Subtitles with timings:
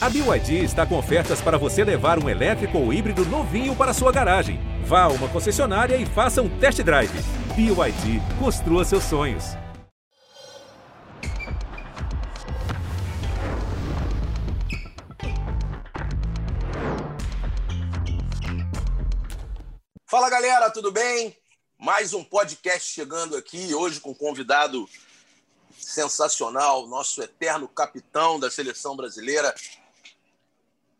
[0.00, 4.12] A BYD está com ofertas para você levar um elétrico ou híbrido novinho para sua
[4.12, 4.60] garagem.
[4.84, 7.10] Vá a uma concessionária e faça um test drive.
[7.56, 9.44] BYD, construa seus sonhos.
[20.06, 21.36] Fala galera, tudo bem?
[21.76, 24.88] Mais um podcast chegando aqui, hoje com um convidado
[25.76, 29.52] sensacional, nosso eterno capitão da seleção brasileira,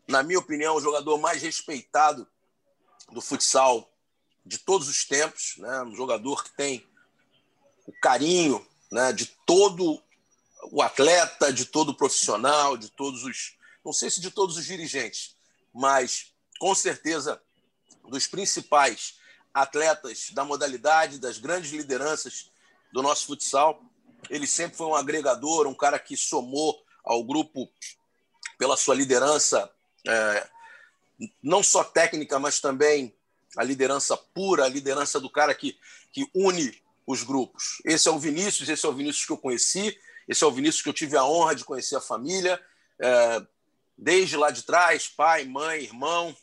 [0.09, 2.27] na minha opinião, o jogador mais respeitado
[3.11, 3.93] do futsal
[4.43, 5.83] de todos os tempos, né?
[5.83, 6.85] um jogador que tem
[7.85, 10.01] o carinho né, de todo
[10.71, 13.55] o atleta, de todo o profissional, de todos os.
[13.85, 15.35] Não sei se de todos os dirigentes,
[15.71, 17.39] mas com certeza
[18.07, 19.19] dos principais
[19.53, 22.51] atletas da modalidade, das grandes lideranças
[22.91, 23.79] do nosso futsal.
[24.27, 27.71] Ele sempre foi um agregador, um cara que somou ao grupo
[28.57, 29.71] pela sua liderança
[30.07, 30.47] é,
[31.41, 33.13] não só técnica, mas também
[33.57, 35.77] a liderança pura, a liderança do cara que,
[36.11, 37.81] que une os grupos.
[37.83, 39.97] Esse é o Vinícius, esse é o Vinícius que eu conheci,
[40.27, 42.61] esse é o Vinícius que eu tive a honra de conhecer a família,
[42.99, 43.41] é,
[43.97, 46.35] desde lá de trás, pai, mãe, irmão,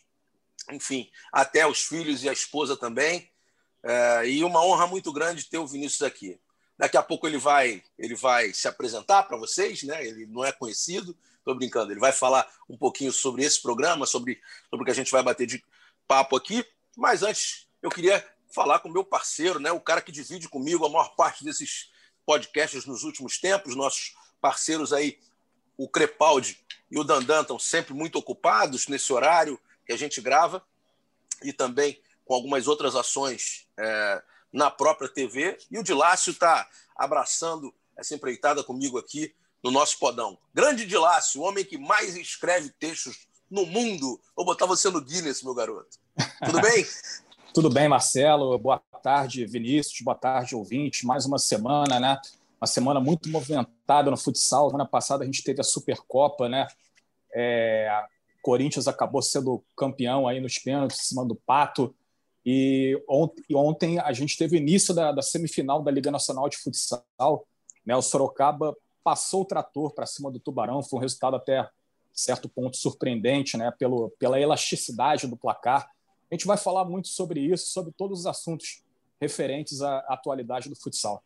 [0.73, 3.31] enfim, até os filhos e a esposa também.
[3.83, 6.41] É, e uma honra muito grande ter o Vinícius aqui.
[6.77, 10.05] Daqui a pouco ele vai, ele vai se apresentar para vocês, né?
[10.05, 11.93] Ele não é conhecido, Estou brincando.
[11.93, 15.23] Ele vai falar um pouquinho sobre esse programa, sobre, sobre o que a gente vai
[15.23, 15.65] bater de
[16.09, 16.67] papo aqui.
[16.97, 20.85] Mas antes, eu queria falar com o meu parceiro, né, o cara que divide comigo
[20.85, 21.89] a maior parte desses
[22.25, 25.21] podcasts nos últimos tempos, nossos parceiros aí,
[25.77, 26.59] o Crepaldi
[26.91, 30.67] e o Dandan estão sempre muito ocupados nesse horário que a gente grava
[31.45, 35.57] e também com algumas outras ações é, na própria TV.
[35.71, 40.39] E o Dilácio está abraçando essa empreitada comigo aqui no nosso podão.
[40.55, 44.21] Grande Dilácio, o homem que mais escreve textos no mundo.
[44.35, 45.99] Vou botar você no Guinness, meu garoto.
[46.45, 46.85] Tudo bem?
[47.53, 48.59] Tudo bem, Marcelo.
[48.59, 50.01] Boa tarde, Vinícius.
[50.03, 51.07] Boa tarde, ouvinte.
[51.07, 52.21] Mais uma semana, né?
[52.61, 54.69] Uma semana muito movimentada no futsal.
[54.69, 56.67] Semana passada a gente teve a Supercopa, né?
[57.35, 57.89] É,
[58.43, 61.95] Corinthians acabou sendo campeão aí nos pênaltis, em cima do Pato.
[62.45, 63.03] E
[63.53, 67.49] ontem a gente teve o início da, da semifinal da Liga Nacional de Futsal.
[67.85, 67.97] Né?
[67.97, 71.71] O Sorocaba passou o trator para cima do Tubarão, foi um resultado até
[72.13, 75.89] certo ponto surpreendente, né, pelo, pela elasticidade do placar.
[76.29, 78.83] A gente vai falar muito sobre isso, sobre todos os assuntos
[79.21, 81.23] referentes à atualidade do futsal.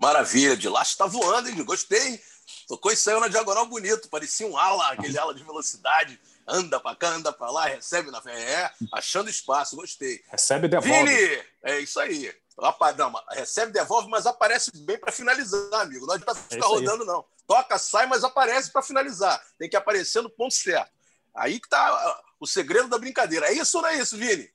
[0.00, 1.64] Maravilha, de lá está voando, hein?
[1.64, 2.18] Gostei.
[2.66, 6.18] Tocou e saiu na diagonal bonito, parecia um ala, aquele ala de velocidade.
[6.46, 10.22] Anda para cá, anda para lá, recebe na é, achando espaço, gostei.
[10.30, 10.90] Recebe e devolve.
[10.90, 12.34] Vini, é isso aí.
[12.58, 16.06] Não, recebe, devolve, mas aparece bem para finalizar, amigo.
[16.06, 17.24] Não adianta ficar é rodando, não.
[17.46, 19.40] Toca, sai, mas aparece para finalizar.
[19.56, 20.90] Tem que aparecer no ponto certo.
[21.34, 23.46] Aí que tá o segredo da brincadeira.
[23.46, 24.50] É isso ou não é isso, Vini?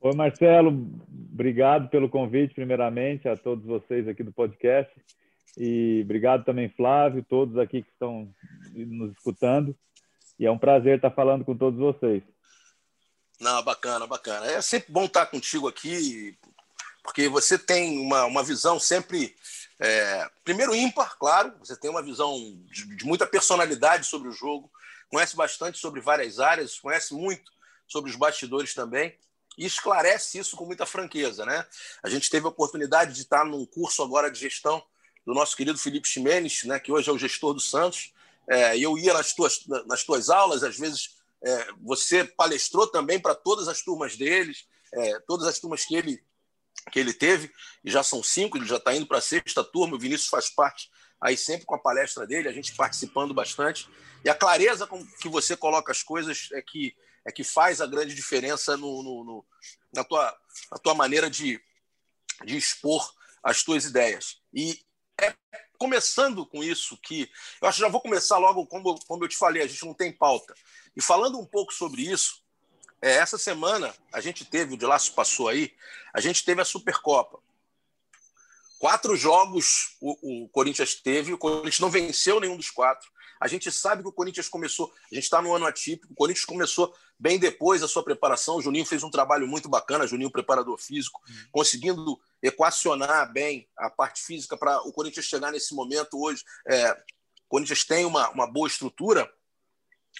[0.00, 0.70] Oi, Marcelo.
[1.32, 4.92] Obrigado pelo convite, primeiramente, a todos vocês aqui do podcast.
[5.56, 8.28] E obrigado também, Flávio, todos aqui que estão
[8.74, 9.74] nos escutando.
[10.38, 12.22] E é um prazer estar falando com todos vocês.
[13.40, 14.46] Não, bacana, bacana.
[14.46, 16.36] É sempre bom estar contigo aqui,
[17.06, 19.34] porque você tem uma, uma visão sempre,
[19.78, 22.36] é, primeiro ímpar, claro, você tem uma visão
[22.66, 24.70] de, de, muita personalidade sobre o jogo,
[25.08, 27.50] conhece bastante sobre várias áreas, conhece muito
[27.86, 29.16] sobre os bastidores também,
[29.56, 31.46] e esclarece isso com muita franqueza.
[31.46, 31.64] Né?
[32.02, 34.82] A gente teve a oportunidade de estar num curso agora de gestão
[35.24, 38.12] do nosso querido Felipe Ximenes, né, que hoje é o gestor do Santos,
[38.48, 43.34] é, eu ia nas tuas, nas tuas aulas, às vezes é, você palestrou também para
[43.34, 46.22] todas as turmas deles, é, todas as turmas que ele
[46.90, 47.52] que ele teve,
[47.84, 50.48] e já são cinco, ele já está indo para a sexta turma, o Vinícius faz
[50.50, 50.88] parte
[51.20, 53.88] aí sempre com a palestra dele, a gente participando bastante.
[54.24, 56.94] E a clareza com que você coloca as coisas é que,
[57.26, 59.46] é que faz a grande diferença no, no, no
[59.92, 60.36] na, tua,
[60.70, 61.60] na tua maneira de,
[62.44, 64.40] de expor as tuas ideias.
[64.52, 64.78] E
[65.20, 65.34] é
[65.78, 67.30] começando com isso que
[67.60, 69.94] eu acho que já vou começar logo, como, como eu te falei, a gente não
[69.94, 70.54] tem pauta.
[70.94, 72.42] E falando um pouco sobre isso,
[73.06, 75.72] é, essa semana a gente teve, o de laço passou aí,
[76.12, 77.38] a gente teve a Supercopa.
[78.78, 83.08] Quatro jogos o, o Corinthians teve, o Corinthians não venceu nenhum dos quatro.
[83.40, 86.44] A gente sabe que o Corinthians começou, a gente está no ano atípico, o Corinthians
[86.44, 88.56] começou bem depois da sua preparação.
[88.56, 91.46] O Juninho fez um trabalho muito bacana, Juninho, preparador físico, uhum.
[91.52, 96.42] conseguindo equacionar bem a parte física para o Corinthians chegar nesse momento hoje.
[96.66, 99.30] É, o Corinthians tem uma, uma boa estrutura,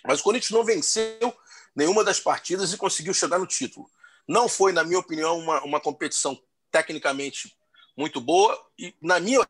[0.04, 1.34] mas o Corinthians não venceu
[1.76, 3.88] nenhuma das partidas e conseguiu chegar no título.
[4.26, 6.40] Não foi, na minha opinião, uma, uma competição
[6.72, 7.54] tecnicamente
[7.96, 9.46] muito boa e, na minha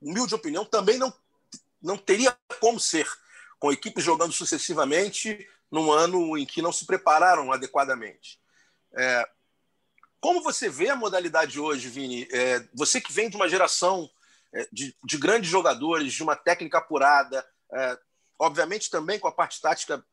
[0.00, 1.12] humilde opinião, também não,
[1.80, 3.06] não teria como ser
[3.58, 8.40] com equipes jogando sucessivamente num ano em que não se prepararam adequadamente.
[8.96, 9.28] É,
[10.20, 12.26] como você vê a modalidade hoje, Vini?
[12.32, 14.10] É, você que vem de uma geração
[14.52, 17.98] é, de, de, grandes jogadores, de uma técnica apurada, é,
[18.38, 20.04] obviamente também com a parte tática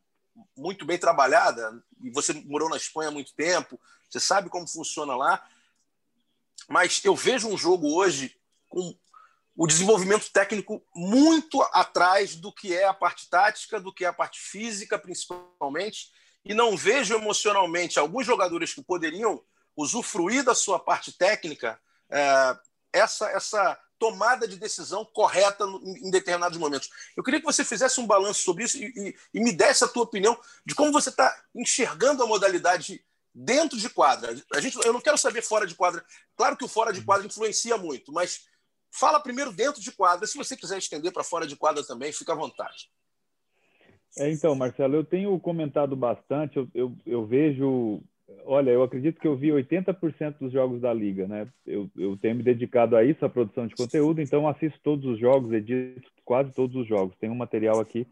[0.56, 5.16] muito bem trabalhada, e você morou na Espanha há muito tempo, você sabe como funciona
[5.16, 5.46] lá,
[6.68, 8.36] mas eu vejo um jogo hoje
[8.70, 8.96] com
[9.56, 14.14] o desenvolvimento técnico muito atrás do que é a parte tática, do que é a
[14.14, 16.12] parte física, principalmente,
[16.44, 19.44] e não vejo emocionalmente alguns jogadores que poderiam
[19.76, 22.58] usufruir da sua parte técnica é,
[22.92, 26.90] essa, essa tomada de decisão correta em determinados momentos.
[27.16, 29.88] Eu queria que você fizesse um balanço sobre isso e, e, e me desse a
[29.88, 33.02] tua opinião de como você está enxergando a modalidade
[33.34, 34.36] dentro de quadra.
[34.54, 36.04] A gente, eu não quero saber fora de quadra.
[36.36, 38.46] Claro que o fora de quadra influencia muito, mas
[38.92, 40.28] fala primeiro dentro de quadra.
[40.28, 42.90] Se você quiser estender para fora de quadra também, fica à vontade.
[44.18, 46.58] É, então, Marcelo, eu tenho comentado bastante.
[46.58, 48.04] Eu, eu, eu vejo
[48.46, 51.48] Olha, eu acredito que eu vi 80% dos jogos da liga, né?
[51.66, 55.20] Eu, eu tenho me dedicado a isso, a produção de conteúdo, então assisto todos os
[55.20, 57.16] jogos, edito quase todos os jogos.
[57.18, 58.08] Tem um material aqui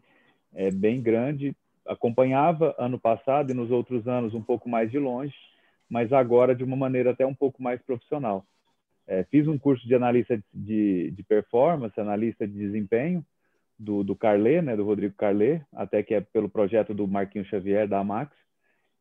[0.54, 1.54] é, bem grande.
[1.86, 5.34] Acompanhava ano passado e nos outros anos um pouco mais de longe,
[5.88, 8.44] mas agora de uma maneira até um pouco mais profissional.
[9.06, 13.24] É, fiz um curso de analista de, de performance, analista de desempenho,
[13.82, 17.88] do, do Carlê, né, do Rodrigo Carlê, até que é pelo projeto do Marquinhos Xavier,
[17.88, 18.34] da Amax.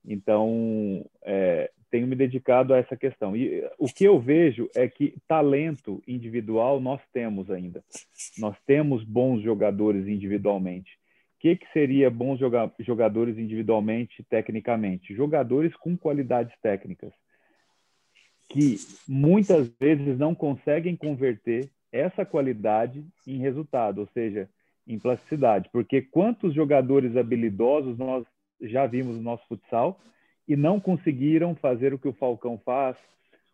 [0.05, 3.35] Então, é, tenho me dedicado a essa questão.
[3.35, 7.83] E o que eu vejo é que talento individual nós temos ainda.
[8.37, 10.91] Nós temos bons jogadores individualmente.
[11.35, 12.39] O que, que seria bons
[12.79, 15.13] jogadores individualmente, tecnicamente?
[15.13, 17.11] Jogadores com qualidades técnicas,
[18.49, 18.77] que
[19.07, 24.47] muitas vezes não conseguem converter essa qualidade em resultado, ou seja,
[24.87, 25.67] em plasticidade.
[25.73, 28.23] Porque quantos jogadores habilidosos nós
[28.61, 29.99] já vimos no nosso futsal
[30.47, 32.97] e não conseguiram fazer o que o Falcão faz,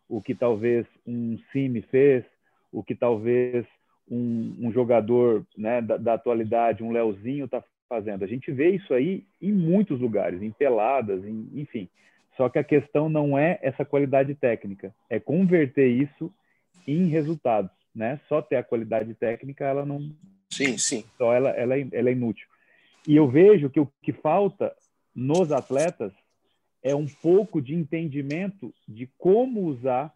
[0.08, 2.24] o que talvez um Cime fez,
[2.72, 3.66] o que talvez
[4.10, 8.24] um, um jogador né, da, da, atualidade, um Leozinho, está fazendo.
[8.24, 11.88] A gente vê isso aí em muitos lugares, em peladas, em, enfim.
[12.36, 16.32] Só que a questão não é essa qualidade técnica, é converter isso
[16.86, 18.20] em resultados, né?
[18.28, 20.10] Só ter a qualidade técnica, ela não.
[20.48, 21.04] Sim, sim.
[21.18, 22.46] Só ela, ela, é, ela é inútil.
[23.06, 24.74] E eu vejo que o que falta
[25.18, 26.12] nos atletas
[26.80, 30.14] é um pouco de entendimento de como usar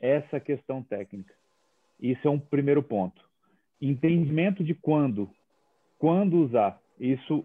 [0.00, 1.32] essa questão técnica.
[2.00, 3.22] Isso é um primeiro ponto.
[3.80, 5.30] Entendimento de quando,
[5.98, 6.80] quando usar.
[6.98, 7.44] Isso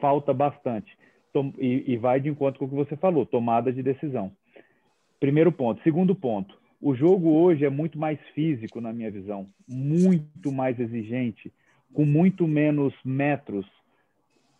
[0.00, 0.96] falta bastante.
[1.58, 4.32] E, vai de encontro com o que você falou, tomada de decisão.
[5.20, 5.82] Primeiro ponto.
[5.82, 11.52] Segundo ponto, o jogo hoje é muito mais físico, na minha visão, muito mais exigente,
[11.92, 13.66] com muito menos metros,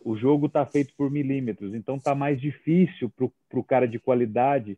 [0.03, 4.77] o jogo está feito por milímetros, então está mais difícil para o cara de qualidade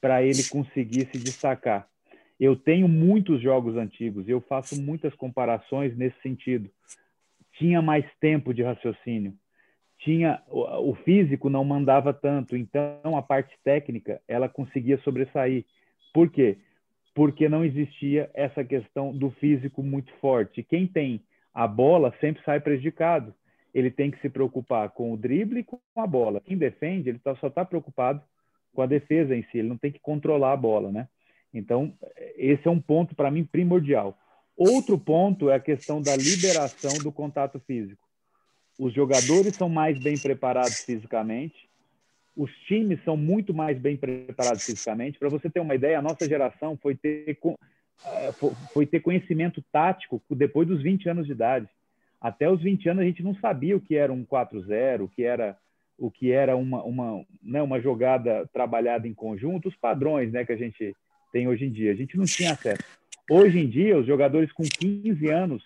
[0.00, 1.88] para ele conseguir se destacar.
[2.38, 6.70] Eu tenho muitos jogos antigos e eu faço muitas comparações nesse sentido.
[7.54, 9.34] Tinha mais tempo de raciocínio,
[9.98, 15.64] tinha o físico não mandava tanto, então a parte técnica ela conseguia sobressair.
[16.12, 16.58] Por quê?
[17.14, 20.62] Porque não existia essa questão do físico muito forte.
[20.62, 21.20] Quem tem
[21.52, 23.34] a bola sempre sai prejudicado
[23.78, 26.40] ele tem que se preocupar com o drible e com a bola.
[26.40, 28.22] Quem defende, ele tá, só está preocupado
[28.74, 31.08] com a defesa em si, ele não tem que controlar a bola, né?
[31.52, 31.92] Então,
[32.36, 34.18] esse é um ponto para mim primordial.
[34.56, 38.06] Outro ponto é a questão da liberação do contato físico.
[38.78, 41.68] Os jogadores são mais bem preparados fisicamente,
[42.36, 45.18] os times são muito mais bem preparados fisicamente.
[45.18, 47.36] Para você ter uma ideia, a nossa geração foi ter,
[48.04, 48.32] eh,
[48.72, 51.68] foi ter conhecimento tático depois dos 20 anos de idade
[52.20, 55.22] até os 20 anos a gente não sabia o que era um 4-0, o que
[55.22, 55.56] era
[55.98, 60.52] o que era uma, uma, né, uma jogada trabalhada em conjunto, os padrões né, que
[60.52, 60.94] a gente
[61.32, 61.90] tem hoje em dia.
[61.90, 62.84] A gente não tinha acesso.
[63.28, 65.62] Hoje em dia, os jogadores com 15 anos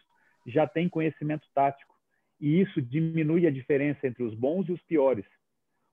[0.46, 1.94] já têm conhecimento tático.
[2.40, 5.26] E isso diminui a diferença entre os bons e os piores.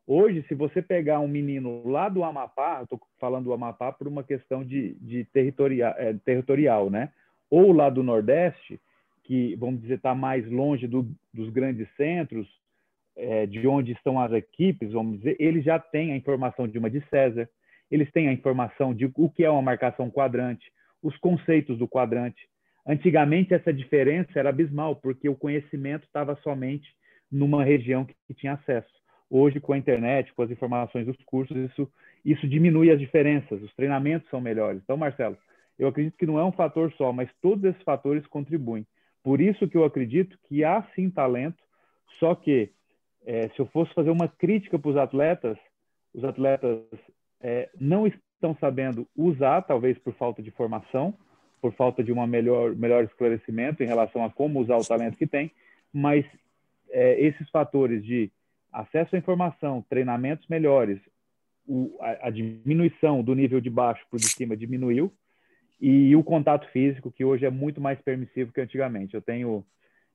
[0.07, 4.23] Hoje, se você pegar um menino lá do Amapá, estou falando do Amapá por uma
[4.23, 7.11] questão de, de territorial, é, territorial, né?
[7.47, 8.81] Ou lá do Nordeste,
[9.29, 12.47] que, vamos dizer, está mais longe do, dos grandes centros,
[13.15, 16.89] é, de onde estão as equipes, vamos dizer, eles já têm a informação de uma
[16.89, 17.47] de César,
[17.91, 20.71] eles têm a informação de o que é uma marcação quadrante,
[21.03, 22.41] os conceitos do quadrante.
[22.87, 26.89] Antigamente, essa diferença era abismal, porque o conhecimento estava somente
[27.31, 28.89] numa região que, que tinha acesso.
[29.29, 31.87] Hoje, com a internet, com as informações dos cursos, isso,
[32.25, 34.81] isso diminui as diferenças, os treinamentos são melhores.
[34.81, 35.37] Então, Marcelo,
[35.77, 38.87] eu acredito que não é um fator só, mas todos esses fatores contribuem.
[39.29, 41.63] Por isso que eu acredito que há sim talento,
[42.17, 42.71] Só que,
[43.23, 45.55] é, se eu fosse fazer uma crítica para os atletas,
[46.15, 46.79] os atletas
[47.39, 51.13] é, não estão sabendo usar, talvez por falta de formação,
[51.61, 55.27] por falta de uma melhor, melhor esclarecimento em relação a como usar o talento que
[55.27, 55.51] tem,
[55.93, 56.25] mas
[56.89, 58.31] é, esses fatores de
[58.73, 60.99] acesso à informação, treinamentos melhores,
[61.67, 65.13] o, a, a, diminuição do nível de baixo para o de cima diminuiu,
[65.79, 69.15] e o contato físico, que hoje é muito mais permissivo que antigamente.
[69.15, 69.65] Eu tenho,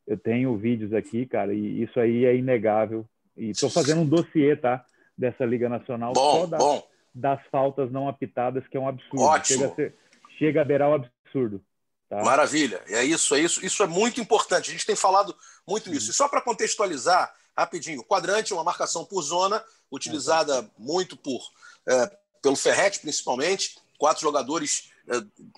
[0.06, 3.06] eu tenho vídeos aqui, cara, e isso aí é inegável.
[3.36, 4.84] E estou fazendo um dossiê, tá?
[5.16, 9.22] Dessa Liga Nacional bom, só das, das, faltas não apitadas, que é um absurdo.
[9.22, 9.60] Ótimo.
[9.60, 9.94] Chega a, ser,
[10.38, 11.64] chega a beirar o absurdo.
[12.08, 12.22] Tá?
[12.22, 12.80] Maravilha.
[12.88, 13.64] É isso, é isso.
[13.64, 14.70] Isso é muito importante.
[14.70, 15.34] A gente tem falado
[15.66, 16.10] muito nisso.
[16.10, 20.66] E só para contextualizar, rapidinho, o quadrante é uma marcação por zona, utilizada é.
[20.76, 21.40] muito por
[21.88, 22.10] é,
[22.42, 23.76] pelo Ferret, principalmente.
[23.98, 24.90] Quatro jogadores,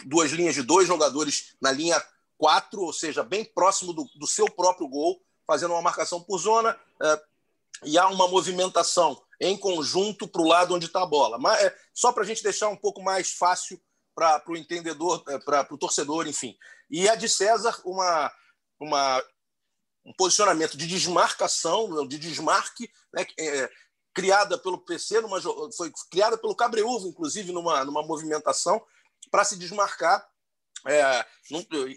[0.05, 2.03] duas linhas de dois jogadores na linha
[2.39, 6.79] quatro, ou seja, bem próximo do, do seu próprio gol, fazendo uma marcação por zona.
[7.03, 7.23] É,
[7.85, 11.39] e há uma movimentação em conjunto para o lado onde está a bola.
[11.39, 13.81] Mas é, só para a gente deixar um pouco mais fácil
[14.15, 16.57] para o entendedor, para o torcedor, enfim.
[16.91, 18.33] E a de César, uma,
[18.81, 19.23] uma,
[20.05, 23.71] um posicionamento de desmarcação, de desmarque, né, é,
[24.15, 25.39] criada pelo PC, numa,
[25.77, 28.83] foi criada pelo Cabreúvo, inclusive, numa, numa movimentação
[29.31, 30.29] para se desmarcar
[30.87, 31.25] é,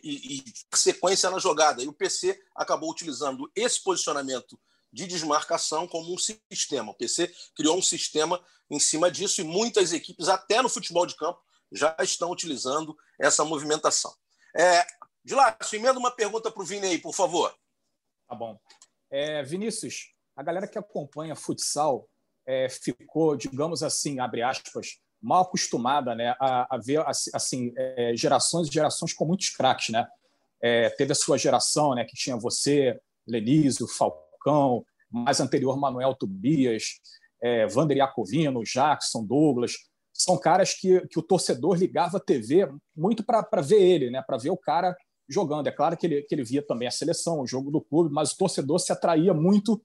[0.03, 1.83] e, e sequência na jogada.
[1.83, 4.59] E o PC acabou utilizando esse posicionamento
[4.91, 6.91] de desmarcação como um sistema.
[6.91, 11.15] O PC criou um sistema em cima disso e muitas equipes, até no futebol de
[11.15, 11.39] campo,
[11.71, 14.13] já estão utilizando essa movimentação.
[14.55, 14.85] É,
[15.29, 17.55] lá, emenda uma pergunta para o Vini aí, por favor.
[18.27, 18.59] Tá bom.
[19.11, 22.09] É, Vinícius, a galera que acompanha futsal
[22.45, 28.67] é, ficou, digamos assim, abre aspas, mal acostumada né, a, a ver assim, é, gerações
[28.67, 29.89] e gerações com muitos craques.
[29.89, 30.07] Né?
[30.61, 36.99] É, teve a sua geração, né, que tinha você, Lenísio, Falcão, mais anterior Manuel Tobias,
[37.41, 39.73] é, Vander Iacovino, Jackson, Douglas,
[40.13, 44.21] são caras que, que o torcedor ligava a TV muito para ver ele, né?
[44.21, 44.95] para ver o cara
[45.29, 45.67] jogando.
[45.67, 48.33] É claro que ele, que ele via também a seleção, o jogo do clube, mas
[48.33, 49.81] o torcedor se atraía muito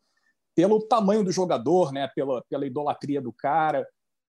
[0.54, 2.08] pelo tamanho do jogador, né?
[2.14, 3.86] pela, pela idolatria do cara,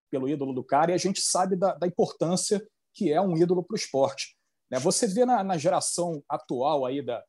[0.09, 3.63] pelo ídolo do cara, e a gente sabe da, da importância que é um ídolo
[3.63, 4.37] para o esporte.
[4.69, 4.79] Né?
[4.79, 7.23] Você vê na, na geração atual aí da,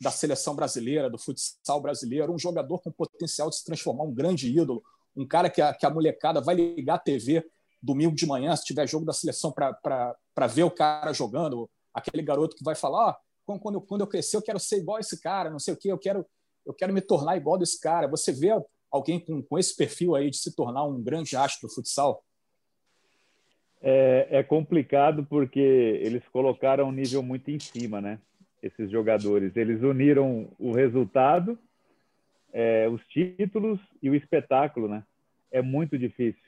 [0.00, 4.48] da seleção brasileira, do futsal brasileiro, um jogador com potencial de se transformar um grande
[4.48, 4.82] ídolo,
[5.16, 7.44] um cara que a, que a molecada vai ligar a TV
[7.82, 12.56] domingo de manhã, se tiver jogo da seleção, para ver o cara jogando, aquele garoto
[12.56, 15.20] que vai falar: oh, quando, eu, quando eu crescer, eu quero ser igual a esse
[15.20, 16.26] cara, não sei o quê, eu quero,
[16.66, 18.08] eu quero me tornar igual desse cara.
[18.08, 18.50] Você vê
[18.90, 22.22] alguém com, com esse perfil aí de se tornar um grande astro do futsal?
[23.80, 28.18] É, é, complicado porque eles colocaram um nível muito em cima, né?
[28.62, 29.56] Esses jogadores.
[29.56, 31.56] Eles uniram o resultado,
[32.52, 35.04] é, os títulos e o espetáculo, né?
[35.50, 36.42] É muito difícil.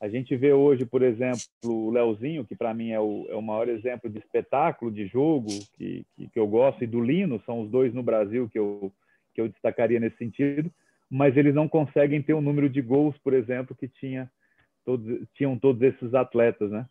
[0.00, 3.40] A gente vê hoje, por exemplo, o Leozinho, que para mim é o, é o
[3.40, 7.60] maior exemplo de espetáculo, de jogo, que, que, que, eu gosto, e do Lino, são
[7.60, 8.92] os dois no Brasil que eu,
[9.32, 10.72] que eu destacaria nesse sentido,
[11.12, 14.30] mas eles não conseguem ter o número de gols, por exemplo, que tinha
[14.84, 16.86] todos, tinham todos esses atletas, né?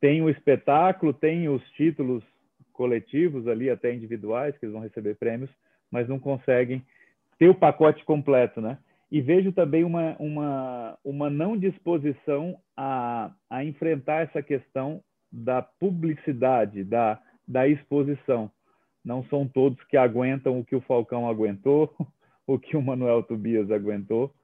[0.00, 2.24] Tem o espetáculo, tem os títulos
[2.72, 5.50] coletivos ali, até individuais, que eles vão receber prêmios,
[5.90, 6.82] mas não conseguem
[7.38, 8.78] ter o pacote completo, né?
[9.10, 16.84] e vejo também uma, uma, uma não disposição a, a enfrentar essa questão da publicidade,
[16.84, 18.50] da, da exposição.
[19.04, 21.94] Não são todos que aguentam o que o Falcão aguentou,
[22.48, 24.34] o que o Manuel Tobias aguentou.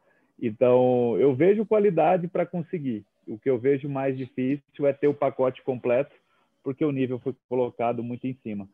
[0.41, 3.05] Então, eu vejo qualidade para conseguir.
[3.27, 6.15] O que eu vejo mais difícil é ter o pacote completo,
[6.63, 8.69] porque o nível foi colocado muito em cima.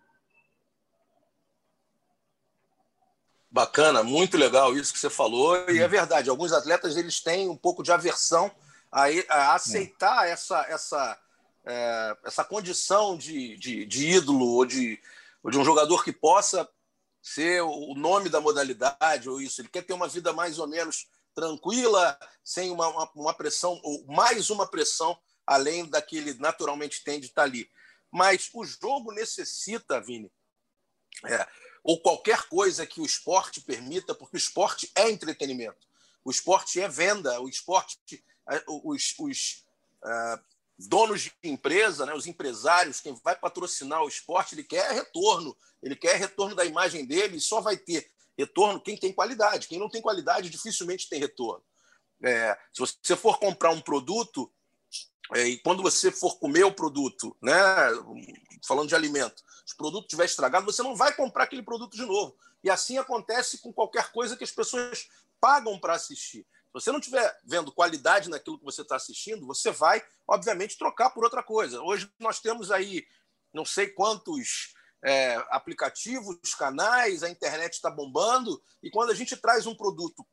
[3.48, 5.56] Bacana, muito legal isso que você falou.
[5.70, 8.50] E é verdade, alguns atletas eles têm um pouco de aversão
[8.90, 10.32] a, a aceitar é.
[10.32, 11.18] essa, essa,
[11.64, 14.98] é, essa condição de, de, de ídolo ou de,
[15.40, 16.68] ou de um jogador que possa
[17.22, 19.60] ser o nome da modalidade ou isso.
[19.60, 24.04] Ele quer ter uma vida mais ou menos tranquila, sem uma, uma, uma pressão, ou
[24.06, 27.70] mais uma pressão além da que ele naturalmente tem de estar ali.
[28.10, 30.30] Mas o jogo necessita, Vini,
[31.24, 31.46] é,
[31.82, 35.88] ou qualquer coisa que o esporte permita, porque o esporte é entretenimento,
[36.24, 37.98] o esporte é venda, o esporte,
[38.66, 39.64] os, os
[40.04, 40.44] uh,
[40.88, 45.96] donos de empresa, né, os empresários, quem vai patrocinar o esporte, ele quer retorno, ele
[45.96, 49.68] quer retorno da imagem dele e só vai ter retorno quem tem qualidade.
[49.68, 51.62] Quem não tem qualidade dificilmente tem retorno.
[52.22, 54.52] É, se você for comprar um produto,
[55.34, 57.54] é, e quando você for comer o produto, né,
[58.66, 62.04] falando de alimento, se o produto estiver estragado, você não vai comprar aquele produto de
[62.04, 62.36] novo.
[62.62, 65.08] E assim acontece com qualquer coisa que as pessoas
[65.40, 66.46] pagam para assistir.
[66.70, 71.10] Se você não estiver vendo qualidade naquilo que você está assistindo, você vai, obviamente, trocar
[71.10, 71.82] por outra coisa.
[71.82, 73.04] Hoje nós temos aí
[73.52, 74.72] não sei quantos
[75.02, 80.24] é, aplicativos, canais, a internet está bombando, e quando a gente traz um produto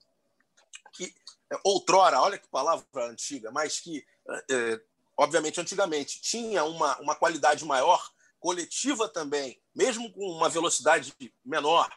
[0.94, 1.13] que
[1.51, 4.82] é, outrora, olha que palavra antiga, mas que, é,
[5.15, 11.12] obviamente, antigamente tinha uma, uma qualidade maior, coletiva também, mesmo com uma velocidade
[11.44, 11.89] menor,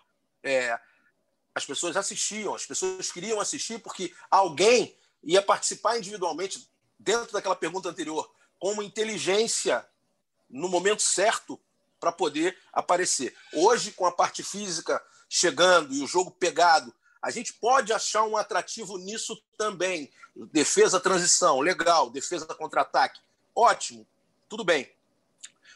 [0.43, 0.79] é,
[1.55, 7.89] as pessoas assistiam, as pessoas queriam assistir porque alguém ia participar individualmente, dentro daquela pergunta
[7.89, 9.87] anterior, com uma inteligência
[10.49, 11.59] no momento certo
[11.99, 13.37] para poder aparecer.
[13.53, 16.93] Hoje, com a parte física chegando e o jogo pegado,
[17.23, 20.11] a gente pode achar um atrativo nisso também.
[20.53, 22.11] Defesa, transição, legal.
[22.11, 23.21] Defesa, contra-ataque,
[23.55, 24.07] ótimo,
[24.49, 24.91] tudo bem.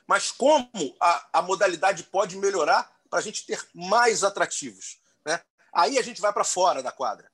[0.07, 0.69] Mas como
[1.01, 4.99] a, a modalidade pode melhorar para a gente ter mais atrativos?
[5.75, 7.31] Aí a gente vai para fora da quadra.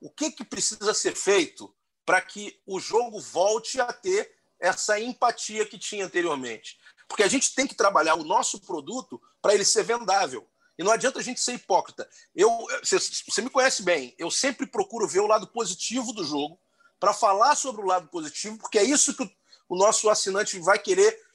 [0.00, 1.72] O que, que precisa ser feito
[2.04, 6.78] para que o jogo volte a ter essa empatia que tinha anteriormente?
[7.08, 10.46] Porque a gente tem que trabalhar o nosso produto para ele ser vendável.
[10.78, 12.08] E não adianta a gente ser hipócrita.
[12.34, 12.50] Eu,
[12.82, 16.58] você, você me conhece bem, eu sempre procuro ver o lado positivo do jogo
[16.98, 19.30] para falar sobre o lado positivo, porque é isso que o,
[19.68, 21.25] o nosso assinante vai querer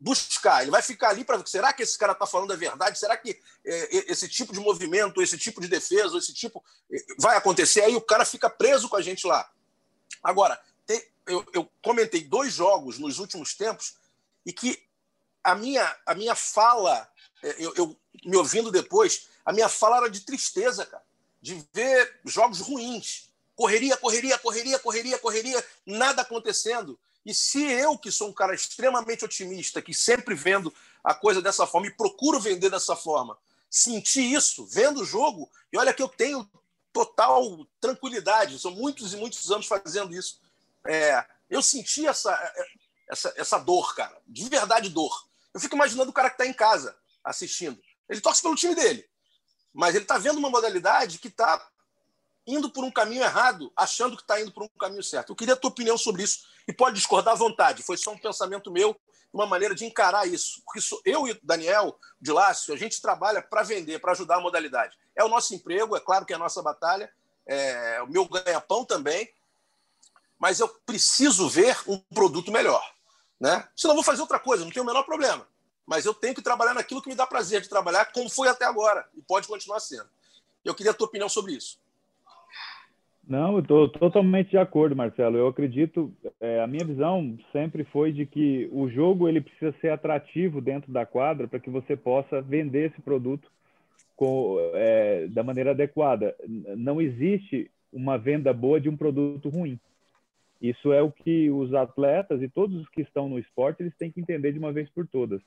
[0.00, 0.62] buscar.
[0.62, 2.98] Ele vai ficar ali para será que esse cara está falando a verdade?
[2.98, 7.36] Será que é, esse tipo de movimento, esse tipo de defesa, esse tipo é, vai
[7.36, 7.82] acontecer?
[7.82, 9.50] Aí o cara fica preso com a gente lá.
[10.22, 13.96] Agora, tem, eu, eu comentei dois jogos nos últimos tempos
[14.44, 14.82] e que
[15.42, 17.08] a minha, a minha fala,
[17.42, 21.02] é, eu, eu, me ouvindo depois, a minha fala era de tristeza, cara,
[21.40, 23.30] de ver jogos ruins.
[23.54, 26.98] Correria, correria, correria, correria, correria, nada acontecendo.
[27.24, 30.74] E se eu, que sou um cara extremamente otimista, que sempre vendo
[31.04, 33.38] a coisa dessa forma e procuro vender dessa forma,
[33.70, 36.48] sentir isso, vendo o jogo, e olha que eu tenho
[36.92, 40.40] total tranquilidade, são muitos e muitos anos fazendo isso.
[40.86, 42.32] É, eu senti essa,
[43.08, 45.26] essa, essa dor, cara, de verdade dor.
[45.54, 47.80] Eu fico imaginando o cara que está em casa assistindo.
[48.08, 49.08] Ele torce pelo time dele,
[49.72, 51.66] mas ele está vendo uma modalidade que está
[52.46, 55.30] indo por um caminho errado, achando que está indo por um caminho certo.
[55.30, 57.82] Eu queria a tua opinião sobre isso e pode discordar à vontade.
[57.82, 58.98] Foi só um pensamento meu,
[59.32, 60.62] uma maneira de encarar isso.
[60.64, 64.96] Porque eu e Daniel de Lácio, a gente trabalha para vender, para ajudar a modalidade.
[65.16, 67.12] É o nosso emprego, é claro que é a nossa batalha,
[67.46, 69.32] é o meu ganha-pão também,
[70.38, 72.84] mas eu preciso ver um produto melhor.
[73.40, 73.68] Né?
[73.76, 75.46] Senão vou fazer outra coisa, não tem o menor problema.
[75.84, 78.64] Mas eu tenho que trabalhar naquilo que me dá prazer de trabalhar, como foi até
[78.64, 80.08] agora, e pode continuar sendo.
[80.64, 81.81] Eu queria a tua opinião sobre isso.
[83.26, 85.36] Não, eu estou totalmente de acordo, Marcelo.
[85.36, 89.90] Eu acredito, é, a minha visão sempre foi de que o jogo ele precisa ser
[89.90, 93.50] atrativo dentro da quadra para que você possa vender esse produto
[94.16, 96.34] com, é, da maneira adequada.
[96.76, 99.78] Não existe uma venda boa de um produto ruim.
[100.60, 104.10] Isso é o que os atletas e todos os que estão no esporte eles têm
[104.10, 105.40] que entender de uma vez por todas.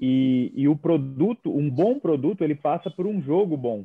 [0.00, 3.84] E, e o produto, um bom produto, ele passa por um jogo bom,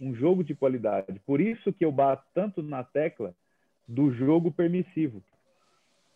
[0.00, 1.20] um jogo de qualidade.
[1.26, 3.34] Por isso que eu bato tanto na tecla
[3.86, 5.22] do jogo permissivo.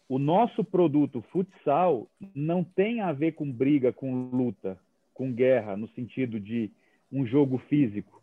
[0.08, 4.78] O nosso produto futsal não tem a ver com briga, com luta,
[5.14, 6.70] com guerra, no sentido de
[7.12, 8.20] um jogo físico,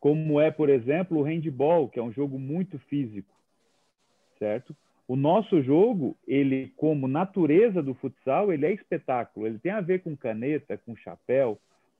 [0.00, 3.34] como é, por exemplo, o handball, que é um jogo muito físico,
[4.38, 4.76] certo?
[5.06, 9.46] O nosso jogo, ele como natureza do futsal, ele é espetáculo.
[9.46, 11.58] Ele tem a ver com caneta, com chapéu,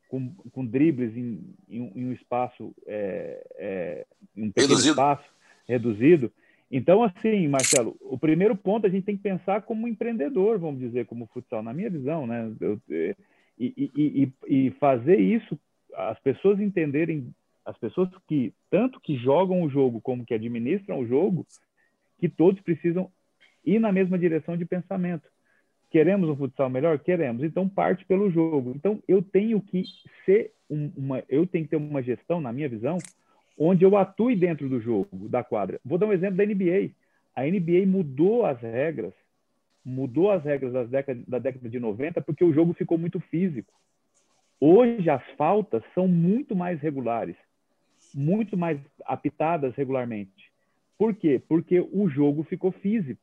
[0.09, 4.91] com, com dribles em, em, em um espaço, é, é, um pequeno reduzido.
[4.91, 5.25] espaço
[5.69, 6.33] reduzido.
[6.71, 11.07] Então, assim, Marcelo, o primeiro ponto a gente tem que pensar como empreendedor, vamos dizer,
[11.07, 12.53] como futsal, na minha visão, né?
[12.61, 12.81] Eu,
[13.59, 15.59] e, e, e, e fazer isso,
[15.95, 21.07] as pessoas entenderem, as pessoas que tanto que jogam o jogo como que administram o
[21.07, 21.47] jogo,
[22.19, 23.11] que todos precisam
[23.65, 25.29] ir na mesma direção de pensamento.
[25.91, 26.99] Queremos um futsal melhor?
[26.99, 27.43] Queremos.
[27.43, 28.73] Então parte pelo jogo.
[28.75, 29.85] Então eu tenho que
[30.25, 32.99] ser uma, eu tenho que ter uma gestão, na minha visão,
[33.59, 35.81] onde eu atue dentro do jogo, da quadra.
[35.85, 36.91] Vou dar um exemplo da NBA.
[37.35, 39.15] A NBA mudou as regras,
[39.85, 43.73] mudou as regras das décadas, da década de 90 porque o jogo ficou muito físico.
[44.61, 47.37] Hoje as faltas são muito mais regulares,
[48.15, 50.53] muito mais apitadas regularmente.
[50.99, 51.41] Por quê?
[51.49, 53.21] Porque o jogo ficou físico.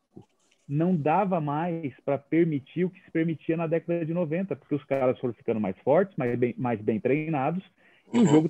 [0.67, 4.84] Não dava mais para permitir o que se permitia na década de 90, porque os
[4.84, 7.63] caras foram ficando mais fortes, mais bem, mais bem treinados,
[8.12, 8.23] e uhum.
[8.23, 8.49] o jogo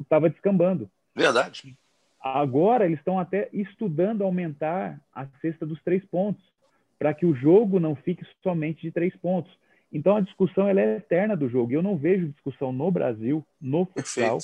[0.00, 0.88] estava descambando.
[1.14, 1.76] Verdade.
[2.20, 6.42] Agora eles estão até estudando aumentar a cesta dos três pontos,
[6.98, 9.52] para que o jogo não fique somente de três pontos.
[9.92, 11.72] Então a discussão é eterna do jogo.
[11.72, 14.38] Eu não vejo discussão no Brasil, no futsal,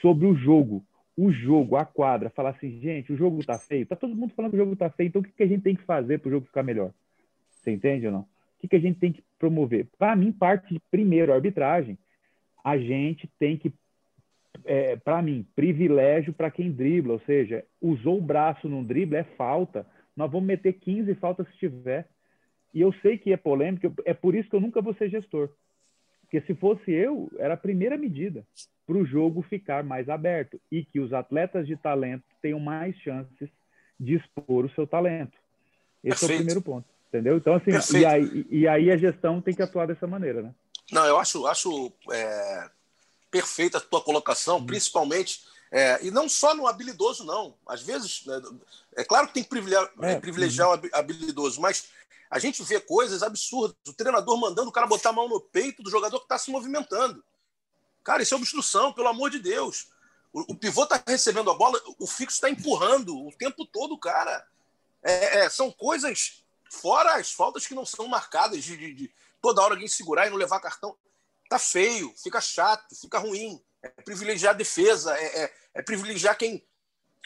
[0.00, 0.84] sobre o jogo.
[1.16, 3.86] O jogo, a quadra, falar assim, gente, o jogo está feio.
[3.86, 5.62] Tá todo mundo falando que o jogo está feio, então o que, que a gente
[5.62, 6.92] tem que fazer para o jogo ficar melhor?
[7.50, 8.20] Você entende ou não?
[8.20, 8.26] O
[8.60, 9.88] que, que a gente tem que promover?
[9.98, 11.98] Para mim, parte de primeiro a arbitragem.
[12.64, 13.72] A gente tem que,
[14.64, 19.24] é, para mim, privilégio para quem dribla, ou seja, usou o braço num drible, é
[19.24, 19.86] falta.
[20.16, 22.08] Nós vamos meter 15 faltas se tiver.
[22.72, 25.50] E eu sei que é polêmico, é por isso que eu nunca vou ser gestor.
[26.32, 28.42] Porque se fosse eu, era a primeira medida
[28.86, 33.50] para o jogo ficar mais aberto e que os atletas de talento tenham mais chances
[34.00, 35.36] de expor o seu talento.
[36.02, 36.32] Esse Perfeito.
[36.32, 37.36] é o primeiro ponto, entendeu?
[37.36, 40.54] Então, assim, e aí, e aí, a gestão tem que atuar dessa maneira, né?
[40.90, 42.70] Não, eu acho, acho é,
[43.30, 44.64] perfeita a tua colocação, hum.
[44.64, 47.56] principalmente, é, e não só no habilidoso, não.
[47.66, 48.42] Às vezes, né,
[48.94, 51.88] é claro que tem que privilegiar, é, privilegiar o habilidoso, mas
[52.30, 53.74] a gente vê coisas absurdas.
[53.88, 56.50] O treinador mandando o cara botar a mão no peito do jogador que está se
[56.50, 57.24] movimentando.
[58.04, 59.88] Cara, isso é obstrução, pelo amor de Deus.
[60.30, 64.46] O, o pivô está recebendo a bola, o fixo está empurrando o tempo todo, cara.
[65.02, 69.62] É, é, são coisas fora as faltas que não são marcadas de, de, de, toda
[69.62, 70.94] hora alguém segurar e não levar cartão.
[71.48, 73.62] Tá feio, fica chato, fica ruim.
[73.82, 76.64] É privilegiar a defesa, é, é, é privilegiar quem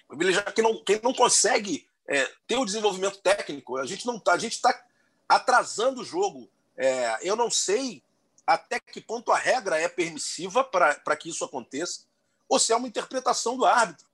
[0.08, 3.76] privilegiar quem não, quem não consegue é, ter o desenvolvimento técnico.
[3.76, 4.84] A gente não tá, a gente está
[5.28, 6.48] atrasando o jogo.
[6.76, 8.02] É, eu não sei
[8.46, 12.02] até que ponto a regra é permissiva para que isso aconteça,
[12.48, 14.06] ou se é uma interpretação do árbitro,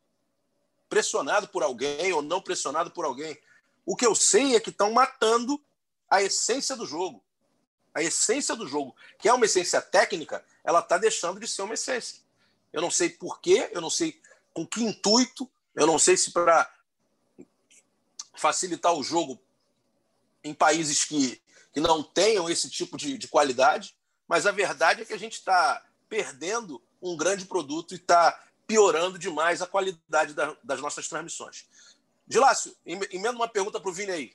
[0.88, 3.38] pressionado por alguém ou não pressionado por alguém.
[3.84, 5.62] O que eu sei é que estão matando
[6.08, 7.22] a essência do jogo.
[7.94, 11.74] A essência do jogo, que é uma essência técnica, ela está deixando de ser uma
[11.74, 12.22] essência.
[12.72, 14.21] Eu não sei porquê, eu não sei
[14.52, 16.70] com que intuito, eu não sei se para
[18.34, 19.40] facilitar o jogo
[20.44, 21.40] em países que,
[21.72, 25.34] que não tenham esse tipo de, de qualidade, mas a verdade é que a gente
[25.34, 31.66] está perdendo um grande produto e está piorando demais a qualidade da, das nossas transmissões.
[32.28, 34.32] Gilácio, emenda uma pergunta para o Vini aí.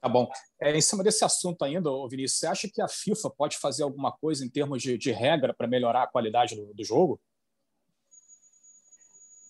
[0.00, 0.30] Tá bom.
[0.60, 4.12] É, em cima desse assunto ainda, Vinícius, você acha que a FIFA pode fazer alguma
[4.12, 7.20] coisa em termos de, de regra para melhorar a qualidade do, do jogo?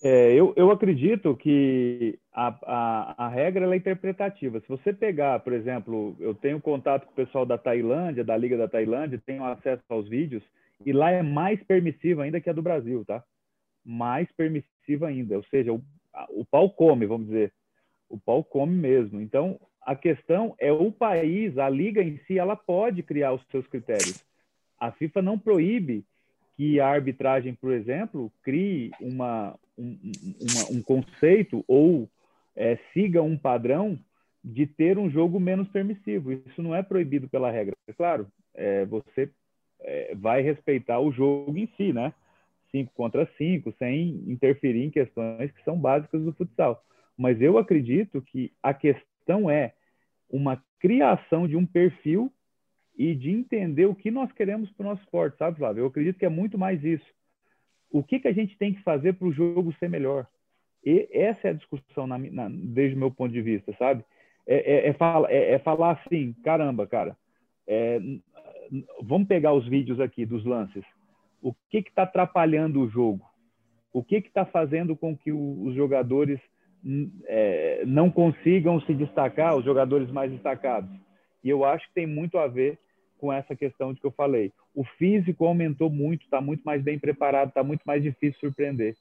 [0.02, 4.60] É, eu, eu acredito que a, a, a regra é interpretativa.
[4.60, 8.56] Se você pegar, por exemplo, eu tenho contato com o pessoal da Tailândia, da Liga
[8.56, 10.42] da Tailândia, tenho acesso aos vídeos,
[10.84, 13.24] e lá é mais permissiva ainda que a do Brasil, tá?
[13.84, 15.36] Mais permissiva ainda.
[15.36, 15.82] Ou seja, o,
[16.30, 17.52] o pau come, vamos dizer.
[18.08, 19.20] O pau come mesmo.
[19.20, 23.66] Então, a questão é o país, a liga em si, ela pode criar os seus
[23.66, 24.22] critérios.
[24.78, 26.04] A FIFA não proíbe
[26.56, 29.98] que a arbitragem, por exemplo, crie uma, um,
[30.40, 32.08] uma, um conceito ou
[32.56, 33.98] é, siga um padrão
[34.42, 36.32] de ter um jogo menos permissivo.
[36.32, 37.76] Isso não é proibido pela regra.
[37.86, 39.30] É claro, é, você
[39.80, 42.14] é, vai respeitar o jogo em si, né?
[42.70, 46.82] Cinco contra cinco, sem interferir em questões que são básicas do futsal.
[47.18, 49.74] Mas eu acredito que a questão é
[50.30, 52.32] uma criação de um perfil
[52.96, 55.82] e de entender o que nós queremos para o nosso esporte, sabe, Flávio?
[55.82, 57.06] Eu acredito que é muito mais isso.
[57.90, 60.26] O que, que a gente tem que fazer para o jogo ser melhor?
[60.84, 64.04] E essa é a discussão na, na, desde o meu ponto de vista, sabe?
[64.46, 67.16] É, é, é, fala, é, é falar assim, caramba, cara,
[67.66, 68.00] é,
[69.02, 70.84] vamos pegar os vídeos aqui dos lances.
[71.42, 73.24] O que está atrapalhando o jogo?
[73.92, 76.40] O que está fazendo com que o, os jogadores
[77.26, 80.90] é, não consigam se destacar, os jogadores mais destacados?
[81.42, 82.78] E eu acho que tem muito a ver
[83.26, 84.52] com essa questão de que eu falei.
[84.72, 88.96] O físico aumentou muito, está muito mais bem preparado, está muito mais difícil surpreender.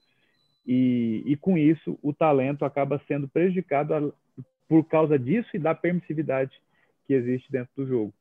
[0.66, 4.12] E, e com isso, o talento acaba sendo prejudicado a,
[4.68, 6.60] por causa disso e da permissividade
[7.06, 8.14] que existe dentro do jogo.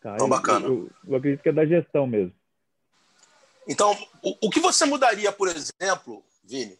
[0.00, 0.14] Tá?
[0.14, 0.66] Então, bacana.
[0.66, 2.32] Eu, eu, acredito que é da gestão mesmo.
[3.68, 6.74] Então, o, o que você mudaria, por exemplo, Vini,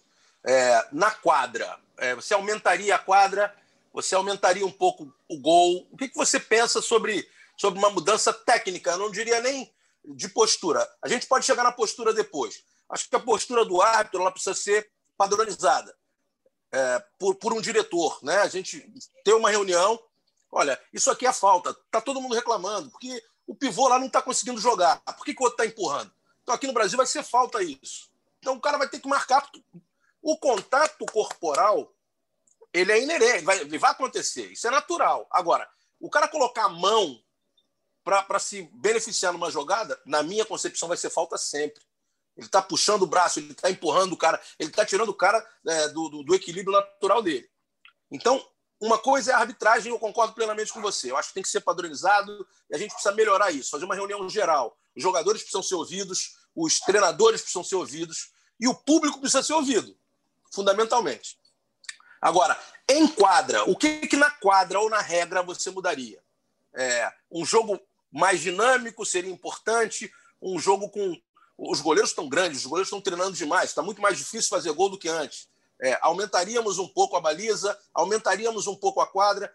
[0.47, 1.79] é, na quadra?
[1.99, 3.55] É, você aumentaria a quadra?
[3.93, 5.87] Você aumentaria um pouco o gol?
[5.93, 7.29] O que, que você pensa sobre
[7.59, 9.71] sobre uma mudança técnica, eu não diria nem
[10.05, 10.89] de postura.
[11.03, 12.63] A gente pode chegar na postura depois.
[12.89, 15.95] Acho que a postura do árbitro ela precisa ser padronizada
[16.73, 18.19] é, por, por um diretor.
[18.23, 18.37] Né?
[18.39, 18.89] A gente
[19.25, 20.01] ter uma reunião.
[20.51, 21.71] Olha, isso aqui é falta.
[21.71, 25.01] Está todo mundo reclamando, porque o pivô lá não está conseguindo jogar.
[25.01, 26.13] Por que, que o outro está empurrando?
[26.43, 28.09] Então aqui no Brasil vai ser falta isso.
[28.39, 29.51] Então o cara vai ter que marcar.
[30.23, 31.93] O contato corporal
[32.73, 34.53] ele é inerente, vai, vai acontecer.
[34.53, 35.27] Isso é natural.
[35.31, 35.69] Agora,
[36.01, 37.21] o cara colocar a mão
[38.27, 41.83] para se beneficiar numa jogada, na minha concepção, vai ser falta sempre.
[42.37, 45.45] Ele está puxando o braço, ele está empurrando o cara, ele está tirando o cara
[45.67, 47.51] é, do, do, do, equilíbrio natural dele.
[48.11, 48.43] Então,
[48.81, 51.11] uma coisa é a arbitragem, eu concordo plenamente com você.
[51.11, 53.95] Eu acho que tem que ser padronizado e a gente precisa melhorar isso, fazer uma
[53.95, 54.79] reunião geral.
[54.97, 59.55] Os jogadores precisam ser ouvidos, os treinadores precisam ser ouvidos e o público precisa ser
[59.55, 59.97] ouvido,
[60.53, 61.39] fundamentalmente.
[62.21, 66.23] Agora, em quadra, o que, que na quadra ou na regra você mudaria?
[66.75, 71.21] É, um jogo mais dinâmico seria importante, um jogo com.
[71.57, 74.89] Os goleiros estão grandes, os goleiros estão treinando demais, está muito mais difícil fazer gol
[74.89, 75.49] do que antes.
[75.81, 79.53] É, aumentaríamos um pouco a baliza, aumentaríamos um pouco a quadra.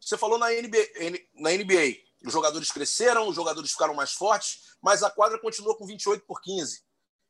[0.00, 0.86] Você falou na NBA,
[1.34, 5.86] na NBA, os jogadores cresceram, os jogadores ficaram mais fortes, mas a quadra continua com
[5.86, 6.82] 28 por 15.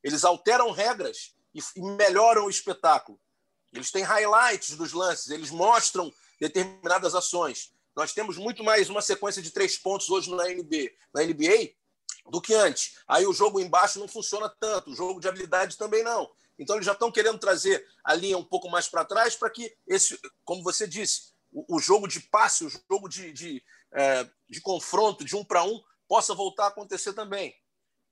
[0.02, 3.18] Eles alteram regras e, melhoram o espetáculo.
[3.72, 7.72] Eles têm highlights dos lances, eles mostram determinadas ações.
[7.94, 11.74] Nós temos muito mais uma sequência de três pontos hoje na NBA, na NBA
[12.30, 12.98] do que antes.
[13.06, 16.30] Aí o jogo embaixo não funciona tanto, o jogo de habilidade também não.
[16.58, 19.74] Então eles já estão querendo trazer a linha um pouco mais para trás para que
[19.86, 24.60] esse, como você disse, o, o, jogo de passe, o jogo de, de, é, de
[24.60, 27.54] confronto, de um para um, possa voltar a acontecer também.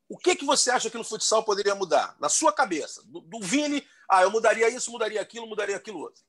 [0.09, 2.17] O que, que você acha que no futsal poderia mudar?
[2.19, 6.23] Na sua cabeça, do, do Vini, ah, eu mudaria isso, mudaria aquilo, mudaria aquilo outro.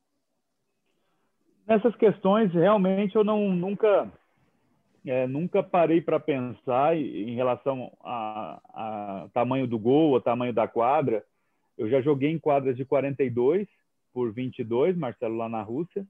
[1.67, 4.12] Nessas questões, realmente, eu não nunca
[5.06, 10.67] é, nunca parei para pensar em relação a, a, tamanho do gol, o tamanho da
[10.67, 11.24] quadra.
[11.78, 13.67] Eu já joguei em quadras de 42
[14.13, 16.06] por 22, Marcelo, lá na Rússia,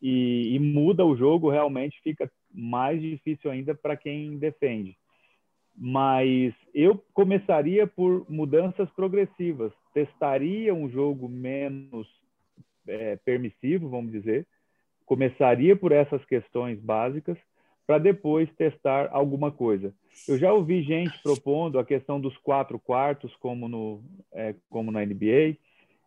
[0.00, 4.96] e, e muda o jogo, realmente fica mais difícil ainda para quem defende.
[5.76, 12.06] Mas eu começaria por mudanças progressivas, testaria um jogo menos
[12.86, 14.46] é, permissivo, vamos dizer,
[15.10, 17.36] começaria por essas questões básicas
[17.84, 19.92] para depois testar alguma coisa.
[20.28, 25.04] Eu já ouvi gente propondo a questão dos quatro quartos, como, no, é, como na
[25.04, 25.56] NBA,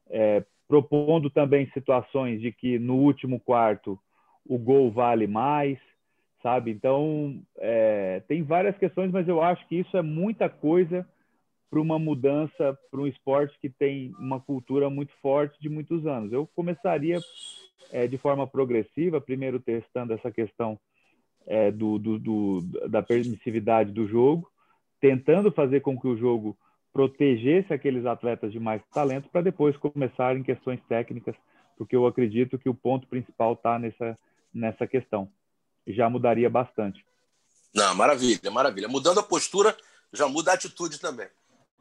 [0.09, 3.99] é, propondo também situações de que no último quarto
[4.47, 5.77] o gol vale mais,
[6.41, 6.71] sabe?
[6.71, 11.05] Então, é, tem várias questões, mas eu acho que isso é muita coisa
[11.73, 16.31] para uma mudança para um esporte que tem uma cultura muito forte de muitos anos.
[16.31, 17.19] Eu começaria
[17.91, 20.79] é, de forma progressiva, primeiro testando essa questão
[21.47, 24.47] é, do, do, do, da permissividade do jogo,
[25.01, 26.55] tentando fazer com que o jogo
[26.93, 31.35] protegesse aqueles atletas de mais talento para depois começar em questões técnicas,
[31.75, 34.15] porque eu acredito que o ponto principal está nessa,
[34.53, 35.27] nessa questão.
[35.87, 37.03] Já mudaria bastante.
[37.73, 38.87] Não, maravilha, maravilha.
[38.87, 39.75] Mudando a postura,
[40.13, 41.27] já muda a atitude também.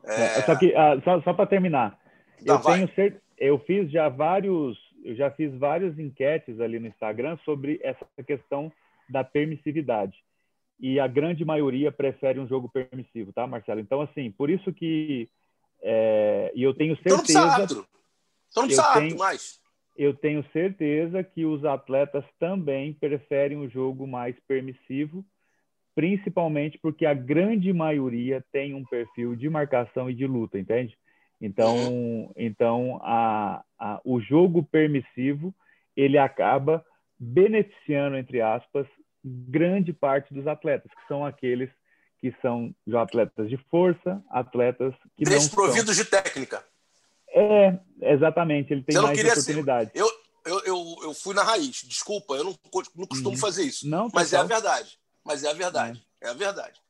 [0.05, 0.39] É...
[0.39, 1.99] é só que, ah, só, só para terminar,
[2.45, 2.89] tá, eu tenho
[3.39, 8.73] eu fiz já vários, eu já fiz várias enquetes ali no Instagram sobre essa questão
[9.09, 10.17] da permissividade.
[10.79, 13.81] E a grande maioria prefere um jogo permissivo, tá, Marcelo?
[13.81, 15.29] Então, assim, por isso que.
[15.81, 17.33] É, e eu tenho certeza.
[17.33, 17.87] Então não precisa
[18.51, 19.61] Então não precisa tenho, mais.
[19.97, 25.25] Eu tenho certeza que os atletas também preferem um jogo mais permissivo,
[25.95, 30.97] principalmente porque a grande maioria tem um perfil de marcação e de luta, entende?
[31.41, 35.55] Então, então a, a, o jogo permissivo
[35.97, 36.85] ele acaba
[37.19, 38.87] beneficiando, entre aspas,
[39.25, 41.69] grande parte dos atletas, que são aqueles
[42.19, 46.05] que são já atletas de força, atletas que Desprovidos são...
[46.05, 46.65] de técnica.
[47.29, 49.91] É, exatamente, ele tem mais oportunidade.
[49.91, 49.99] Ser...
[49.99, 50.09] Eu,
[50.45, 52.59] eu, eu, eu fui na raiz, desculpa, eu não,
[52.95, 53.37] não costumo uhum.
[53.37, 53.89] fazer isso.
[53.89, 54.99] Não, mas é a verdade.
[55.25, 56.05] Mas é a verdade.
[56.21, 56.29] É.
[56.29, 56.81] é a verdade.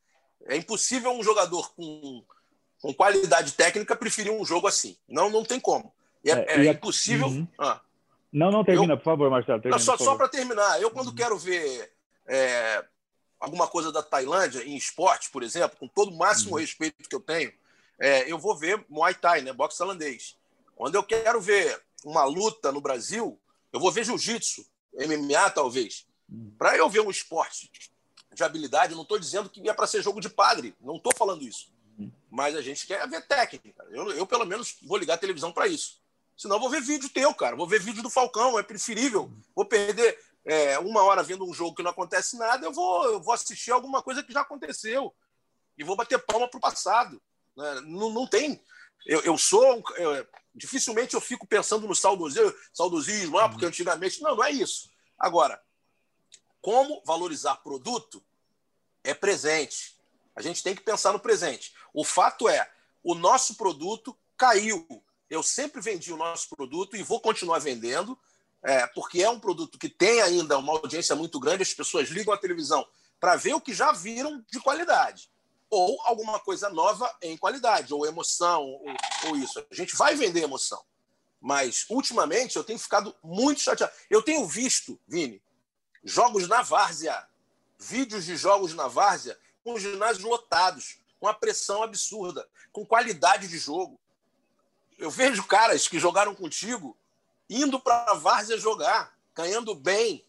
[0.45, 2.23] É impossível um jogador com,
[2.81, 4.97] com qualidade técnica preferir um jogo assim.
[5.07, 5.93] Não, não tem como.
[6.25, 7.27] É, é, é impossível.
[7.27, 7.47] Uhum.
[7.57, 7.79] Ah.
[8.31, 9.61] Não, não termina, eu, por favor, Marcelo.
[9.61, 11.15] Termina, não, só só para terminar, eu quando uhum.
[11.15, 11.93] quero ver
[12.27, 12.83] é,
[13.39, 16.59] alguma coisa da Tailândia em esporte, por exemplo, com todo o máximo uhum.
[16.59, 17.53] respeito que eu tenho,
[17.99, 20.35] é, eu vou ver Muay Thai, né, boxe tailandês.
[20.75, 23.39] Quando eu quero ver uma luta no Brasil,
[23.71, 26.05] eu vou ver Jiu-Jitsu, MMA talvez.
[26.29, 26.53] Uhum.
[26.57, 27.69] Para eu ver um esporte
[28.33, 31.43] de habilidade, não estou dizendo que é para ser jogo de padre, não estou falando
[31.43, 31.71] isso.
[32.29, 33.85] Mas a gente quer ver técnica.
[33.91, 36.01] Eu, eu pelo menos, vou ligar a televisão para isso.
[36.35, 37.55] Senão, vou ver vídeo teu, cara.
[37.55, 39.31] Vou ver vídeo do Falcão, é preferível.
[39.55, 43.21] Vou perder é, uma hora vendo um jogo que não acontece nada, eu vou, eu
[43.21, 45.13] vou assistir alguma coisa que já aconteceu.
[45.77, 47.21] E vou bater palma para o passado.
[47.55, 47.81] Né?
[47.85, 48.61] Não, não tem.
[49.05, 49.83] Eu, eu sou.
[49.95, 54.21] Eu, dificilmente eu fico pensando no saudosismo, saudosismo ah, porque antigamente.
[54.21, 54.89] Não, não é isso.
[55.17, 55.59] Agora,
[56.63, 58.23] como valorizar produto
[59.03, 59.95] é presente.
[60.35, 61.75] A gente tem que pensar no presente.
[61.93, 62.67] O fato é,
[63.03, 68.17] o nosso produto caiu eu sempre vendi o nosso produto e vou continuar vendendo,
[68.61, 72.31] é, porque é um produto que tem ainda uma audiência muito grande, as pessoas ligam
[72.31, 72.87] a televisão
[73.19, 75.31] para ver o que já viram de qualidade.
[75.71, 78.95] Ou alguma coisa nova em qualidade, ou emoção, ou,
[79.25, 79.59] ou isso.
[79.71, 80.83] A gente vai vender emoção.
[81.41, 83.91] Mas, ultimamente, eu tenho ficado muito chateado.
[84.09, 85.41] Eu tenho visto, Vini,
[86.03, 87.27] jogos na várzea,
[87.79, 93.57] vídeos de jogos na várzea com ginásios lotados, com uma pressão absurda, com qualidade de
[93.57, 93.99] jogo.
[94.97, 96.97] Eu vejo caras que jogaram contigo
[97.49, 100.25] indo para a várzea jogar, ganhando bem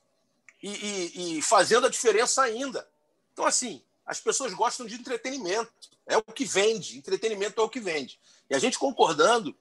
[0.62, 2.88] e, e, e fazendo a diferença ainda.
[3.32, 5.72] Então, assim, as pessoas gostam de entretenimento.
[6.06, 6.98] É o que vende.
[6.98, 8.20] Entretenimento é o que vende.
[8.48, 9.56] E a gente concordando,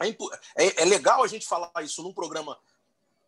[0.00, 0.08] é,
[0.56, 2.58] é, é, legal a gente falar isso num programa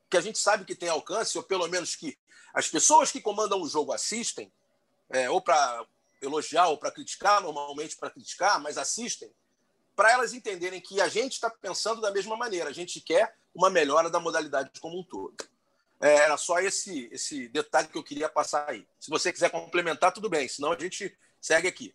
[0.09, 2.19] que a gente sabe que tem alcance, ou pelo menos que
[2.55, 4.53] as pessoas que comandam o jogo assistem,
[5.11, 5.87] é, ou para
[6.21, 9.31] elogiar ou para criticar, normalmente para criticar, mas assistem,
[9.95, 12.69] para elas entenderem que a gente está pensando da mesma maneira.
[12.69, 15.35] A gente quer uma melhora da modalidade como um todo.
[16.01, 18.87] É, era só esse, esse detalhe que eu queria passar aí.
[19.01, 21.95] Se você quiser complementar, tudo bem, senão a gente segue aqui.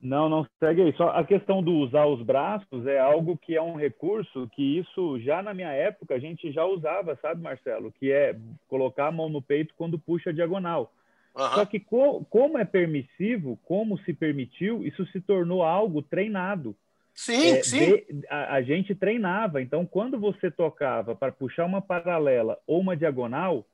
[0.00, 0.92] Não, não segue aí.
[0.96, 5.18] Só a questão do usar os braços é algo que é um recurso que isso
[5.20, 7.92] já na minha época a gente já usava, sabe, Marcelo?
[7.92, 8.36] Que é
[8.68, 10.92] colocar a mão no peito quando puxa a diagonal.
[11.36, 11.48] Uhum.
[11.50, 16.76] Só que co como é permissivo, como se permitiu, isso se tornou algo treinado.
[17.12, 17.78] Sim, é, sim.
[17.78, 19.60] De, a, a, gente treinava.
[19.60, 23.66] Então, quando você tocava para puxar uma paralela ou uma diagonal,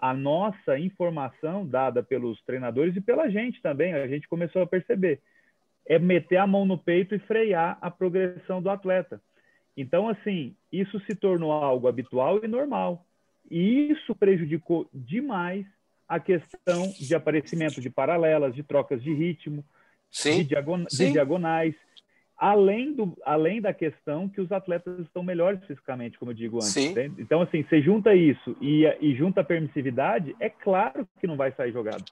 [0.00, 5.20] a nossa informação dada pelos treinadores e pela gente também, a gente começou a perceber,
[5.86, 9.20] é meter a mão no peito e frear a progressão do atleta.
[9.76, 13.06] Então, assim, isso se tornou algo habitual e normal.
[13.50, 15.66] E isso prejudicou demais
[16.08, 19.64] a questão de aparecimento de paralelas, de trocas de ritmo,
[20.10, 21.06] sim, de, diagon sim.
[21.06, 21.74] de diagonais
[22.40, 26.94] além, do, além da questão que os atletas estão melhores fisicamente, como eu digo antes.
[26.94, 27.12] Né?
[27.18, 31.52] Então, assim, você junta isso e, e junta a permissividade, é claro que não vai
[31.52, 32.04] sair jogado.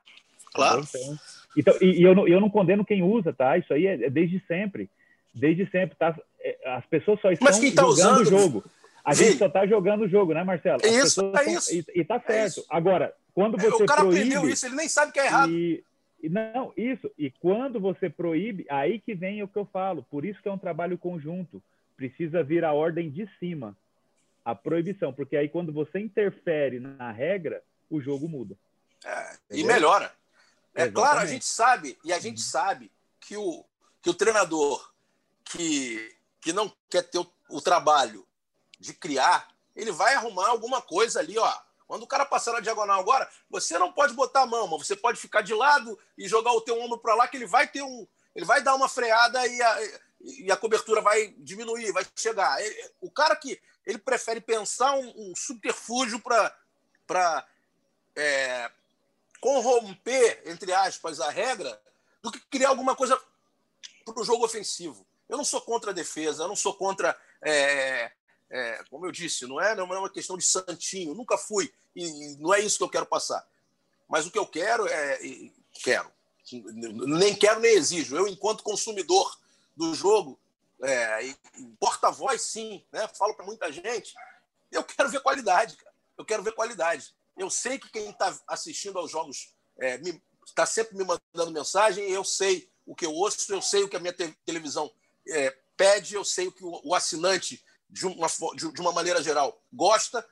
[0.58, 0.82] Claro.
[0.88, 1.18] Então,
[1.56, 3.56] então e, e, eu, não, eu não condeno quem usa, tá?
[3.56, 4.90] Isso aí é, é desde sempre.
[5.34, 6.16] Desde sempre, tá?
[6.40, 8.20] É, as pessoas só estão tá jogando usando...
[8.20, 8.64] o jogo.
[9.04, 9.24] A Sim.
[9.24, 10.80] gente só está jogando o jogo, né, Marcelo?
[10.84, 11.74] As isso, é isso.
[11.74, 12.60] E, e tá certo.
[12.60, 15.50] É Agora, quando você O cara proíbe, aprendeu isso, ele nem sabe que é errado.
[15.50, 15.82] E,
[16.28, 17.10] não, isso.
[17.16, 20.02] E quando você proíbe, aí que vem o que eu falo.
[20.10, 21.62] Por isso que é um trabalho conjunto.
[21.96, 23.76] Precisa vir a ordem de cima,
[24.44, 28.56] a proibição, porque aí quando você interfere na regra, o jogo muda.
[29.04, 30.12] É, e melhora.
[30.78, 30.94] É Exatamente.
[30.94, 32.44] claro, a gente sabe e a gente uhum.
[32.44, 33.64] sabe que o
[34.00, 34.92] que o treinador
[35.44, 38.26] que que não quer ter o, o trabalho
[38.78, 43.00] de criar, ele vai arrumar alguma coisa ali, ó quando o cara passar na diagonal
[43.00, 46.52] agora, você não pode botar a mão, mas você pode ficar de lado e jogar
[46.52, 48.06] o teu ombro para lá, que ele vai ter um.
[48.36, 49.78] Ele vai dar uma freada e a,
[50.20, 52.58] e a cobertura vai diminuir, vai chegar.
[53.00, 57.46] O cara que ele prefere pensar um, um subterfúgio para
[58.14, 58.70] é,
[59.40, 61.80] corromper, entre aspas, a regra,
[62.22, 63.20] do que criar alguma coisa
[64.04, 65.06] para o jogo ofensivo.
[65.28, 68.10] Eu não sou contra a defesa, eu não sou contra é,
[68.50, 72.36] é, como eu disse, não é, não é uma questão de santinho, nunca fui, e
[72.36, 73.46] não é isso que eu quero passar.
[74.08, 75.18] Mas o que eu quero é.
[75.82, 76.10] Quero.
[76.50, 78.16] Nem quero nem exijo.
[78.16, 79.38] Eu, enquanto consumidor
[79.76, 80.40] do jogo,
[80.82, 81.34] é,
[81.78, 83.06] porta-voz, sim, né?
[83.08, 84.14] falo para muita gente,
[84.72, 85.94] eu quero ver qualidade, cara.
[86.16, 87.14] Eu quero ver qualidade.
[87.38, 89.54] Eu sei que quem está assistindo aos jogos
[90.44, 93.88] está é, sempre me mandando mensagem, eu sei o que eu ouço, eu sei o
[93.88, 94.92] que a minha te televisão
[95.28, 99.62] é, pede, eu sei o que o, o assinante de uma, de uma maneira geral,
[99.72, 100.26] gosta.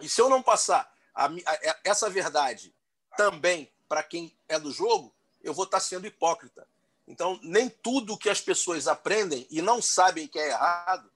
[0.00, 2.74] E se eu não passar a, a, essa verdade
[3.16, 6.66] também para quem é do jogo, eu vou estar sendo hipócrita.
[7.06, 11.10] Então, nem tudo que as pessoas aprendem e não sabem que é errado,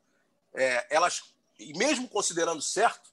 [0.52, 3.10] é, elas, e mesmo considerando certo,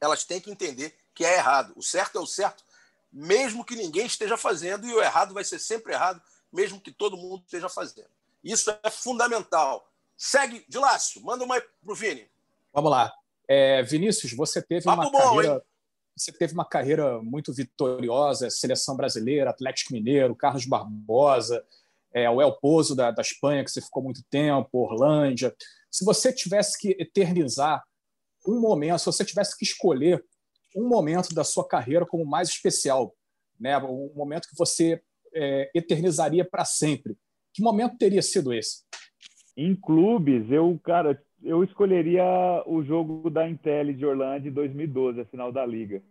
[0.00, 1.72] elas têm que entender que é errado.
[1.74, 2.62] O certo é o certo,
[3.10, 6.20] mesmo que ninguém esteja fazendo, e o errado vai ser sempre errado,
[6.52, 8.10] mesmo que todo mundo esteja fazendo.
[8.44, 9.90] Isso é fundamental.
[10.16, 12.30] Segue, de Lácio, manda uma para o Vini.
[12.72, 13.12] Vamos lá.
[13.48, 15.54] É, Vinícius, você teve Papo uma bom, carreira.
[15.54, 15.62] Hein?
[16.14, 21.64] Você teve uma carreira muito vitoriosa, seleção brasileira, Atlético Mineiro, Carlos Barbosa,
[22.12, 25.54] é, o El Pozo da, da Espanha, que você ficou muito tempo, Orlândia.
[25.90, 27.84] Se você tivesse que eternizar
[28.46, 30.24] um momento, se você tivesse que escolher
[30.76, 33.14] um momento da sua carreira como mais especial,
[33.58, 35.02] né, um momento que você
[35.34, 37.16] é, eternizaria para sempre,
[37.52, 38.84] que momento teria sido esse?
[39.56, 42.22] Em clubes, eu, cara, eu escolheria
[42.66, 46.02] o jogo da Intel de Orlando em 2012, a final da Liga.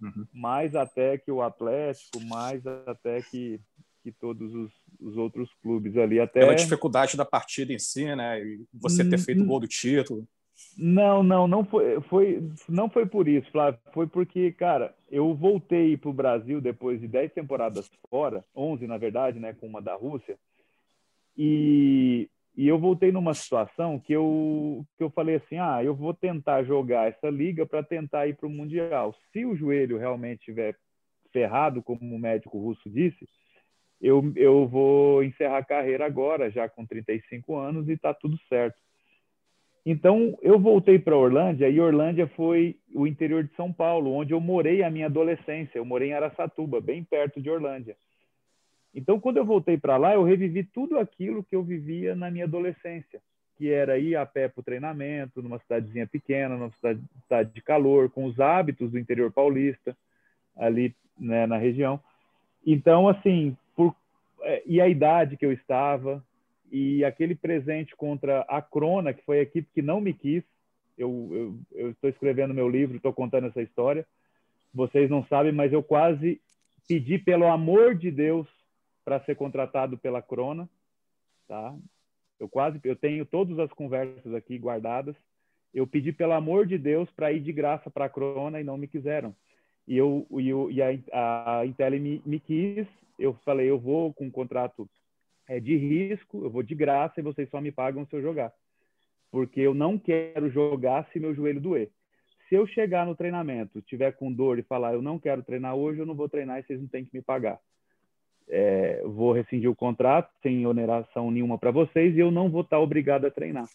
[0.00, 0.26] Uhum.
[0.32, 3.60] Mais até que o Atlético, mais até que,
[4.02, 6.20] que todos os, os outros clubes ali.
[6.20, 6.40] Até...
[6.40, 8.40] Pela dificuldade da partida em si, né?
[8.40, 10.26] E você ter feito o gol do título.
[10.76, 13.80] Não, não, não foi, foi, não foi por isso, Flávio.
[13.92, 18.98] Foi porque, cara, eu voltei para o Brasil depois de 10 temporadas fora, 11 na
[18.98, 20.38] verdade, né, com uma da Rússia.
[21.36, 26.12] E E eu voltei numa situação que eu, que eu falei assim: ah, eu vou
[26.12, 29.14] tentar jogar essa liga para tentar ir para o Mundial.
[29.32, 30.76] Se o joelho realmente estiver
[31.32, 33.26] ferrado, como o médico russo disse,
[34.00, 38.78] eu, eu vou encerrar a carreira agora, já com 35 anos, e está tudo certo.
[39.84, 44.40] Então, eu voltei para Orlândia, e Orlândia foi o interior de São Paulo, onde eu
[44.40, 45.78] morei a minha adolescência.
[45.78, 47.96] Eu morei em Araçatuba, bem perto de Orlândia.
[48.94, 52.44] Então, quando eu voltei para lá, eu revivi tudo aquilo que eu vivia na minha
[52.44, 53.22] adolescência,
[53.56, 57.62] que era ir a pé para o treinamento, numa cidadezinha pequena, numa cidade, cidade, de
[57.62, 59.96] calor, com os hábitos do interior paulista,
[60.56, 62.00] ali né, na região.
[62.66, 63.94] Então, assim, por,
[64.42, 66.22] é, e a idade que eu estava,
[66.70, 70.44] e aquele presente contra a Crona, que foi a equipe que não me quis,
[70.96, 74.06] eu, estou escrevendo meu livro, estou contando essa história.
[74.72, 76.40] Vocês não sabem, mas eu quase
[76.86, 78.46] pedi pelo amor de Deus
[79.04, 80.68] para ser contratado pela Crona,
[81.48, 81.74] tá?
[82.38, 85.16] Eu quase, eu tenho todas as conversas aqui guardadas.
[85.72, 88.76] Eu pedi pelo amor de Deus para ir de graça para a Crona e não
[88.76, 89.34] me quiseram.
[89.86, 92.86] E eu eu, e a, a Intel me, me quis.
[93.18, 94.88] Eu falei, eu vou com um contrato
[95.50, 98.52] é, de risco, eu vou de graça e vocês só me pagam se eu jogar,
[99.30, 101.90] porque eu não quero jogar se meu joelho doer.
[102.48, 106.00] Se eu chegar no treinamento, tiver com dor e falar eu não quero treinar hoje,
[106.00, 107.60] eu não vou treinar e vocês não têm que me pagar
[108.50, 112.76] é, vou rescindir o contrato sem oneração nenhuma para vocês e eu não vou estar
[112.76, 113.68] tá obrigado a treinar.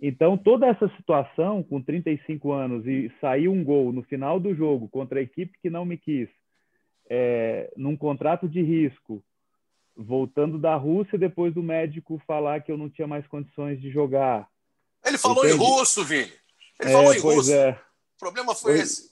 [0.00, 4.88] Então, toda essa situação, com 35 anos, e sair um gol no final do jogo
[4.88, 6.28] contra a equipe que não me quis,
[7.10, 9.22] é, num contrato de risco,
[9.98, 14.48] voltando da Rússia depois do médico falar que eu não tinha mais condições de jogar.
[15.04, 15.62] Ele falou Entende?
[15.62, 16.32] em russo, Vini.
[16.80, 17.52] Ele é, falou em russo.
[17.52, 17.70] É.
[17.70, 19.10] O problema foi pois, esse.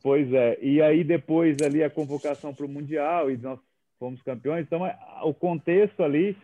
[0.00, 0.58] Pois é.
[0.62, 3.58] E aí depois ali a convocação para o Mundial e nós
[3.98, 4.64] fomos campeões.
[4.64, 6.36] Então, é, o contexto ali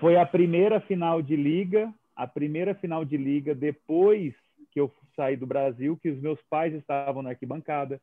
[0.00, 4.34] foi a primeira final de liga, a primeira final de liga depois
[4.72, 8.00] que eu saí do Brasil, que os meus pais estavam na arquibancada.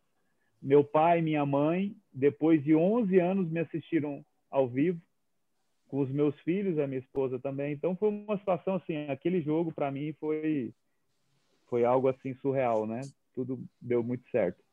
[0.61, 4.99] Meu pai e minha mãe, depois de 11 anos, me assistiram ao vivo,
[5.87, 7.73] com os meus filhos, a minha esposa também.
[7.73, 10.73] Então, foi uma situação assim, aquele jogo para mim foi
[11.69, 13.01] foi algo assim surreal, né?
[13.33, 14.63] Tudo deu muito certo.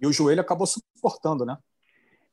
[0.00, 1.58] E o joelho acabou suportando, né?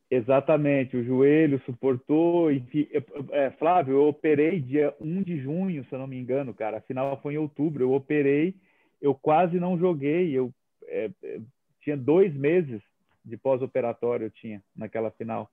[0.10, 2.50] Exatamente, o joelho suportou.
[2.50, 2.88] Enfim,
[3.32, 6.78] é, Flávio, eu operei dia 1 de junho, se eu não me engano, cara.
[6.78, 7.84] A final foi em outubro.
[7.84, 8.56] Eu operei,
[9.02, 10.32] eu quase não joguei.
[10.32, 10.54] Eu
[10.86, 11.42] é, é
[11.82, 12.82] tinha dois meses
[13.24, 15.52] de pós-operatório, eu tinha naquela final.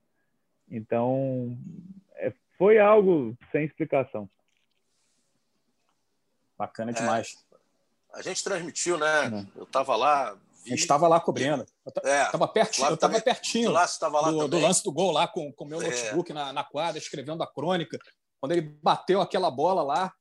[0.71, 1.59] Então,
[2.59, 4.29] foi algo sem explicação.
[6.57, 7.37] Bacana demais.
[7.53, 9.47] É, a gente transmitiu, né?
[9.57, 11.67] Eu estava lá, a gente estava lá cobrindo.
[11.85, 13.73] Eu é, estava pertinho, eu estava pertinho
[14.31, 15.87] do, do, lance do gol lá com o meu é.
[15.87, 16.35] notebook é.
[16.35, 17.99] na, na quadra, escrevendo a crônica.
[18.41, 20.13] Quando ele bateu aquela bola lá,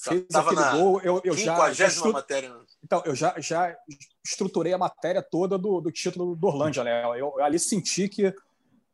[0.00, 1.72] fez tava aquele gol, eu, eu já.
[1.72, 2.12] já estru...
[2.12, 2.52] matéria.
[2.82, 3.76] Então, eu já, já
[4.24, 7.04] estruturei a matéria toda do, do título do Orlândia, né?
[7.04, 8.34] Eu, eu ali senti que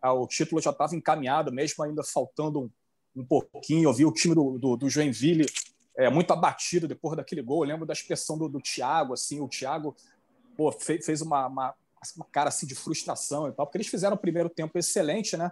[0.02, 2.70] ah, o título já estava encaminhado, mesmo ainda faltando um,
[3.14, 3.88] um pouquinho.
[3.88, 5.46] Eu vi o time do, do, do Joinville
[5.96, 7.64] é, muito abatido depois daquele gol.
[7.64, 9.94] Eu lembro da expressão do, do Thiago, assim, o Thiago
[10.56, 11.74] pô, fez, fez uma, uma,
[12.16, 15.50] uma, cara assim de frustração e tal, porque eles fizeram o primeiro tempo excelente, né?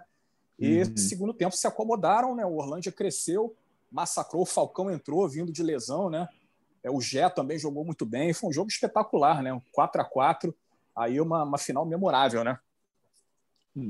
[0.57, 0.97] E uhum.
[0.97, 2.45] segundo tempo se acomodaram, né?
[2.45, 3.55] O Orlândia cresceu,
[3.91, 6.27] massacrou, o Falcão entrou vindo de lesão, né?
[6.83, 9.53] É, o Gé também jogou muito bem, foi um jogo espetacular, né?
[9.53, 10.55] Um 4 a 4
[10.95, 12.59] aí uma, uma final memorável, né?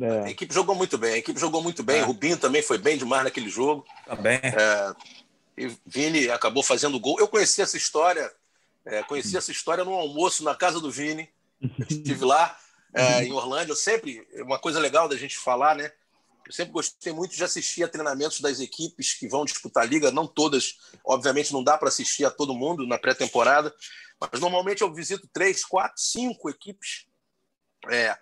[0.02, 0.26] É.
[0.26, 2.00] A equipe jogou muito bem, a equipe jogou muito bem.
[2.00, 2.04] É.
[2.04, 3.86] Rubinho também foi bem demais naquele jogo.
[4.06, 4.40] Também.
[4.44, 4.96] É,
[5.58, 7.20] e Vini acabou fazendo gol.
[7.20, 8.32] Eu conheci essa história
[8.90, 11.30] é, conheci essa história no almoço na casa do Vini.
[11.62, 12.58] Eu estive lá
[12.94, 13.72] é, em Orlândia.
[13.72, 15.92] Eu sempre, uma coisa legal da gente falar, né?
[16.46, 20.12] Eu sempre gostei muito de assistir a treinamentos das equipes que vão disputar a liga.
[20.12, 23.74] Não todas, obviamente, não dá para assistir a todo mundo na pré-temporada,
[24.20, 27.06] mas normalmente eu visito três, quatro, cinco equipes
[27.92, 28.18] é,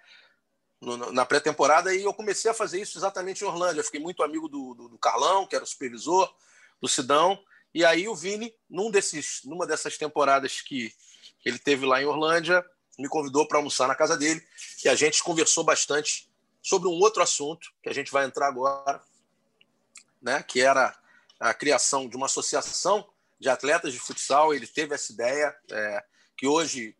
[0.82, 3.80] na pré-temporada e eu comecei a fazer isso exatamente em Orlândia.
[3.80, 6.32] Eu fiquei muito amigo do, do, do Carlão, que era o supervisor,
[6.80, 7.40] do Sidão,
[7.74, 10.94] e aí o Vini, num desses, numa dessas temporadas que,
[11.40, 12.64] que ele teve lá em Orlândia,
[12.98, 14.46] me convidou para almoçar na casa dele
[14.84, 16.30] e a gente conversou bastante
[16.62, 19.02] sobre um outro assunto que a gente vai entrar agora,
[20.22, 20.98] né, que era
[21.40, 23.08] a criação de uma associação
[23.40, 24.54] de atletas de futsal.
[24.54, 26.04] Ele teve essa ideia é,
[26.36, 26.96] que hoje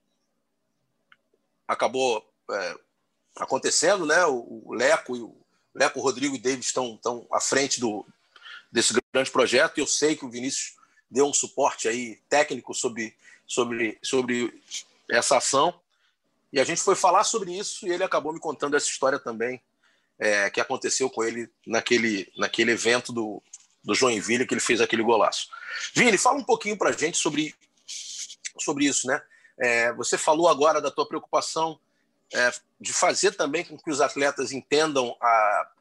[1.68, 2.76] acabou é,
[3.44, 4.26] acontecendo, né?
[4.26, 5.36] O, Leco e o
[5.74, 8.06] Leco, Rodrigo e David estão, estão à frente do,
[8.72, 9.78] desse grande projeto.
[9.78, 10.76] Eu sei que o Vinícius
[11.10, 13.16] deu um suporte aí técnico sobre,
[13.46, 14.62] sobre, sobre
[15.10, 15.80] essa ação.
[16.52, 19.62] E a gente foi falar sobre isso e ele acabou me contando essa história também,
[20.18, 23.42] é, que aconteceu com ele naquele, naquele evento do,
[23.84, 25.50] do Joinville, que ele fez aquele golaço.
[25.94, 27.54] Vini, fala um pouquinho para a gente sobre,
[28.58, 29.22] sobre isso, né?
[29.60, 31.80] É, você falou agora da tua preocupação
[32.34, 35.72] é, de fazer também com que os atletas entendam a,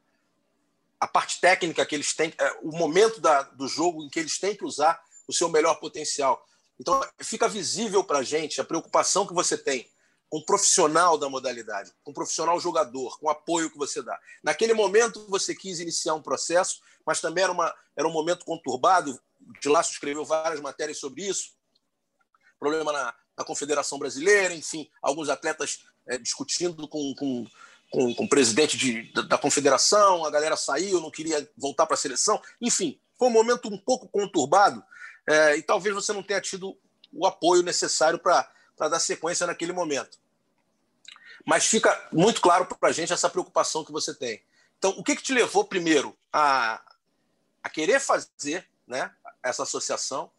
[1.00, 4.38] a parte técnica que eles têm, é, o momento da, do jogo em que eles
[4.38, 6.44] têm que usar o seu melhor potencial.
[6.78, 9.88] Então, fica visível para a gente a preocupação que você tem
[10.28, 14.18] com o profissional da modalidade, com o profissional jogador, com o apoio que você dá.
[14.42, 19.18] Naquele momento, você quis iniciar um processo, mas também era, uma, era um momento conturbado.
[19.60, 21.52] De Laço escreveu várias matérias sobre isso.
[22.58, 27.46] Problema na, na Confederação Brasileira, enfim, alguns atletas é, discutindo com, com,
[27.90, 31.94] com, com, o presidente de, da, da confederação, a galera saiu, não queria voltar para
[31.94, 32.40] a seleção.
[32.60, 34.82] Enfim, foi um momento um pouco conturbado
[35.26, 36.76] é, e talvez você não tenha tido
[37.12, 38.48] o apoio necessário para
[38.78, 40.18] dar sequência naquele momento.
[41.44, 44.42] Mas fica muito claro para a gente essa preocupação que você tem.
[44.78, 46.82] Então, o que, que te levou primeiro a,
[47.62, 49.10] a querer fazer né,
[49.42, 50.30] essa associação?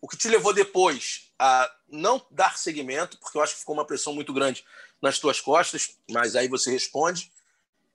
[0.00, 3.86] O que te levou depois a não dar seguimento, porque eu acho que ficou uma
[3.86, 4.64] pressão muito grande
[5.02, 7.30] nas tuas costas, mas aí você responde.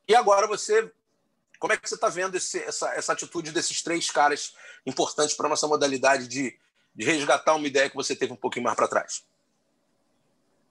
[0.08, 0.91] E agora você
[1.60, 4.55] como é que você está vendo esse, essa, essa atitude desses três caras
[4.86, 6.55] importantes para a nossa modalidade de,
[6.95, 9.26] de resgatar uma ideia que você teve um pouquinho mais para trás?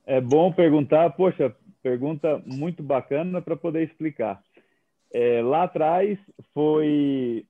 [0.07, 4.43] É bom perguntar, poxa, pergunta muito bacana para poder explicar.
[5.13, 6.19] É, lá atrás
[6.55, 7.45] foi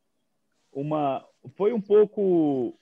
[0.73, 1.25] uma,
[1.57, 2.75] foi um pouco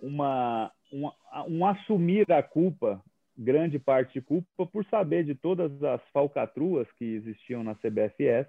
[0.00, 1.10] uma, um,
[1.48, 3.02] um assumir a culpa,
[3.36, 8.48] grande parte de culpa, por saber de todas as falcatruas que existiam na CBFS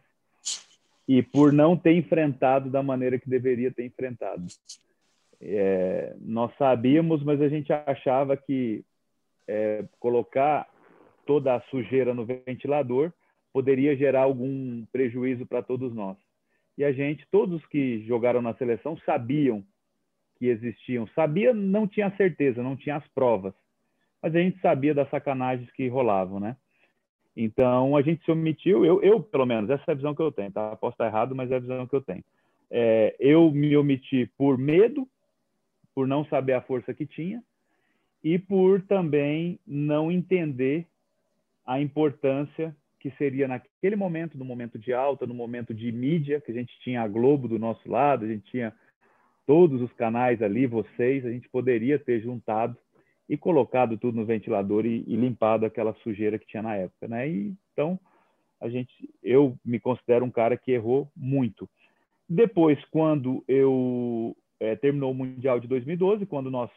[1.07, 4.45] e por não ter enfrentado da maneira que deveria ter enfrentado.
[5.39, 8.83] É, nós sabíamos, mas a gente achava que
[9.47, 10.67] é, colocar
[11.25, 13.11] toda a sujeira no ventilador
[13.51, 16.17] poderia gerar algum prejuízo para todos nós.
[16.77, 19.63] E a gente, todos que jogaram na seleção, sabiam
[20.37, 21.07] que existiam.
[21.13, 23.53] Sabia, não tinha certeza, não tinha as provas,
[24.21, 26.55] mas a gente sabia das sacanagens que rolavam, né?
[27.35, 30.31] Então, a gente se omitiu, eu, eu, pelo menos, essa é a visão que eu
[30.31, 30.75] tenho, tá?
[30.75, 32.23] Posso estar errado, mas é a visão que eu tenho.
[32.69, 35.07] É, eu me omiti por medo,
[35.95, 37.41] por não saber a força que tinha,
[38.23, 40.85] e por também não entender
[41.65, 46.51] a importância que seria naquele momento, no momento de alta, no momento de mídia, que
[46.51, 48.73] a gente tinha a Globo do nosso lado, a gente tinha
[49.47, 52.77] todos os canais ali, vocês, a gente poderia ter juntado
[53.29, 57.29] e colocado tudo no ventilador e, e, limpado aquela sujeira que tinha na época, né?
[57.29, 57.99] E, então
[58.59, 58.91] a gente,
[59.23, 61.67] eu me considero um cara que errou muito.
[62.29, 66.69] Depois, quando eu é, terminou o mundial de 2012, quando nós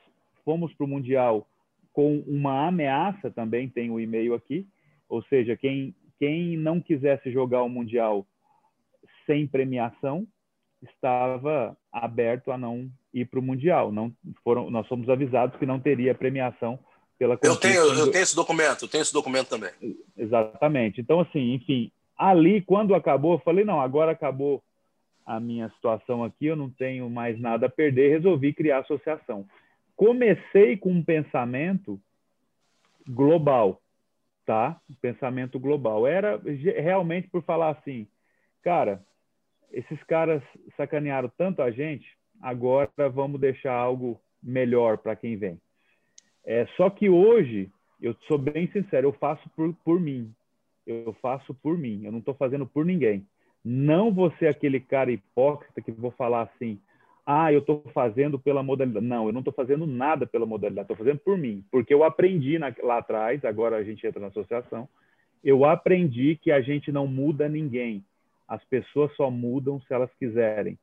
[0.44, 1.46] fomos para o mundial
[1.92, 4.66] com uma ameaça, também tem o e-mail aqui,
[5.08, 8.26] ou seja, quem quem não quisesse jogar o mundial
[9.26, 10.26] sem premiação
[10.84, 13.92] estava aberto a não ir para o mundial.
[13.92, 14.12] Não
[14.42, 16.78] foram, nós fomos avisados que não teria premiação
[17.18, 17.38] pela.
[17.42, 19.70] Eu tenho, eu tenho esse documento, eu tenho esse documento também.
[20.16, 21.00] Exatamente.
[21.00, 24.62] Então assim, enfim, ali quando acabou, eu falei não, agora acabou
[25.24, 29.46] a minha situação aqui, eu não tenho mais nada a perder, resolvi criar a associação.
[29.96, 32.00] Comecei com um pensamento
[33.08, 33.80] global,
[34.44, 34.78] tá?
[35.00, 36.06] pensamento global.
[36.06, 36.40] Era
[36.76, 38.06] realmente por falar assim,
[38.62, 39.02] cara,
[39.74, 40.42] esses caras
[40.76, 42.06] sacanearam tanto a gente,
[42.40, 45.60] agora vamos deixar algo melhor para quem vem.
[46.44, 47.70] É, só que hoje,
[48.00, 50.32] eu sou bem sincero, eu faço por, por mim.
[50.86, 53.26] Eu faço por mim, eu não estou fazendo por ninguém.
[53.64, 56.78] Não vou ser aquele cara hipócrita que vou falar assim,
[57.26, 59.04] ah, eu estou fazendo pela modalidade.
[59.04, 61.64] Não, eu não estou fazendo nada pela modalidade, estou fazendo por mim.
[61.70, 64.86] Porque eu aprendi na, lá atrás, agora a gente entra na associação,
[65.42, 68.04] eu aprendi que a gente não muda ninguém.
[68.46, 70.78] As pessoas só mudam se elas quiserem.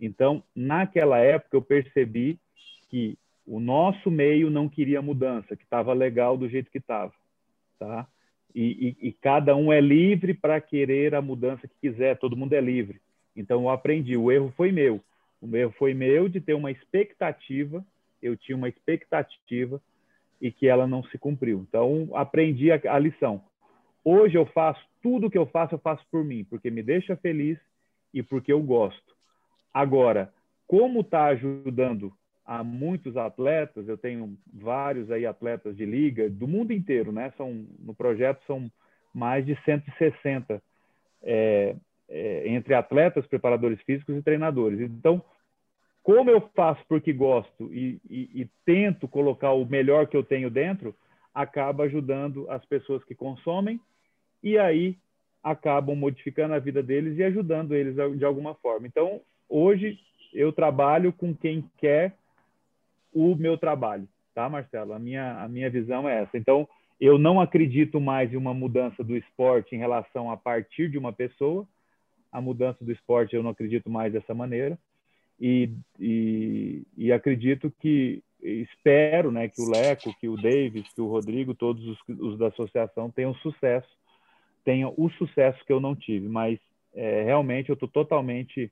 [0.00, 2.38] Então, naquela época, eu percebi
[2.88, 7.12] que o nosso meio não queria mudança, que estava legal do jeito que estava,
[7.78, 8.06] tá?
[8.54, 12.54] E, e, e, cada um é livre para querer a mudança que quiser, todo mundo
[12.54, 13.00] é livre.
[13.36, 15.00] Então, eu aprendi, o erro foi meu.
[15.42, 17.84] O erro foi meu de ter uma expectativa,
[18.22, 19.80] eu tinha uma expectativa
[20.40, 21.66] e que ela não se cumpriu.
[21.68, 23.44] Então, aprendi a, a lição.
[24.02, 27.56] Hoje eu faço tudo que eu faço, eu faço por mim, porque me deixa feliz
[28.12, 29.14] e porque eu gosto.
[29.72, 30.34] Agora,
[30.66, 32.12] como está ajudando
[32.44, 37.32] a muitos atletas, eu tenho vários aí atletas de liga do mundo inteiro, né?
[37.36, 38.68] São no projeto são
[39.14, 40.60] mais de 160
[41.22, 41.76] é,
[42.08, 44.80] é, entre atletas, preparadores físicos e treinadores.
[44.80, 45.22] Então,
[46.02, 50.50] como eu faço porque gosto e, e, e tento colocar o melhor que eu tenho
[50.50, 50.96] dentro,
[51.32, 53.80] acaba ajudando as pessoas que consomem
[54.42, 54.96] e aí
[55.42, 58.86] acabam modificando a vida deles e ajudando eles de alguma forma.
[58.86, 59.98] Então, hoje
[60.32, 62.16] eu trabalho com quem quer
[63.12, 64.92] o meu trabalho, tá, Marcelo?
[64.92, 66.36] A minha, a minha visão é essa.
[66.36, 66.68] Então,
[67.00, 71.12] eu não acredito mais em uma mudança do esporte em relação a partir de uma
[71.12, 71.66] pessoa.
[72.32, 74.78] A mudança do esporte eu não acredito mais dessa maneira.
[75.40, 75.70] E,
[76.00, 81.54] e, e acredito que, espero né, que o Leco, que o Davis, que o Rodrigo,
[81.54, 83.88] todos os, os da associação tenham sucesso,
[84.66, 86.28] tenham o sucesso que eu não tive.
[86.28, 86.58] Mas
[86.92, 88.70] é, realmente eu estou totalmente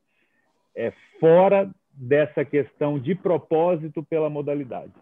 [0.75, 4.93] é, fora dessa questão de propósito pela modalidade.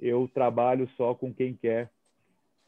[0.00, 1.90] Eu trabalho só com quem quer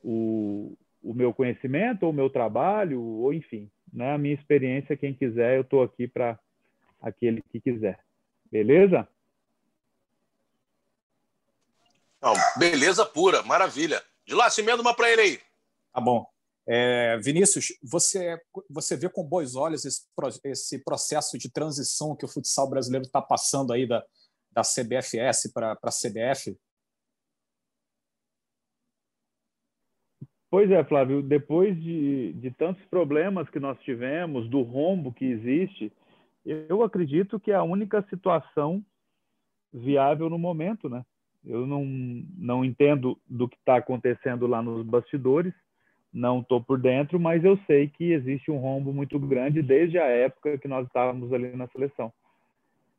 [0.05, 4.13] o, o meu conhecimento, ou o meu trabalho, ou enfim, né?
[4.13, 6.39] a minha experiência, quem quiser, eu estou aqui para
[7.01, 7.99] aquele que quiser.
[8.53, 9.09] Beleza?
[12.21, 14.03] Não, beleza pura, maravilha.
[14.27, 15.41] De lá, se emenda uma para ele aí.
[15.93, 16.34] Tá bom.
[16.67, 18.41] É, Vinícius, você,
[18.71, 20.03] você vê com bons olhos esse,
[20.45, 24.03] esse processo de transição que o futsal brasileiro está passando aí da,
[24.51, 26.57] da CBFS para a CBF?
[30.51, 35.93] Pois é, Flávio, depois de, de tantos problemas que nós tivemos, do rombo que existe,
[36.45, 38.85] eu acredito que é a única situação
[39.73, 41.05] viável no momento, né?
[41.45, 45.53] Eu não, não entendo do que está acontecendo lá nos bastidores,
[46.15, 50.05] não estou por dentro, mas eu sei que existe um rombo muito grande desde a
[50.05, 52.13] época que nós estávamos ali na seleção.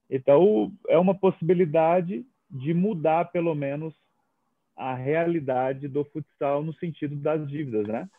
[0.09, 3.95] Então, é uma possibilidade de mudar, pelo menos,
[4.75, 8.09] a realidade do futsal no sentido das dívidas, né?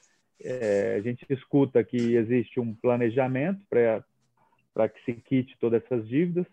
[0.42, 6.46] É, a gente escuta que existe um planejamento para que se quite todas essas dívidas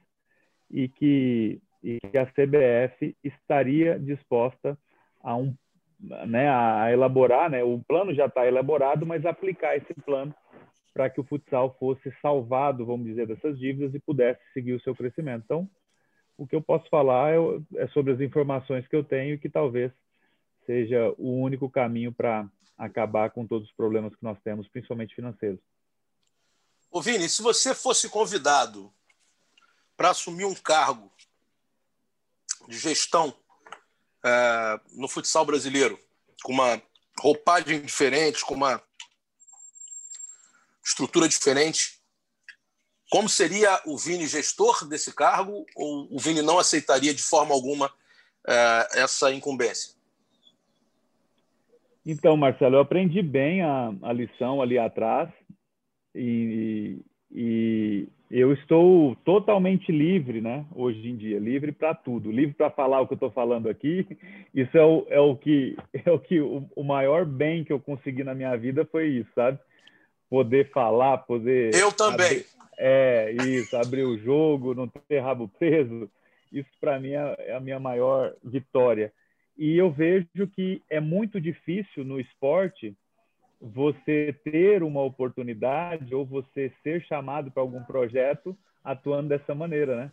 [0.70, 4.78] e que, e que a CBF estaria disposta
[5.22, 5.56] a um
[6.28, 10.34] né, a elaborar, né, o plano já está elaborado, mas aplicar esse plano
[10.94, 14.96] para que o futsal fosse salvado, vamos dizer, dessas dívidas e pudesse seguir o seu
[14.96, 15.44] crescimento.
[15.44, 15.70] Então,
[16.38, 17.38] o que eu posso falar é,
[17.78, 19.92] é sobre as informações que eu tenho, que talvez
[20.66, 22.48] seja o único caminho para
[22.78, 25.60] acabar com todos os problemas que nós temos, principalmente financeiros.
[26.92, 28.94] Ô Vini, se você fosse convidado
[29.98, 31.12] para assumir um cargo
[32.68, 33.34] de gestão
[34.24, 36.00] é, no futsal brasileiro,
[36.44, 36.82] com uma
[37.20, 38.82] roupagem diferente, com uma
[40.84, 42.00] estrutura diferente.
[43.10, 47.92] Como seria o Vini gestor desse cargo ou o Vini não aceitaria de forma alguma
[48.48, 49.94] é, essa incumbência?
[52.06, 55.30] Então, Marcelo, eu aprendi bem a, a lição ali atrás
[56.14, 57.00] e,
[57.34, 60.66] e eu estou totalmente livre, né?
[60.76, 64.06] Hoje em dia, livre para tudo, livre para falar o que eu estou falando aqui.
[64.54, 65.76] Isso é o, é o que
[66.06, 69.30] é o que o, o, maior bem que eu consegui na minha vida foi isso,
[69.34, 69.58] sabe?
[70.30, 71.74] Poder falar, poder.
[71.74, 72.26] Eu também.
[72.26, 72.46] Abrir,
[72.78, 76.10] é isso, abrir o jogo, não ter rabo preso.
[76.52, 79.12] Isso para mim é, é a minha maior vitória.
[79.58, 82.96] E eu vejo que é muito difícil no esporte
[83.64, 90.12] você ter uma oportunidade ou você ser chamado para algum projeto atuando dessa maneira, né?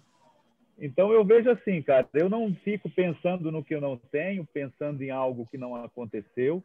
[0.78, 5.03] Então eu vejo assim, cara, eu não fico pensando no que eu não tenho, pensando
[5.03, 6.62] em algo que não aconteceu.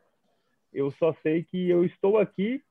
[0.72, 2.64] Eu só sei que eu estou aqui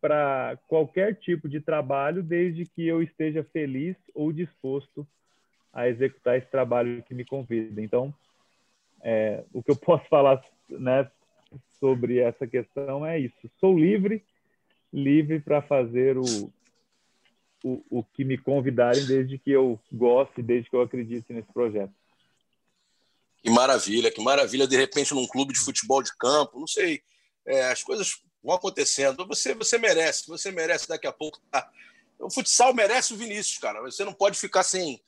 [0.00, 5.06] para qualquer tipo de trabalho, desde que eu esteja feliz ou disposto
[5.72, 7.82] a executar esse trabalho que me convida.
[7.82, 8.14] Então,
[9.02, 11.10] é, o que eu posso falar, né,
[11.80, 13.36] sobre essa questão é isso.
[13.58, 14.24] Sou livre,
[14.92, 16.52] livre para fazer o,
[17.64, 21.92] o, o que me convidarem, desde que eu goste, desde que eu acredite nesse projeto.
[23.42, 24.66] Que maravilha, que maravilha.
[24.66, 27.02] De repente, num clube de futebol de campo, não sei,
[27.44, 29.26] é, as coisas vão acontecendo.
[29.26, 31.40] Você, você merece, você merece daqui a pouco.
[31.50, 31.70] Tá?
[32.18, 33.80] O futsal merece o Vinícius, cara.
[33.82, 35.00] Você não pode ficar sem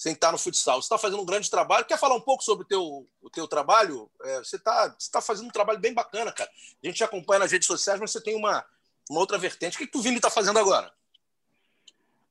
[0.00, 0.80] sem estar no futsal.
[0.80, 1.84] Você está fazendo um grande trabalho.
[1.84, 4.08] Quer falar um pouco sobre o teu, o teu trabalho?
[4.24, 6.48] É, você está você tá fazendo um trabalho bem bacana, cara.
[6.82, 8.64] A gente acompanha nas redes sociais, mas você tem uma,
[9.10, 9.76] uma outra vertente.
[9.76, 10.90] O que, que tu Vini está fazendo agora?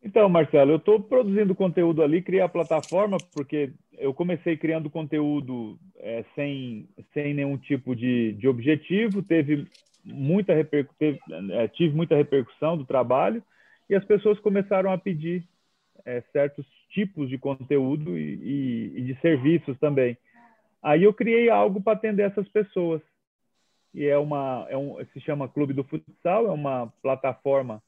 [0.02, 5.78] Então, Marcelo, eu estou produzindo conteúdo ali, criar a plataforma, porque eu comecei criando conteúdo
[5.98, 9.68] é, sem, sem nenhum tipo de, de objetivo, teve
[10.04, 10.56] muita
[10.98, 11.20] teve,
[11.52, 13.44] é, tive muita repercussão do trabalho
[13.88, 15.48] e as pessoas começaram a pedir
[16.04, 20.18] é, certos tipos de conteúdo e, e, e, de serviços também.
[20.82, 23.02] Aí eu criei algo para atender essas pessoas.
[23.94, 27.82] E é uma, é um, se chama Clube do Futsal, é uma plataforma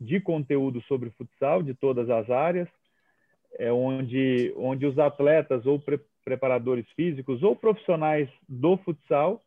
[0.00, 2.68] de conteúdo sobre futsal de todas as áreas,
[3.58, 9.40] é onde, onde os atletas ou pre preparadores físicos ou profissionais do futsal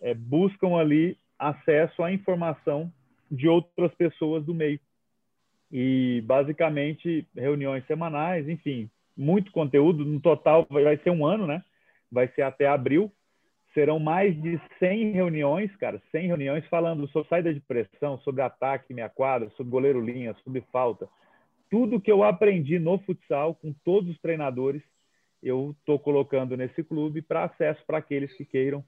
[0.00, 2.90] é, buscam ali acesso à informação
[3.30, 4.80] de outras pessoas do meio.
[5.70, 10.04] E basicamente reuniões semanais, enfim, muito conteúdo.
[10.04, 11.62] No total vai ser um ano, né?
[12.10, 13.12] Vai ser até abril.
[13.74, 18.94] Serão mais de 100 reuniões, cara, 100 reuniões falando sobre saída de pressão, sobre ataque
[18.94, 21.08] meia quadra, sobre goleiro linha, sobre falta.
[21.70, 24.82] Tudo que eu aprendi no futsal com todos os treinadores,
[25.42, 28.82] eu estou colocando nesse clube para acesso para aqueles que queiram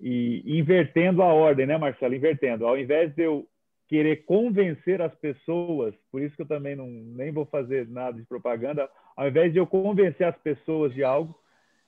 [0.00, 2.14] e invertendo a ordem, né, Marcelo?
[2.14, 2.66] Invertendo.
[2.66, 3.46] Ao invés de eu
[3.92, 8.24] querer convencer as pessoas, por isso que eu também não, nem vou fazer nada de
[8.24, 11.38] propaganda, ao invés de eu convencer as pessoas de algo,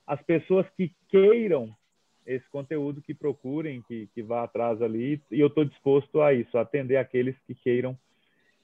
[0.05, 1.75] as pessoas que queiram
[2.23, 6.55] esse conteúdo, que procurem, que, que vá atrás ali, e eu estou disposto a isso,
[6.59, 7.97] atender aqueles que queiram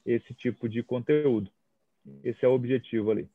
[0.06, 1.50] esse tipo de conteúdo.
[2.24, 3.28] Esse é o objetivo ali.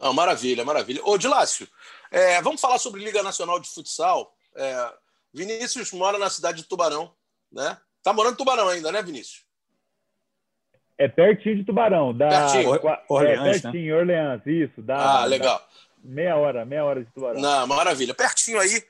[0.00, 1.04] Ah, maravilha, maravilha.
[1.04, 1.68] Ô, Dilácio,
[2.10, 4.34] é, vamos falar sobre Liga Nacional de Futsal.
[4.56, 4.94] É,
[5.34, 7.14] Vinícius mora na cidade de Tubarão,
[7.52, 7.78] né?
[8.04, 9.42] Tá morando em Tubarão ainda, né, Vinícius?
[10.98, 12.16] É pertinho de Tubarão.
[12.16, 12.68] Da, pertinho.
[13.08, 14.00] Orleans, é, pertinho, né?
[14.00, 14.82] Orleans, isso.
[14.82, 15.58] Da, ah, legal.
[15.58, 15.64] Da
[16.04, 17.40] meia hora, meia hora de Tubarão.
[17.40, 18.12] Não, maravilha.
[18.12, 18.84] Pertinho aí.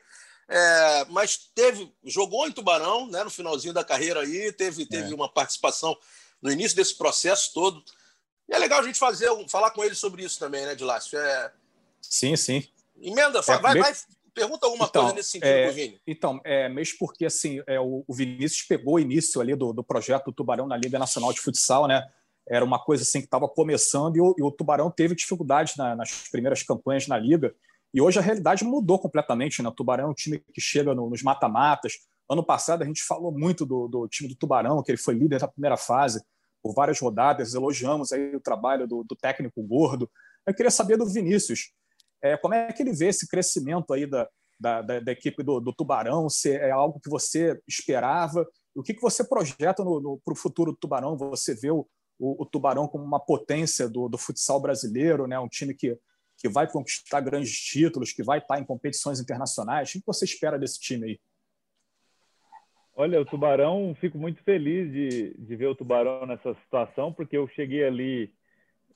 [0.47, 5.15] É, mas teve, jogou em Tubarão, né, no finalzinho da carreira aí, teve, teve é.
[5.15, 5.97] uma participação
[6.39, 7.81] no início desse processo todo.
[8.47, 11.17] E é legal a gente fazer, falar com ele sobre isso também, né, Dilácio?
[11.17, 11.51] É...
[12.01, 12.67] Sim, sim.
[13.01, 13.93] Emenda, é, vai, vai,
[14.35, 16.01] Pergunta alguma então, coisa nesse sentido, é, Vini.
[16.05, 19.81] Então, é, mesmo porque assim, é, o, o Vinícius pegou o início ali do, do
[19.81, 22.05] projeto do Tubarão na Liga Nacional de Futsal, né?
[22.47, 25.95] Era uma coisa assim que estava começando e o, e o, Tubarão teve dificuldades na,
[25.95, 27.55] nas primeiras campanhas na Liga.
[27.93, 29.63] E hoje a realidade mudou completamente.
[29.63, 29.69] Né?
[29.69, 31.93] O Tubarão é um time que chega no, nos mata-matas.
[32.29, 35.39] Ano passado a gente falou muito do, do, time do Tubarão, que ele foi líder
[35.39, 36.21] da primeira fase
[36.61, 37.55] por várias rodadas.
[37.55, 40.11] Elogiamos aí o trabalho do, do técnico Gordo.
[40.45, 41.71] Eu queria saber do Vinícius.
[42.21, 44.27] É, como é que ele vê esse crescimento aí da,
[44.59, 46.29] da, da, da equipe do, do, Tubarão?
[46.29, 48.47] Se é algo que você esperava?
[48.73, 51.17] O que, que você projeta para o futuro do Tubarão?
[51.17, 51.87] Você vê o,
[52.19, 55.39] o, o Tubarão como uma potência do, do, futsal brasileiro, né?
[55.39, 55.97] um time que,
[56.37, 59.89] que vai conquistar grandes títulos, que vai estar em competições internacionais.
[59.89, 61.19] O que você espera desse time aí?
[62.97, 67.45] Olha, o Tubarão, fico muito feliz de, de ver o Tubarão nessa situação, porque eu
[67.49, 68.33] cheguei ali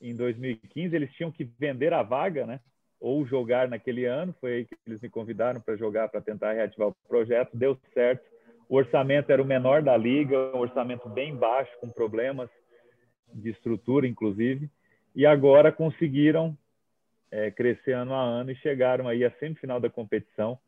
[0.00, 2.60] em 2015, eles tinham que vender a vaga, né?
[3.00, 4.34] Ou jogar naquele ano.
[4.40, 7.56] Foi aí que eles me convidaram para jogar, para tentar reativar o projeto.
[7.56, 8.22] Deu certo.
[8.68, 12.48] O orçamento era o menor da liga, um orçamento bem baixo, com problemas
[13.32, 14.70] de estrutura, inclusive.
[15.14, 16.56] E agora conseguiram
[17.30, 20.58] é, crescer ano a ano e chegaram aí à semifinal da competição.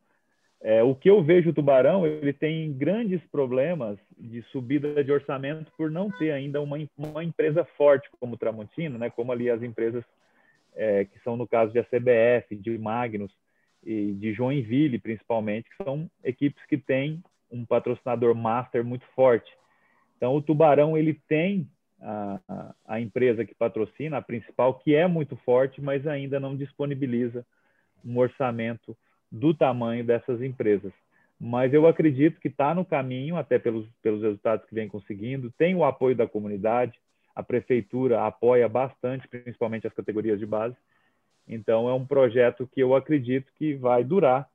[0.60, 5.72] É, o que eu vejo o Tubarão, ele tem grandes problemas de subida de orçamento
[5.76, 9.10] por não ter ainda uma, uma empresa forte como o Tramontino, né?
[9.10, 10.04] como ali as empresas
[10.74, 13.32] é, que são no caso de ACBF, de Magnus
[13.82, 19.50] e de Joinville, principalmente, que são equipes que têm um patrocinador master muito forte.
[20.16, 21.68] Então, o Tubarão ele tem
[22.00, 27.44] a, a, empresa que patrocina, a principal, que é muito forte, mas ainda não disponibiliza
[28.04, 28.96] um orçamento
[29.30, 30.92] do tamanho dessas empresas.
[31.38, 35.74] Mas eu acredito que está no caminho, até pelos, pelos resultados que vem conseguindo, tem
[35.74, 36.98] o apoio da comunidade,
[37.34, 40.76] a prefeitura apoia bastante, principalmente as categorias de base.
[41.46, 44.48] Então, é um projeto que eu acredito que vai durar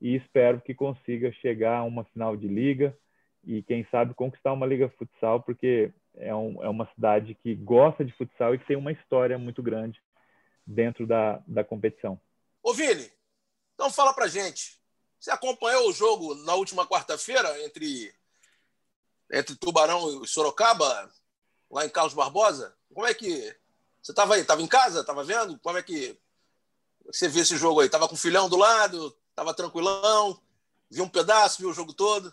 [0.00, 2.96] e espero que consiga chegar a uma final de liga
[3.44, 8.04] e, quem sabe, conquistar uma liga futsal, porque é, um, é uma cidade que gosta
[8.04, 10.00] de futsal e que tem uma história muito grande
[10.66, 12.18] dentro da, da competição.
[12.62, 13.10] Ô, Vini,
[13.74, 14.78] então fala pra gente.
[15.18, 18.12] Você acompanhou o jogo na última quarta-feira entre,
[19.32, 21.10] entre Tubarão e Sorocaba?
[21.70, 22.74] Lá em Carlos Barbosa.
[22.92, 23.54] Como é que.
[24.02, 24.42] Você estava aí?
[24.42, 25.00] Estava em casa?
[25.00, 25.58] Estava vendo?
[25.60, 26.18] Como é que
[27.06, 27.86] você viu esse jogo aí?
[27.86, 29.14] Estava com o filhão do lado?
[29.30, 30.38] Estava tranquilão?
[30.90, 31.60] Viu um pedaço?
[31.60, 32.32] Viu o jogo todo?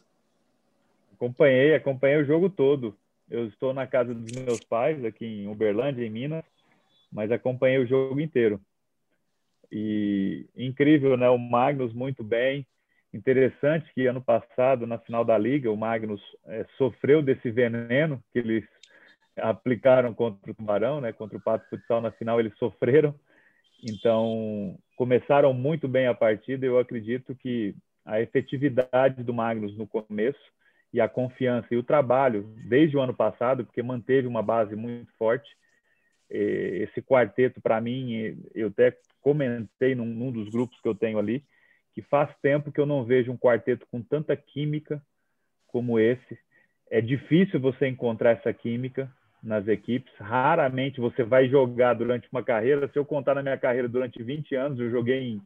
[1.13, 2.97] Acompanhei, acompanhei o jogo todo.
[3.29, 6.43] Eu estou na casa dos meus pais, aqui em Uberlândia, em Minas,
[7.11, 8.59] mas acompanhei o jogo inteiro.
[9.71, 11.29] E incrível, né?
[11.29, 12.67] O Magnus muito bem.
[13.13, 18.39] Interessante que ano passado, na final da Liga, o Magnus é, sofreu desse veneno que
[18.39, 18.65] eles
[19.37, 21.11] aplicaram contra o Tubarão, né?
[21.11, 23.15] Contra o Pato Futsal na final eles sofreram.
[23.83, 26.65] Então, começaram muito bem a partida.
[26.65, 27.75] Eu acredito que
[28.05, 30.39] a efetividade do Magnus no começo
[30.93, 35.11] e a confiança e o trabalho desde o ano passado, porque manteve uma base muito
[35.17, 35.49] forte.
[36.29, 41.43] Esse quarteto, para mim, eu até comentei num, num dos grupos que eu tenho ali,
[41.93, 45.01] que faz tempo que eu não vejo um quarteto com tanta química
[45.67, 46.37] como esse.
[46.89, 49.11] É difícil você encontrar essa química
[49.41, 50.13] nas equipes.
[50.19, 52.89] Raramente você vai jogar durante uma carreira.
[52.91, 55.41] Se eu contar na minha carreira durante 20 anos, eu joguei em,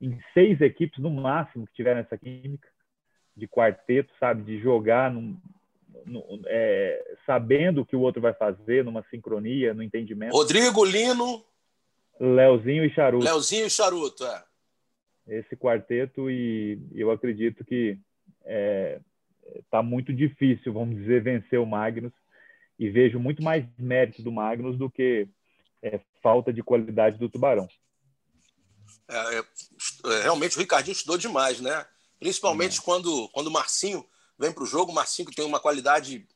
[0.00, 2.68] em seis equipes no máximo que tiveram essa química
[3.36, 4.42] de quarteto, sabe?
[4.42, 5.36] De jogar num,
[6.06, 10.32] no, é, sabendo o que o outro vai fazer, numa sincronia, no entendimento.
[10.32, 11.44] Rodrigo, Lino.
[12.20, 13.24] Leozinho e Charuto.
[13.24, 14.44] Leozinho e Charuto, é.
[15.26, 17.98] Esse quarteto, e eu acredito que
[18.40, 19.00] está é,
[19.70, 22.12] tá muito difícil, vamos dizer, vencer o Magnus.
[22.78, 25.28] E vejo muito mais mérito do Magnus do que
[25.82, 27.68] é, falta de qualidade do Tubarão.
[29.08, 29.44] É, é,
[30.12, 31.86] é realmente o Ricardinho estudou demais, né?
[32.18, 34.04] Principalmente quando, quando o Marcinho
[34.38, 36.26] vem para o jogo, o Marcinho que tem uma qualidade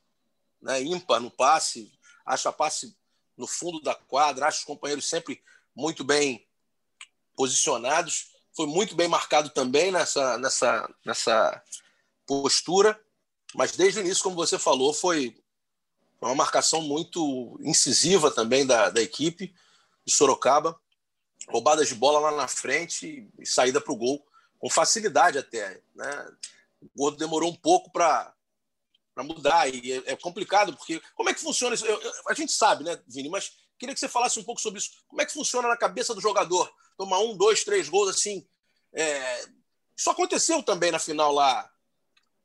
[0.61, 1.91] né, ímpar no passe,
[2.25, 2.95] acha passe
[3.37, 5.41] no fundo da quadra, acha os companheiros sempre
[5.75, 6.45] muito bem
[7.35, 8.31] posicionados.
[8.55, 11.63] Foi muito bem marcado também nessa, nessa, nessa
[12.27, 12.99] postura,
[13.55, 15.38] mas desde o início, como você falou, foi
[16.21, 19.53] uma marcação muito incisiva também da, da equipe
[20.05, 20.79] de Sorocaba.
[21.47, 24.23] Roubadas de bola lá na frente e saída para o gol
[24.59, 25.81] com facilidade até.
[25.95, 26.31] Né?
[26.81, 28.33] O Gordo demorou um pouco para
[29.17, 31.85] mudar e é, é, complicado porque como é que funciona isso?
[31.85, 33.29] Eu, eu, a gente sabe, né, Vini?
[33.29, 34.91] Mas queria que você falasse um pouco sobre isso.
[35.07, 36.71] Como é que funciona na cabeça do jogador?
[36.97, 38.45] Tomar um, dois, três gols assim.
[38.93, 39.45] É...
[39.95, 41.69] Isso aconteceu também na final lá,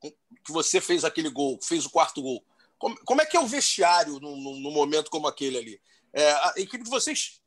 [0.01, 2.45] que você fez aquele gol, fez o quarto gol.
[2.79, 5.83] Como, como é que é o vestiário num, momento como aquele ali?
[6.12, 7.41] É, a equipe de vocês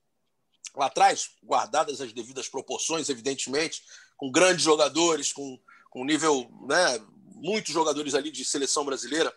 [0.76, 3.84] lá atrás, guardadas as devidas proporções, evidentemente,
[4.16, 5.60] com grandes jogadores, com,
[5.90, 7.00] com nível, né,
[7.36, 9.36] muitos jogadores ali de seleção brasileira,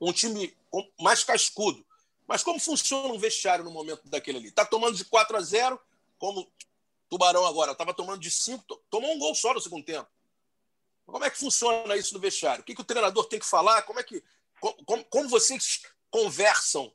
[0.00, 0.56] um time
[1.00, 1.84] mais cascudo.
[2.26, 4.48] Mas como funciona um vestiário no momento daquele ali?
[4.48, 5.80] Está tomando de 4 a 0,
[6.18, 6.50] como
[7.08, 10.08] Tubarão agora, estava tomando de 5, tomou um gol só no segundo tempo.
[11.06, 12.62] Como é que funciona isso no vestiário?
[12.62, 13.82] O que, que o treinador tem que falar?
[13.82, 14.24] Como é que
[14.84, 16.92] como, como vocês conversam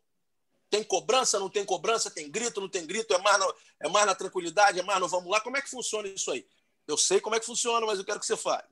[0.70, 3.46] tem cobrança, não tem cobrança, tem grito, não tem grito, é mais, na,
[3.82, 5.42] é mais na tranquilidade, é mais no vamos lá.
[5.42, 6.46] Como é que funciona isso aí?
[6.88, 8.68] Eu sei como é que funciona, mas eu quero que você fale.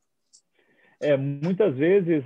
[1.00, 2.24] É, muitas vezes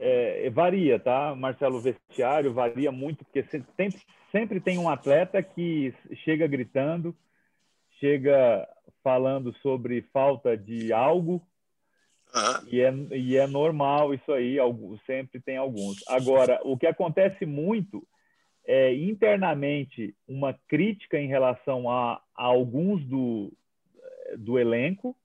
[0.00, 1.78] é, varia, tá, Marcelo?
[1.78, 3.44] O vestiário varia muito, porque
[3.76, 5.92] sempre, sempre tem um atleta que
[6.24, 7.16] chega gritando,
[7.98, 8.68] chega
[9.02, 11.42] falando sobre falta de algo,
[12.34, 12.68] uhum.
[12.70, 14.56] e, é, e é normal isso aí,
[15.06, 15.98] sempre tem alguns.
[16.08, 18.06] Agora, o que acontece muito
[18.66, 23.52] é internamente uma crítica em relação a, a alguns do,
[24.36, 25.16] do elenco,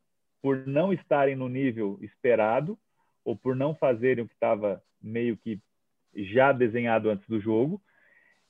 [0.42, 2.78] por não estarem no nível esperado
[3.24, 5.60] ou por não fazerem o que estava meio que
[6.16, 7.82] já desenhado antes do jogo.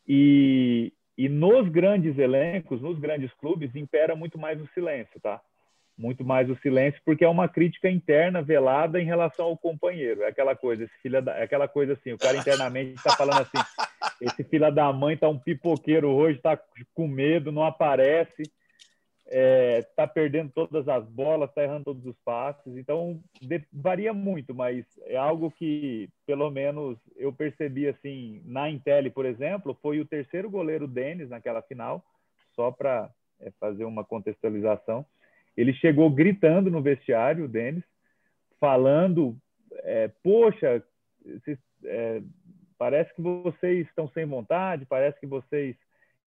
[0.07, 5.41] E, e nos grandes elencos, nos grandes clubes, impera muito mais o silêncio, tá?
[5.97, 10.23] Muito mais o silêncio, porque é uma crítica interna velada em relação ao companheiro.
[10.23, 13.41] É aquela coisa, esse filho da, é aquela coisa assim, o cara internamente está falando
[13.41, 13.57] assim,
[14.19, 16.59] esse filho da mãe tá um pipoqueiro hoje, tá
[16.95, 18.43] com medo, não aparece
[19.25, 22.77] está é, tá perdendo todas as bolas, está errando todos os passes.
[22.77, 29.11] Então, de, varia muito, mas é algo que, pelo menos, eu percebi assim, na Intel,
[29.11, 32.03] por exemplo, foi o terceiro goleiro Denis naquela final,
[32.55, 35.05] só para é, fazer uma contextualização.
[35.55, 37.83] Ele chegou gritando no vestiário, o Denis,
[38.59, 39.37] falando:
[39.83, 40.83] é, Poxa,
[41.85, 42.21] é,
[42.77, 45.75] parece que vocês estão sem vontade, parece que vocês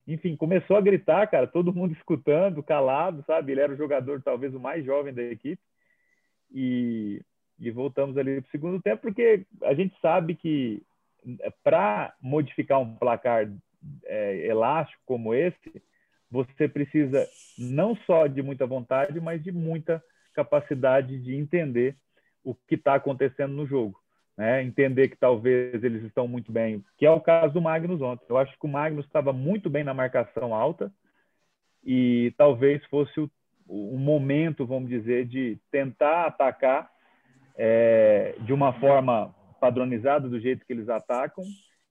[0.07, 3.53] enfim, começou a gritar, cara, todo mundo escutando, calado, sabe?
[3.53, 5.61] Ele era o jogador talvez o mais jovem da equipe.
[6.53, 7.21] E,
[7.59, 10.83] e voltamos ali para o segundo tempo, porque a gente sabe que
[11.41, 13.51] é, para modificar um placar
[14.05, 15.83] é, elástico como esse,
[16.31, 17.27] você precisa
[17.59, 20.03] não só de muita vontade, mas de muita
[20.35, 21.97] capacidade de entender
[22.45, 24.01] o que está acontecendo no jogo
[24.37, 24.63] né?
[24.63, 28.27] entender que talvez eles estão muito bem, que é o caso do Magnus ontem.
[28.29, 30.93] Eu acho que o Magnus estava muito bem na marcação alta
[31.83, 33.31] e talvez fosse o,
[33.67, 36.91] o momento, vamos dizer, de tentar atacar
[37.57, 41.45] é, de uma forma padronizada do jeito que eles atacam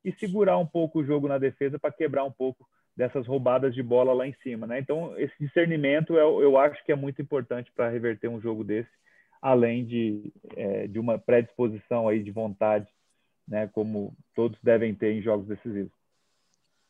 [0.03, 3.83] e segurar um pouco o jogo na defesa para quebrar um pouco dessas roubadas de
[3.83, 4.79] bola lá em cima, né?
[4.79, 8.89] Então esse discernimento eu, eu acho que é muito importante para reverter um jogo desse
[9.45, 12.87] além de, é, de uma predisposição aí de vontade,
[13.47, 15.91] né, como todos devem ter em jogos decisivos.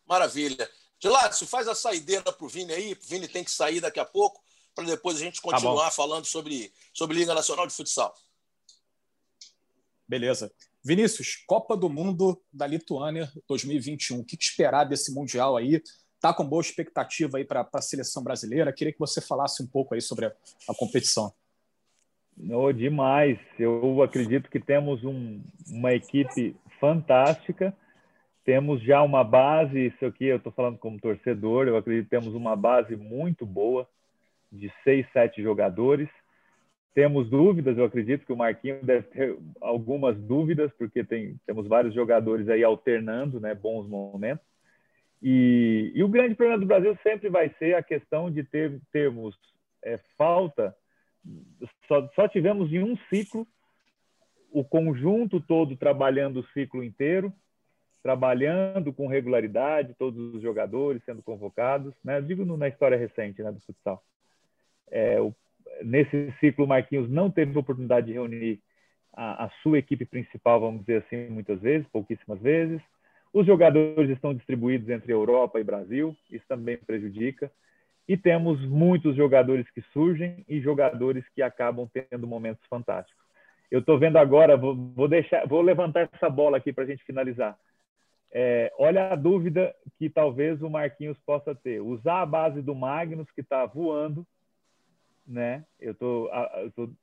[0.06, 0.70] Maravilha.
[0.98, 4.06] Gelácio, faz a saideira para o Vini aí, o Vini tem que sair daqui a
[4.06, 4.42] pouco,
[4.74, 8.16] para depois a gente tá continuar tá falando sobre, sobre Liga Nacional de Futsal.
[10.08, 10.50] Beleza.
[10.86, 14.20] Vinícius, Copa do Mundo da Lituânia 2021.
[14.20, 15.82] O que esperar desse Mundial aí?
[16.22, 18.72] Tá com boa expectativa aí para a seleção brasileira?
[18.72, 20.34] Queria que você falasse um pouco aí sobre a,
[20.70, 21.34] a competição.
[22.52, 23.40] Oh, demais.
[23.58, 27.76] Eu acredito que temos um, uma equipe fantástica.
[28.44, 32.36] Temos já uma base, isso aqui eu estou falando como torcedor, eu acredito que temos
[32.36, 33.90] uma base muito boa,
[34.52, 36.08] de seis, sete jogadores.
[36.96, 41.94] Temos dúvidas, eu acredito que o Marquinhos deve ter algumas dúvidas, porque tem, temos vários
[41.94, 44.46] jogadores aí alternando né, bons momentos.
[45.22, 49.38] E, e o grande problema do Brasil sempre vai ser a questão de ter, termos
[49.84, 50.74] é, falta.
[51.86, 53.46] Só, só tivemos em um ciclo
[54.50, 57.34] o conjunto todo trabalhando o ciclo inteiro,
[58.02, 62.20] trabalhando com regularidade, todos os jogadores sendo convocados, né?
[62.20, 64.02] Eu digo na história recente né, do futsal.
[64.90, 65.36] É, o,
[65.84, 68.62] nesse ciclo, Marquinhos não teve oportunidade de reunir
[69.14, 72.82] a, a, sua equipe principal, vamos dizer assim, muitas vezes, pouquíssimas vezes.
[73.34, 77.52] Os jogadores estão distribuídos entre Europa e Brasil, isso também prejudica.
[78.08, 83.26] E temos muitos jogadores que surgem e jogadores que acabam tendo momentos fantásticos.
[83.72, 87.04] Eu estou vendo agora, vou, vou, deixar, vou levantar essa bola aqui para a gente
[87.04, 87.58] finalizar.
[88.32, 91.82] É, olha a dúvida que talvez o Marquinhos possa ter.
[91.82, 94.26] Usar a base do Magnus, que está voando,
[95.28, 95.64] né?
[95.80, 96.30] Eu estou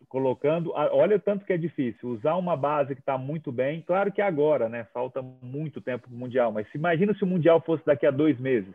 [0.08, 0.72] colocando.
[0.74, 2.10] Olha o tanto que é difícil.
[2.10, 3.82] Usar uma base que está muito bem.
[3.82, 4.84] Claro que é agora, né?
[4.92, 6.52] Falta muito tempo para o Mundial.
[6.52, 8.74] Mas imagina se o Mundial fosse daqui a dois meses.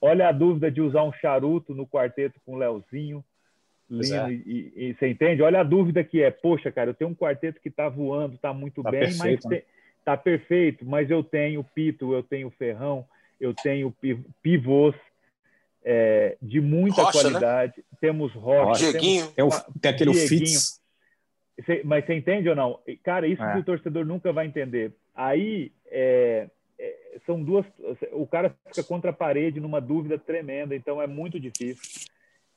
[0.00, 3.24] Olha a dúvida de usar um charuto no quarteto com o Leozinho,
[3.88, 4.32] Lino, é.
[4.32, 5.42] e, e, você entende?
[5.42, 8.52] Olha a dúvida que é, poxa, cara, eu tenho um quarteto que está voando, está
[8.52, 9.62] muito tá bem, perfeito, mas
[9.98, 10.16] está né?
[10.16, 13.06] perfeito, mas eu tenho Pito, eu tenho Ferrão,
[13.40, 13.94] eu tenho
[14.42, 14.94] pivôs
[15.84, 17.30] é, de muita Rocha, né?
[17.30, 17.84] qualidade, né?
[18.00, 19.30] temos Rocha, Dieguinho.
[19.32, 20.80] Temos, tem, tem aquele Fitz.
[21.84, 22.80] mas você entende ou não?
[23.02, 23.52] Cara, isso é.
[23.52, 24.94] que o torcedor nunca vai entender.
[25.14, 27.66] Aí é, é, são duas.
[28.12, 32.08] O cara fica contra a parede numa dúvida tremenda, então é muito difícil.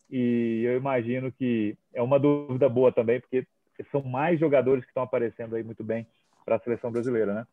[0.09, 3.45] E eu imagino que é uma dúvida boa também, porque
[3.91, 6.07] são mais jogadores que estão aparecendo aí muito bem
[6.45, 7.47] para a seleção brasileira, né?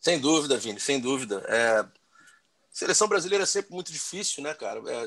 [0.00, 1.44] Sem dúvida, Vini, sem dúvida.
[1.46, 1.99] É...
[2.70, 4.80] Seleção brasileira é sempre muito difícil, né, cara?
[4.88, 5.04] É...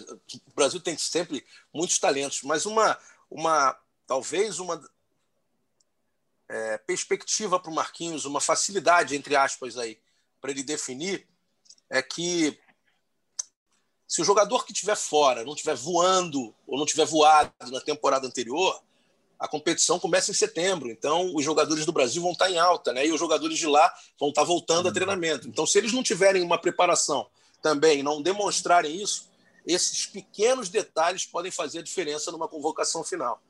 [0.47, 2.97] O Brasil tem sempre muitos talentos, mas uma,
[3.29, 4.81] uma talvez uma
[6.49, 9.97] é, perspectiva para o Marquinhos, uma facilidade, entre aspas, aí,
[10.41, 11.27] para ele definir,
[11.89, 12.59] é que
[14.07, 18.27] se o jogador que estiver fora não estiver voando ou não tiver voado na temporada
[18.27, 18.83] anterior,
[19.39, 20.91] a competição começa em setembro.
[20.91, 23.05] Então, os jogadores do Brasil vão estar em alta, né?
[23.05, 24.93] E os jogadores de lá vão estar voltando a uhum.
[24.93, 25.47] treinamento.
[25.47, 27.27] Então, se eles não tiverem uma preparação
[27.63, 29.31] também, não demonstrarem isso,
[29.65, 33.41] esses pequenos detalhes podem fazer a diferença numa convocação final.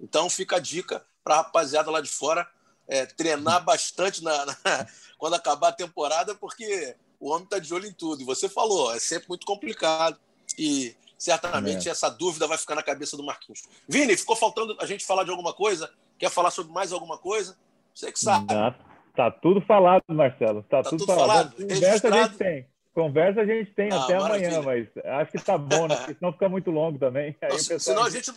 [0.00, 2.48] Então, fica a dica para a rapaziada lá de fora
[2.88, 4.56] é, treinar bastante na, na,
[5.18, 8.22] quando acabar a temporada, porque o homem está de olho em tudo.
[8.22, 10.18] E você falou, é sempre muito complicado.
[10.58, 11.92] E certamente é.
[11.92, 13.64] essa dúvida vai ficar na cabeça do Marquinhos.
[13.86, 15.92] Vini, ficou faltando a gente falar de alguma coisa?
[16.18, 17.58] Quer falar sobre mais alguma coisa?
[17.94, 18.46] Você que sabe.
[18.46, 18.74] Tá,
[19.14, 20.62] tá tudo falado, Marcelo.
[20.62, 21.54] Tá, tá tudo, tudo, falado.
[21.54, 21.72] falado.
[21.72, 22.66] A gente tem.
[22.98, 24.58] Conversa a gente tem ah, até maravilha.
[24.58, 25.94] amanhã, mas acho que tá bom, né?
[25.94, 27.36] Porque senão fica muito longo também.
[27.40, 28.32] Aí Não, senão a gente.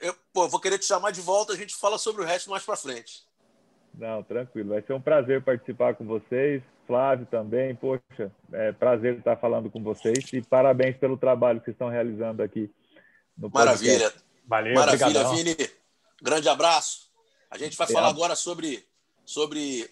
[0.00, 2.64] Eu pô, vou querer te chamar de volta, a gente fala sobre o resto mais
[2.64, 3.26] para frente.
[3.92, 4.70] Não, tranquilo.
[4.70, 6.62] Vai ser um prazer participar com vocês.
[6.86, 11.90] Flávio também, poxa, é prazer estar falando com vocês e parabéns pelo trabalho que estão
[11.90, 12.70] realizando aqui
[13.36, 14.10] no Maravilha.
[14.46, 15.36] Valeu, Maravilha, obrigadão.
[15.36, 15.70] Vini.
[16.22, 17.10] Grande abraço.
[17.50, 18.86] A gente vai falar agora sobre,
[19.22, 19.86] sobre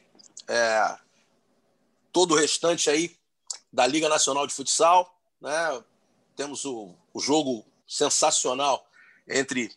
[0.49, 0.97] é,
[2.11, 3.20] todo o restante aí
[3.73, 5.15] da Liga Nacional de Futsal.
[5.41, 5.83] Né?
[6.37, 8.85] Temos o, o jogo sensacional
[9.29, 9.71] entre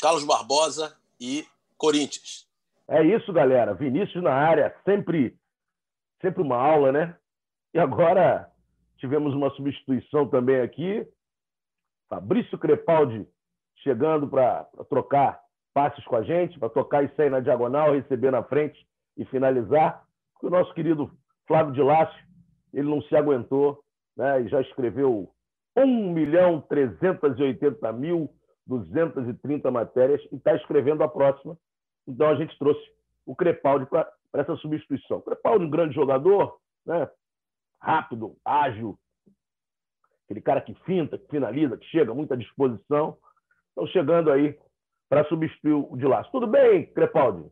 [0.00, 2.46] Carlos Barbosa e Corinthians.
[2.88, 3.74] É isso, galera.
[3.74, 5.36] Vinícius na área, sempre
[6.20, 7.16] sempre uma aula, né?
[7.74, 8.48] E agora
[8.98, 11.06] tivemos uma substituição também aqui.
[12.08, 13.26] Fabrício Crepaldi
[13.82, 15.40] chegando para trocar
[15.74, 18.86] passes com a gente, para tocar e sair na diagonal, receber na frente
[19.16, 20.04] e finalizar.
[20.40, 21.10] O nosso querido
[21.46, 22.24] Flávio de Lácio,
[22.72, 23.82] ele não se aguentou
[24.16, 25.30] né, e já escreveu
[25.76, 28.30] 1 milhão 380 mil
[28.66, 31.56] 230 matérias e está escrevendo a próxima.
[32.06, 32.80] Então a gente trouxe
[33.26, 35.20] o Crepaldi para essa substituição.
[35.20, 37.08] Crepaldi, um grande jogador, né?
[37.80, 38.96] rápido, ágil,
[40.24, 43.18] aquele cara que finta, que finaliza, que chega, muita disposição.
[43.68, 44.56] Estão chegando aí
[45.08, 46.30] para substituir o de Laço.
[46.30, 47.50] Tudo bem, Crepaldi?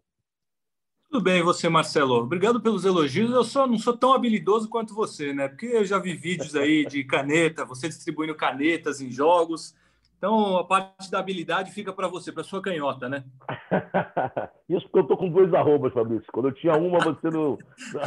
[1.10, 2.14] Tudo bem, você, Marcelo.
[2.14, 3.32] Obrigado pelos elogios.
[3.32, 5.48] Eu só não sou tão habilidoso quanto você, né?
[5.48, 9.74] Porque eu já vi vídeos aí de caneta, você distribuindo canetas em jogos.
[10.16, 13.24] Então, a parte da habilidade fica para você, para sua canhota, né?
[14.70, 16.30] Isso porque eu tô com dois arrobas, Fabrício.
[16.32, 17.58] Quando eu tinha uma, você não.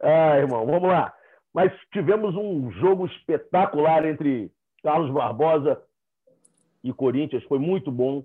[0.00, 1.12] ah, irmão, vamos lá.
[1.52, 4.48] Mas tivemos um jogo espetacular entre
[4.80, 5.82] Carlos Barbosa
[6.84, 7.42] e Corinthians.
[7.48, 8.24] Foi muito bom.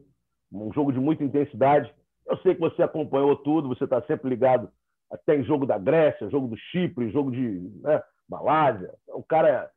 [0.54, 1.92] Um jogo de muita intensidade.
[2.30, 4.70] Eu sei que você acompanhou tudo, você está sempre ligado
[5.12, 8.94] até em jogo da Grécia, jogo do Chipre, jogo de né, Malásia.
[9.08, 9.70] O cara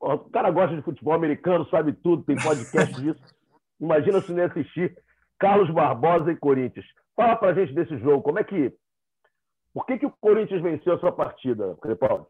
[0.00, 3.20] o cara gosta de futebol americano, sabe tudo, tem podcast disso.
[3.80, 4.96] Imagina se nem assistir
[5.38, 6.86] Carlos Barbosa e Corinthians.
[7.16, 8.22] Fala pra gente desse jogo.
[8.22, 8.72] Como é que.
[9.74, 12.26] Por que, que o Corinthians venceu a sua partida, Crepaldi?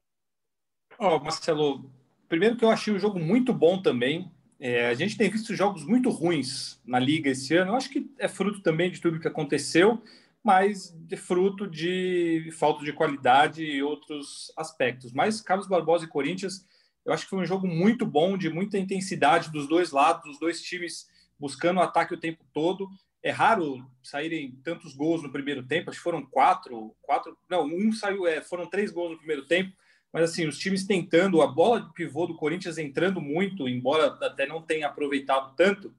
[0.98, 1.90] Oh, Marcelo,
[2.28, 4.30] primeiro que eu achei o jogo muito bom também.
[4.60, 7.72] É, a gente tem visto jogos muito ruins na liga esse ano.
[7.72, 10.02] Eu acho que é fruto também de tudo que aconteceu,
[10.42, 15.12] mas de fruto de falta de qualidade e outros aspectos.
[15.12, 16.66] Mas Carlos Barbosa e Corinthians,
[17.04, 20.40] eu acho que foi um jogo muito bom, de muita intensidade dos dois lados, os
[20.40, 21.06] dois times
[21.38, 22.88] buscando o ataque o tempo todo.
[23.22, 27.92] É raro saírem tantos gols no primeiro tempo, acho que foram quatro, quatro, não, um
[27.92, 29.72] saiu, é, foram três gols no primeiro tempo
[30.12, 34.46] mas assim, os times tentando, a bola de pivô do Corinthians entrando muito, embora até
[34.46, 35.94] não tenha aproveitado tanto.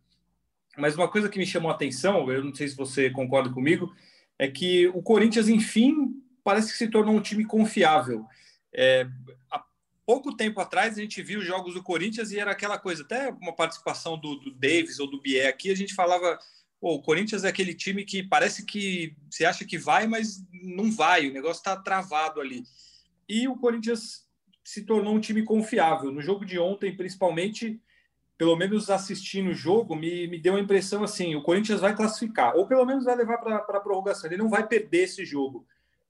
[0.78, 3.93] Mas uma coisa que me chamou a atenção, eu não sei se você concorda comigo,
[4.38, 8.26] é que o Corinthians, enfim, parece que se tornou um time confiável.
[8.74, 9.07] É,
[9.51, 9.64] há
[10.05, 13.53] pouco tempo atrás a gente viu jogos do Corinthians e era aquela coisa, até uma
[13.53, 16.39] participação do, do Davis ou do Bier aqui, a gente falava,
[16.82, 21.28] o Corinthians é aquele time que parece que você acha que vai, mas não vai,
[21.28, 22.64] o negócio está travado ali.
[23.30, 24.28] E o Corinthians
[24.64, 26.12] se tornou um time confiável.
[26.12, 27.80] No jogo de ontem, principalmente,
[28.36, 32.56] pelo menos assistindo o jogo, me, me deu a impressão assim: o Corinthians vai classificar,
[32.56, 34.28] ou pelo menos vai levar para a prorrogação.
[34.28, 35.66] Ele não vai perder esse jogo,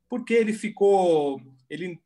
[0.08, 1.42] porque ele ficou.
[1.70, 2.00] Ele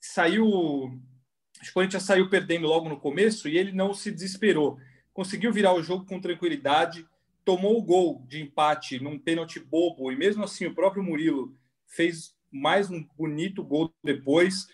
[0.00, 0.46] saiu.
[0.46, 4.78] O Corinthians saiu perdendo logo no começo e ele não se desesperou.
[5.12, 7.06] Conseguiu virar o jogo com tranquilidade,
[7.44, 11.54] tomou o gol de empate num pênalti bobo, e mesmo assim o próprio Murilo
[11.86, 14.66] fez mais um bonito gol depois.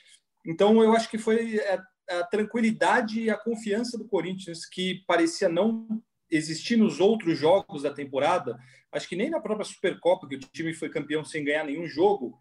[0.44, 1.82] Então, eu acho que foi a,
[2.18, 7.92] a tranquilidade e a confiança do Corinthians que parecia não existir nos outros jogos da
[7.92, 8.58] temporada.
[8.92, 12.38] Acho que nem na própria Supercopa, que o time foi campeão sem ganhar nenhum jogo,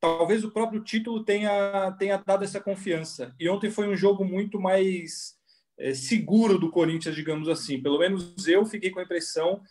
[0.00, 3.34] talvez o próprio título tenha, tenha dado essa confiança.
[3.38, 5.36] E ontem foi um jogo muito mais
[5.78, 7.82] é, seguro do Corinthians, digamos assim.
[7.82, 9.62] Pelo menos eu fiquei com a impressão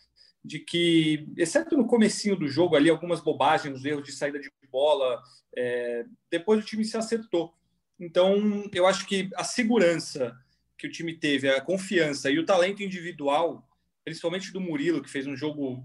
[0.46, 4.50] de que, exceto no comecinho do jogo ali, algumas bobagens, os erros de saída de
[4.70, 5.20] bola,
[5.56, 7.52] é, depois o time se acertou.
[7.98, 10.36] Então, eu acho que a segurança
[10.78, 13.66] que o time teve, a confiança e o talento individual,
[14.04, 15.82] principalmente do Murilo, que fez um jogo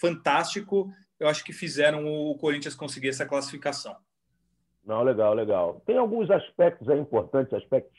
[0.00, 3.96] fantástico, eu acho que fizeram o Corinthians conseguir essa classificação.
[4.84, 5.82] Não, legal, legal.
[5.86, 7.98] Tem alguns aspectos aí importantes, aspectos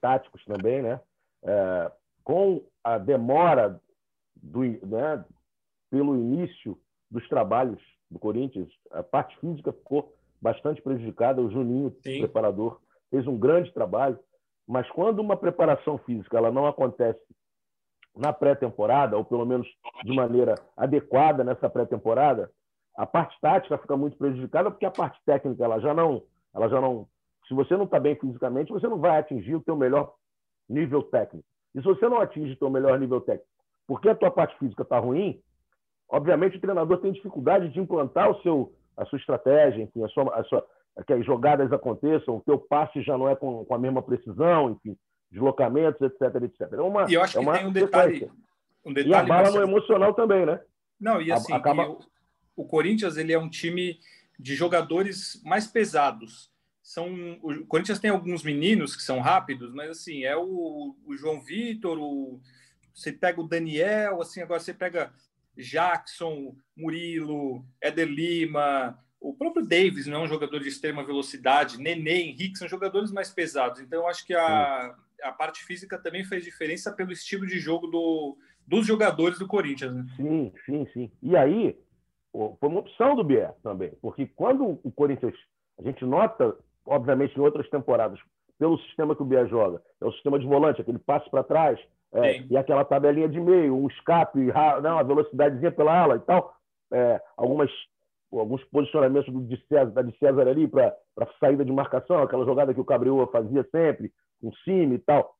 [0.00, 1.00] táticos também, né?
[1.42, 3.80] É, com a demora
[4.44, 5.24] do, né,
[5.90, 6.78] pelo início
[7.10, 7.80] dos trabalhos
[8.10, 11.40] do Corinthians, a parte física ficou bastante prejudicada.
[11.40, 12.18] O Juninho, Sim.
[12.18, 12.80] preparador,
[13.10, 14.18] fez um grande trabalho,
[14.66, 17.20] mas quando uma preparação física ela não acontece
[18.16, 19.66] na pré-temporada, ou pelo menos
[20.04, 22.50] de maneira adequada nessa pré-temporada,
[22.96, 26.22] a parte tática fica muito prejudicada porque a parte técnica ela já não,
[26.54, 27.08] ela já não,
[27.48, 30.14] se você não está bem fisicamente, você não vai atingir o teu melhor
[30.68, 31.46] nível técnico.
[31.74, 33.53] E se você não atinge o teu melhor nível técnico
[33.86, 35.40] porque a tua parte física está ruim,
[36.08, 40.34] obviamente o treinador tem dificuldade de implantar o seu, a sua estratégia, enfim, a sua,
[40.34, 40.66] a sua,
[41.06, 44.70] que as jogadas aconteçam, o teu passe já não é com, com a mesma precisão,
[44.70, 44.96] enfim,
[45.30, 46.72] deslocamentos, etc, etc.
[46.72, 48.30] É uma, e eu acho é que tem um detalhe,
[48.84, 49.10] um detalhe...
[49.10, 50.60] E abala no emocional também, né?
[51.00, 51.88] Não, e assim, Acaba...
[51.88, 51.98] o,
[52.56, 53.98] o Corinthians ele é um time
[54.38, 56.52] de jogadores mais pesados.
[56.82, 61.40] São, o Corinthians tem alguns meninos que são rápidos, mas assim, é o, o João
[61.40, 62.40] Vitor, o
[62.94, 65.12] você pega o Daniel, assim, agora você pega
[65.56, 72.20] Jackson, Murilo, Éder Lima, o próprio Davis não é um jogador de extrema velocidade, Nenê,
[72.22, 73.80] Henrique são jogadores mais pesados.
[73.80, 77.86] Então, eu acho que a, a parte física também fez diferença pelo estilo de jogo
[77.86, 78.36] do,
[78.66, 79.94] dos jogadores do Corinthians.
[79.94, 80.04] Né?
[80.16, 81.10] Sim, sim, sim.
[81.22, 81.74] E aí,
[82.32, 85.34] foi uma opção do Bier também, porque quando o Corinthians,
[85.78, 86.54] a gente nota,
[86.84, 88.20] obviamente, em outras temporadas,
[88.58, 91.80] pelo sistema que o Bier joga, é o sistema de volante, aquele passe para trás,
[92.14, 94.38] é, e aquela tabelinha de meio, um escape,
[94.82, 96.54] não, a velocidadezinha pela ala e tal.
[96.92, 97.70] É, algumas,
[98.32, 100.96] alguns posicionamentos do, de César, da de César ali para
[101.40, 105.34] saída de marcação, aquela jogada que o Cabriúa fazia sempre, com cima e tal.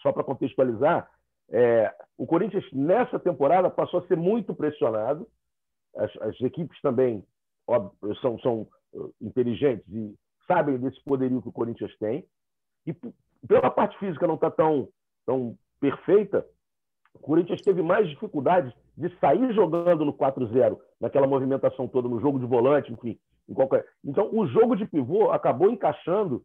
[0.00, 1.10] Só para contextualizar,
[1.50, 5.26] é, o Corinthians nessa temporada passou a ser muito pressionado.
[5.96, 7.24] As, as equipes também
[7.66, 10.14] óbvio, são, são uh, inteligentes e
[10.46, 12.24] sabem desse poderio que o Corinthians tem.
[12.86, 12.94] E
[13.46, 14.88] pela parte física não está tão,
[15.26, 16.46] tão perfeita,
[17.14, 22.38] o Corinthians teve mais dificuldade de sair jogando no 4-0, naquela movimentação toda, no jogo
[22.38, 23.18] de volante, enfim.
[23.48, 23.84] Em qualquer...
[24.04, 26.42] Então, o jogo de pivô acabou encaixando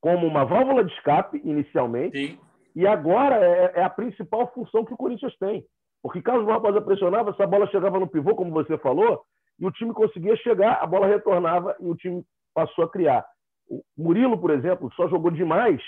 [0.00, 2.38] como uma válvula de escape, inicialmente, Sim.
[2.74, 5.64] e agora é, é, a principal função que o Corinthians tem.
[6.02, 9.22] Porque Carlos Barbosa pressionava, essa bola chegava no pivô, como você falou,
[9.58, 13.24] e o time conseguia chegar, a bola retornava e o time passou a criar.
[13.68, 15.80] O Murilo, por exemplo, só jogou demais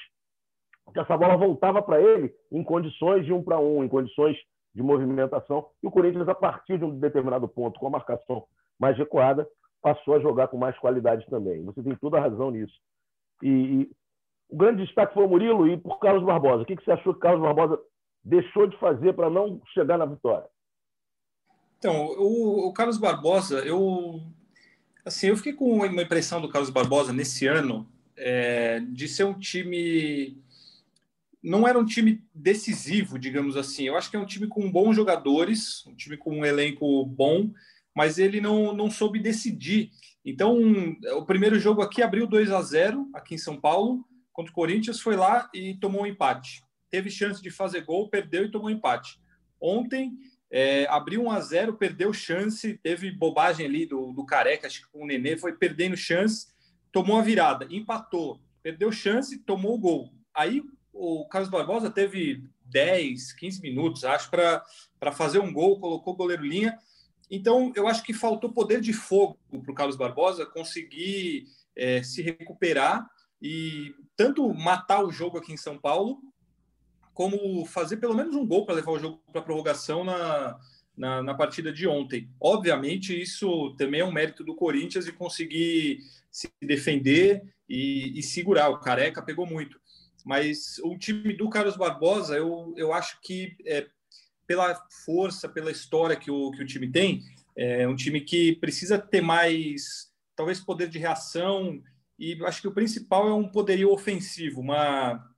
[0.92, 4.36] que essa bola voltava para ele em condições de um para um, em condições
[4.74, 5.66] de movimentação.
[5.82, 8.44] E o Corinthians, a partir de um determinado ponto, com a marcação
[8.78, 9.48] mais recuada,
[9.80, 11.62] passou a jogar com mais qualidade também.
[11.64, 12.74] Você tem toda a razão nisso.
[13.42, 13.90] E, e
[14.48, 16.62] o grande destaque foi o Murilo e por Carlos Barbosa.
[16.62, 17.78] O que, que você achou que Carlos Barbosa
[18.24, 20.48] deixou de fazer para não chegar na vitória?
[21.78, 24.20] Então, o, o, Carlos Barbosa, eu
[25.04, 27.86] assim, eu fiquei com uma impressão do Carlos Barbosa nesse ano
[28.16, 30.42] é, de ser um time
[31.44, 33.84] não era um time decisivo, digamos assim.
[33.84, 37.52] Eu acho que é um time com bons jogadores, um time com um elenco bom,
[37.94, 39.90] mas ele não, não soube decidir.
[40.24, 40.58] Então,
[41.16, 45.00] o primeiro jogo aqui abriu 2 a 0 aqui em São Paulo, contra o Corinthians,
[45.00, 46.62] foi lá e tomou um empate.
[46.90, 49.20] Teve chance de fazer gol, perdeu e tomou um empate.
[49.60, 50.12] Ontem,
[50.50, 54.90] é, abriu 1 a 0 perdeu chance, teve bobagem ali do, do Careca, acho que
[54.90, 56.46] com o Nenê, foi perdendo chance,
[56.90, 60.14] tomou a virada, empatou, perdeu chance, tomou o gol.
[60.34, 60.62] Aí
[60.94, 66.44] o Carlos Barbosa teve 10, 15 minutos, acho, para fazer um gol, colocou o goleiro
[66.44, 66.78] linha.
[67.30, 71.46] Então, eu acho que faltou poder de fogo para o Carlos Barbosa conseguir
[71.76, 73.08] é, se recuperar
[73.42, 76.18] e tanto matar o jogo aqui em São Paulo,
[77.12, 80.58] como fazer pelo menos um gol para levar o jogo para prorrogação na,
[80.96, 82.30] na, na, partida de ontem.
[82.40, 86.00] Obviamente, isso também é um mérito do Corinthians de conseguir
[86.30, 88.68] se defender e, e segurar.
[88.70, 89.78] O Careca pegou muito.
[90.24, 93.86] Mas o time do Carlos Barbosa, eu, eu acho que é,
[94.46, 94.74] pela
[95.04, 97.22] força, pela história que o, que o time tem,
[97.56, 101.80] é um time que precisa ter mais, talvez, poder de reação.
[102.18, 105.30] E acho que o principal é um poderio ofensivo, uma,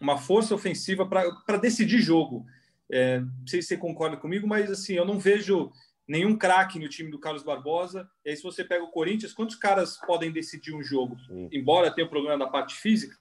[0.00, 2.44] uma força ofensiva para decidir jogo.
[2.90, 5.72] É, não sei se você concorda comigo, mas assim, eu não vejo
[6.06, 8.08] nenhum craque no time do Carlos Barbosa.
[8.24, 11.18] E aí, se você pega o Corinthians, quantos caras podem decidir um jogo?
[11.26, 11.48] Sim.
[11.52, 13.17] Embora tenha o problema da parte física,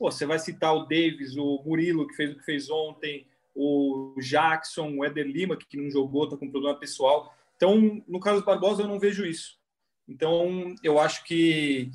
[0.00, 4.14] Pô, você vai citar o Davis, o Murilo, que fez o que fez ontem, o
[4.18, 7.36] Jackson, o Éder Lima, que não jogou, está com problema pessoal.
[7.54, 9.60] Então, no Carlos Barbosa, eu não vejo isso.
[10.08, 11.90] Então, eu acho que,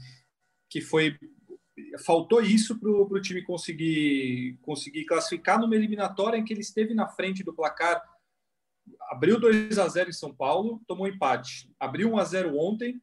[0.70, 1.18] que foi
[2.06, 7.08] faltou isso para o time conseguir, conseguir classificar numa eliminatória em que ele esteve na
[7.08, 8.04] frente do placar.
[9.10, 11.74] Abriu 2 a 0 em São Paulo, tomou empate.
[11.80, 13.02] Abriu 1 a 0 ontem,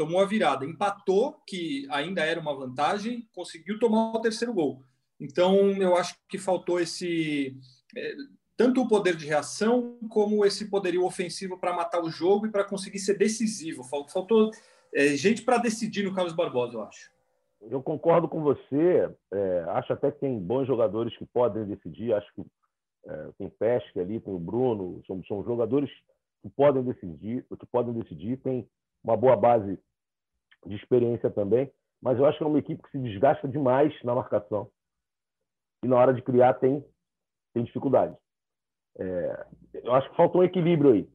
[0.00, 4.82] tomou a virada, empatou, que ainda era uma vantagem, conseguiu tomar o terceiro gol.
[5.20, 7.54] Então, eu acho que faltou esse.
[7.94, 8.14] É,
[8.56, 12.64] tanto o poder de reação, como esse poderio ofensivo para matar o jogo e para
[12.64, 13.84] conseguir ser decisivo.
[13.84, 14.50] Faltou
[14.94, 17.10] é, gente para decidir no Carlos Barbosa, eu acho.
[17.60, 19.14] Eu concordo com você.
[19.30, 22.14] É, acho até que tem bons jogadores que podem decidir.
[22.14, 22.42] Acho que
[23.04, 25.02] é, tem Pesca ali, tem o Bruno.
[25.06, 25.90] São, são jogadores
[26.40, 28.38] que podem decidir, que podem decidir.
[28.38, 28.66] Tem
[29.04, 29.78] uma boa base
[30.66, 31.70] de experiência também,
[32.02, 34.70] mas eu acho que é uma equipe que se desgasta demais na marcação
[35.82, 36.84] e na hora de criar tem,
[37.54, 38.16] tem dificuldade.
[38.98, 41.08] É, eu acho que faltou um equilíbrio aí.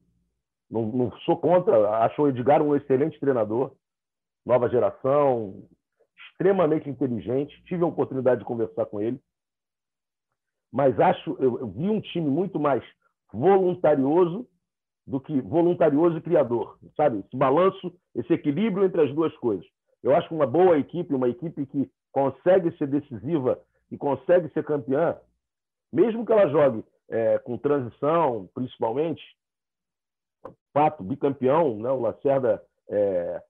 [0.69, 3.75] Não, não sou contra, acho o Edgar um excelente treinador,
[4.45, 5.67] nova geração,
[6.31, 7.61] extremamente inteligente.
[7.65, 9.19] Tive a oportunidade de conversar com ele,
[10.71, 12.83] mas acho eu, eu vi um time muito mais
[13.31, 14.47] voluntarioso
[15.05, 17.19] do que voluntarioso e criador, sabe?
[17.19, 19.65] Esse balanço, esse equilíbrio entre as duas coisas.
[20.01, 23.59] Eu acho que uma boa equipe, uma equipe que consegue ser decisiva
[23.91, 25.15] e consegue ser campeã,
[25.91, 29.21] mesmo que ela jogue é, com transição, principalmente,
[30.73, 31.89] fato bicampeão, né?
[31.89, 33.41] o Lacerda é,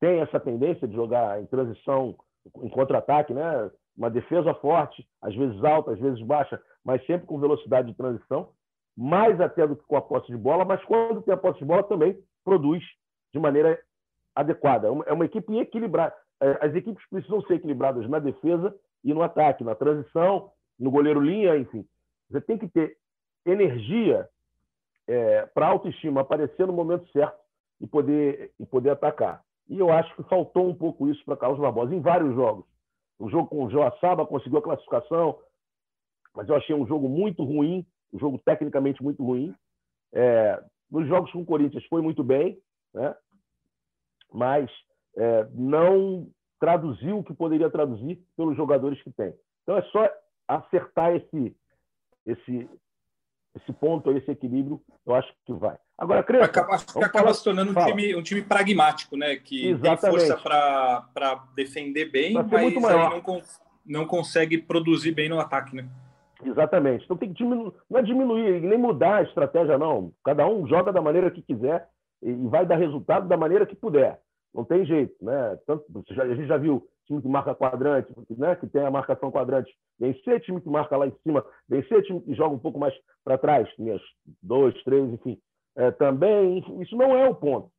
[0.00, 2.16] tem essa tendência de jogar em transição,
[2.62, 3.70] em contra-ataque, né?
[3.96, 8.50] uma defesa forte, às vezes alta, às vezes baixa, mas sempre com velocidade de transição
[8.96, 11.64] mais até do que com a posse de bola, mas quando tem a posse de
[11.64, 12.82] bola também produz
[13.32, 13.80] de maneira
[14.34, 14.88] adequada.
[14.88, 16.14] É uma é equipe equilibrada.
[16.40, 21.20] É, as equipes precisam ser equilibradas na defesa e no ataque, na transição, no goleiro
[21.20, 21.86] linha, enfim.
[22.30, 22.96] Você tem que ter
[23.46, 24.28] energia
[25.06, 27.38] é, para a autoestima aparecer no momento certo
[27.80, 29.42] e poder, e poder atacar.
[29.68, 32.64] E eu acho que faltou um pouco isso para Carlos Barbosa em vários jogos.
[33.18, 35.38] O jogo com o Joaçaba conseguiu a classificação,
[36.34, 39.54] mas eu achei um jogo muito ruim um jogo tecnicamente muito ruim.
[40.12, 42.56] É, nos jogos com o Corinthians foi muito bem,
[42.94, 43.14] né?
[44.32, 44.70] mas
[45.16, 46.28] é, não
[46.60, 49.34] traduziu o que poderia traduzir pelos jogadores que tem.
[49.62, 50.08] Então é só
[50.46, 51.56] acertar esse,
[52.24, 52.68] esse,
[53.56, 55.76] esse ponto, esse equilíbrio, eu acho que vai.
[55.98, 59.36] Agora, Crespo, acaba, acho que acaba se tornando um time, um time pragmático, né?
[59.36, 60.00] que Exatamente.
[60.00, 60.36] tem força
[61.12, 63.42] para defender bem, mas aí não,
[63.86, 65.74] não consegue produzir bem no ataque.
[65.74, 65.88] Né?
[66.44, 67.04] Exatamente.
[67.04, 70.12] Então tem que diminuir, não é diminuir nem mudar a estratégia, não.
[70.24, 71.88] Cada um joga da maneira que quiser
[72.22, 74.20] e vai dar resultado da maneira que puder.
[74.54, 75.58] Não tem jeito, né?
[75.66, 78.56] Tanto, a gente já viu time que marca quadrante, né?
[78.56, 82.34] que tem a marcação quadrante, vencer time que marca lá em cima, vencer time que
[82.34, 82.94] joga um pouco mais
[83.24, 84.00] para trás, minhas
[84.42, 85.38] dois, três, enfim.
[85.76, 87.70] É, também, isso não é o ponto.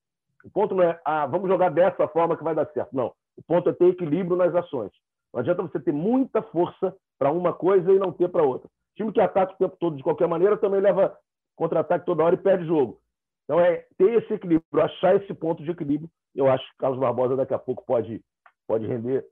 [0.44, 2.96] O ponto não é, ah, vamos jogar dessa forma que vai dar certo.
[2.96, 3.14] Não.
[3.38, 4.92] O ponto é ter equilíbrio nas ações.
[5.34, 8.70] Não adianta você ter muita força para uma coisa e não ter para outra.
[8.96, 11.18] Time que ataca o tempo todo de qualquer maneira também leva
[11.56, 13.00] contra-ataque toda hora e perde jogo.
[13.44, 16.10] Então é ter esse equilíbrio, achar esse ponto de equilíbrio.
[16.34, 18.22] Eu acho que Carlos Barbosa daqui a pouco pode,
[18.68, 19.26] pode render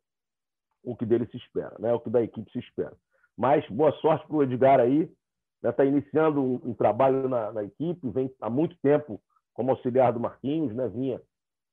[0.84, 1.94] o que dele se espera, né?
[1.94, 2.96] o que da equipe se espera.
[3.38, 5.12] Mas boa sorte para o Edgar aí.
[5.64, 5.90] Está né?
[5.90, 9.22] iniciando um, um trabalho na, na, equipe, vem há muito tempo
[9.54, 10.88] como auxiliar do Marquinhos, né?
[10.90, 11.22] vinha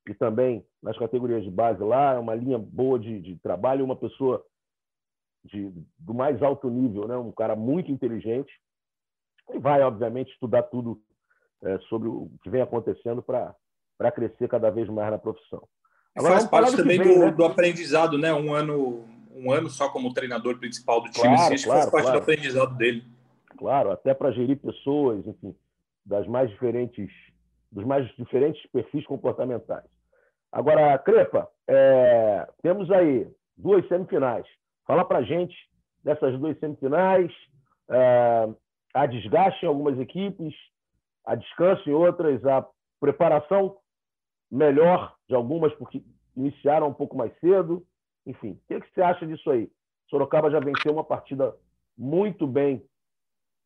[0.09, 3.97] e também nas categorias de base lá, é uma linha boa de, de trabalho, uma
[3.97, 4.45] pessoa
[5.45, 7.17] de, do mais alto nível, né?
[7.17, 8.53] um cara muito inteligente,
[9.53, 11.01] e vai, obviamente, estudar tudo
[11.63, 15.67] é, sobre o que vem acontecendo para crescer cada vez mais na profissão.
[16.15, 17.31] Agora, faz parte também vem, do, né?
[17.31, 18.33] do, aprendizado, né?
[18.33, 22.19] Um ano, um ano só como treinador principal do time, claro, claro, faz parte claro.
[22.19, 23.05] do aprendizado dele.
[23.57, 25.55] Claro, até para gerir pessoas, enfim,
[26.05, 27.11] das mais diferentes,
[27.71, 29.85] dos mais diferentes perfis comportamentais.
[30.51, 34.47] Agora, Crepa, é, temos aí duas semifinais.
[34.91, 35.57] Fala para gente
[36.03, 37.33] dessas duas semifinais,
[37.89, 38.49] é,
[38.93, 40.53] a desgaste em algumas equipes,
[41.25, 42.67] a descanso em outras, a
[42.99, 43.77] preparação
[44.51, 46.03] melhor de algumas, porque
[46.37, 47.87] iniciaram um pouco mais cedo.
[48.27, 49.71] Enfim, o que, que você acha disso aí?
[50.09, 51.55] Sorocaba já venceu uma partida
[51.97, 52.85] muito bem,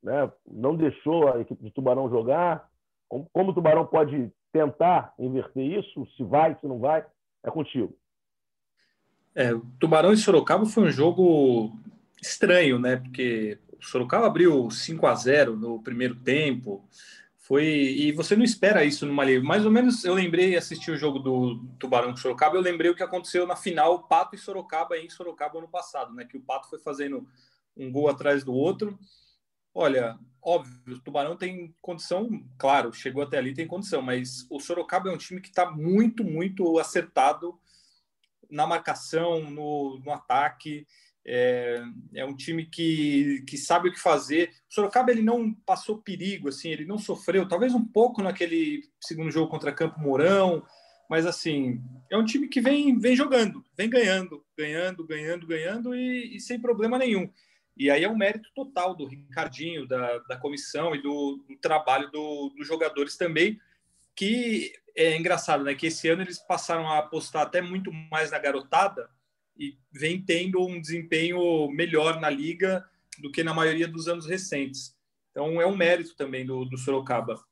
[0.03, 0.31] né?
[0.47, 2.69] não deixou a equipe de Tubarão jogar.
[3.09, 6.07] Como, como o Tubarão pode tentar inverter isso?
[6.19, 7.03] Se vai, se não vai,
[7.43, 7.97] é contigo.
[9.35, 9.51] É,
[9.81, 11.77] Tubarão e Sorocaba foi um jogo
[12.23, 12.97] estranho, né?
[12.97, 16.89] Porque o Sorocaba abriu 5 a 0 no primeiro tempo,
[17.37, 19.45] foi e você não espera isso numa liga.
[19.45, 22.95] Mais ou menos eu lembrei, assisti o jogo do Tubarão com Sorocaba, eu lembrei o
[22.95, 26.25] que aconteceu na final Pato e Sorocaba em Sorocaba ano passado, né?
[26.25, 27.27] Que o Pato foi fazendo
[27.77, 28.97] um gol atrás do outro.
[29.75, 35.11] Olha, óbvio, o Tubarão tem condição, claro, chegou até ali tem condição, mas o Sorocaba
[35.11, 37.59] é um time que está muito, muito acertado
[38.55, 40.87] na marcação, no, no ataque.
[41.27, 41.83] É,
[42.15, 44.51] é, um time que, que sabe o que fazer.
[44.71, 49.31] O Sorocaba ele não passou perigo, assim, ele não sofreu, talvez um pouco naquele segundo
[49.31, 50.63] jogo contra Campo Mourão,
[51.09, 56.37] mas assim é um time que vem, vem jogando, vem ganhando, ganhando, ganhando, ganhando e,
[56.37, 57.31] e sem problema nenhum.
[57.77, 62.11] E aí é um mérito total do Ricardinho, da, da comissão e do, do trabalho
[62.11, 63.59] do, dos jogadores também,
[64.15, 65.75] que é engraçado, né?
[65.75, 69.09] Que esse ano eles passaram a apostar até muito mais na garotada
[69.57, 72.85] e vem tendo um desempenho melhor na liga
[73.19, 74.95] do que na maioria dos anos recentes.
[75.31, 77.43] Então é um mérito também do, do Sorocaba.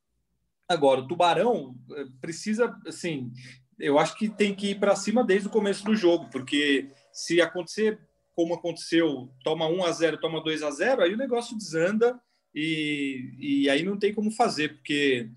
[0.68, 3.32] Agora, o Tubarão eh, precisa, assim,
[3.78, 7.40] eu acho que tem que ir para cima desde o começo do jogo, porque se
[7.40, 8.00] acontecer
[8.34, 12.18] como aconteceu, toma 1 a 0 toma 2 a 0 aí o negócio desanda
[12.54, 15.28] e, e aí não tem como fazer, porque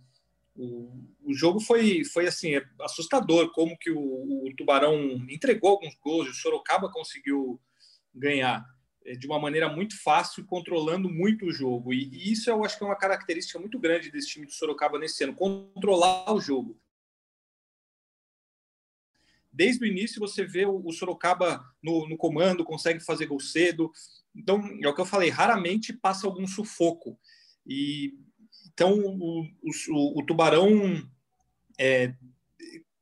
[0.55, 4.95] o, o jogo foi, foi assim, é assustador como que o, o, Tubarão
[5.27, 7.59] entregou alguns gols, o Sorocaba conseguiu
[8.13, 8.63] ganhar
[9.03, 11.91] é, de uma maneira muito fácil, controlando muito o jogo.
[11.91, 14.99] E, e, isso eu acho que é uma característica muito grande desse time do Sorocaba
[14.99, 16.79] nesse ano, controlar o jogo.
[19.51, 23.91] Desde o início você vê o, Sorocaba no, no comando, consegue fazer gol cedo.
[24.35, 27.17] Então, é o que eu falei, raramente passa algum sufoco.
[27.65, 28.13] E
[28.67, 31.01] então, o, o, o Tubarão
[31.79, 32.13] é,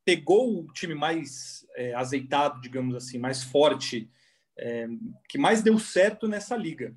[0.04, 4.10] pegou o time mais é, azeitado, digamos assim, mais forte,
[4.56, 4.86] é,
[5.28, 6.94] que mais deu certo nessa liga.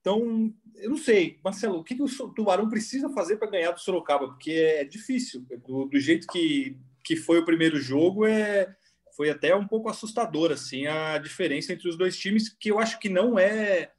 [0.00, 3.80] Então, eu não sei, Marcelo, o que, que o Tubarão precisa fazer para ganhar do
[3.80, 4.28] Sorocaba?
[4.28, 5.44] Porque é difícil.
[5.66, 8.72] Do, do, jeito que, que foi o primeiro jogo, é,
[9.16, 13.00] foi até um pouco assustador assim, a diferença entre os dois times, que eu acho
[13.00, 13.90] que não é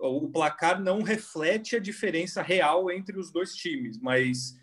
[0.00, 4.54] o placar não reflete a diferença real entre os dois times, mas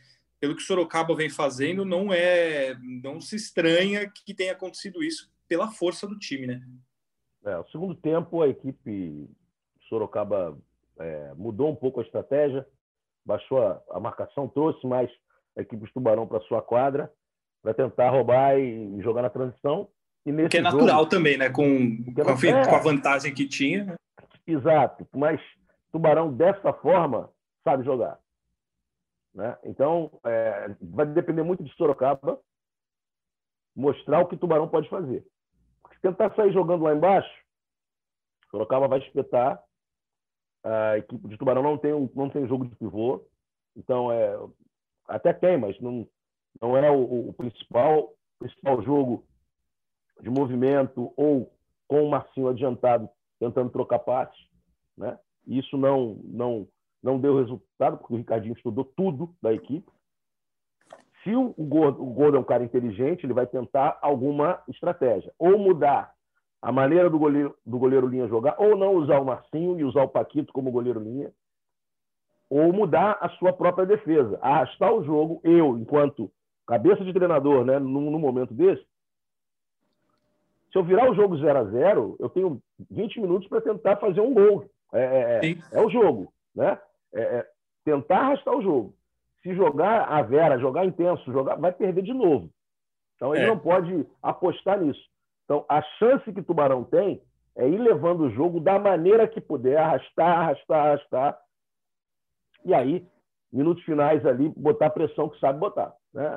[0.42, 5.32] pelo que o Sorocaba vem fazendo, não é, não se estranha que tenha acontecido isso
[5.48, 6.62] pela força do time, né?
[7.46, 9.30] É, o segundo tempo a equipe
[9.88, 10.58] Sorocaba
[11.00, 12.68] é, mudou um pouco a estratégia,
[13.24, 15.12] baixou a, a marcação, trouxe mais
[15.56, 17.12] a equipe do Tubarão para sua quadra
[17.62, 19.88] para tentar roubar e, jogar na transição.
[20.26, 21.52] E nesse que é natural jogo, também, né?
[21.52, 23.86] Com, é com, a, é, com a vantagem que tinha.
[23.86, 23.96] Né?
[24.48, 25.40] Exato, mas
[25.92, 27.30] Tubarão dessa forma
[27.64, 28.20] sabe jogar.
[29.34, 29.58] Né?
[29.64, 32.40] Então, é, vai depender muito de Sorocaba
[33.76, 35.26] mostrar o que Tubarão pode fazer.
[35.94, 37.32] Se tentar sair jogando lá embaixo,
[38.50, 39.62] Sorocaba vai espetar.
[40.64, 43.26] A equipe de Tubarão não tem, não tem jogo de pivô,
[43.76, 44.38] então é,
[45.08, 46.08] até tem, mas não,
[46.62, 48.14] não é o, o principal.
[48.38, 49.24] Principal jogo
[50.20, 51.52] de movimento ou
[51.88, 53.08] com o Marcinho adiantado
[53.40, 54.40] tentando trocar passes,
[54.98, 55.20] né?
[55.46, 56.68] Isso não não
[57.02, 59.90] não deu resultado porque o Ricardinho estudou tudo da equipe.
[61.24, 65.58] Se o Gordo, o Gordo é um cara inteligente, ele vai tentar alguma estratégia ou
[65.58, 66.14] mudar
[66.62, 70.04] a maneira do goleiro, do goleiro linha jogar, ou não usar o Marcinho e usar
[70.04, 71.32] o Paquito como goleiro linha,
[72.50, 75.42] ou mudar a sua própria defesa, arrastar o jogo.
[75.44, 76.32] Eu, enquanto
[76.68, 78.86] cabeça de treinador, né, num, num momento desse,
[80.72, 84.22] se eu virar o jogo 0 a 0 eu tenho 20 minutos para tentar fazer
[84.22, 84.70] um gol.
[84.94, 86.32] É, é, é, é o jogo.
[86.56, 86.78] Né?
[87.14, 87.48] É, é,
[87.84, 88.96] tentar arrastar o jogo.
[89.42, 92.50] Se jogar a Vera, jogar intenso, jogar, vai perder de novo.
[93.16, 93.48] Então ele é.
[93.48, 95.02] não pode apostar nisso.
[95.46, 97.22] Então a chance que o Tubarão tem
[97.56, 101.40] é ir levando o jogo da maneira que puder, arrastar, arrastar, arrastar.
[102.64, 103.06] E aí,
[103.52, 105.94] minutos finais ali, botar a pressão que sabe botar.
[106.14, 106.30] Né?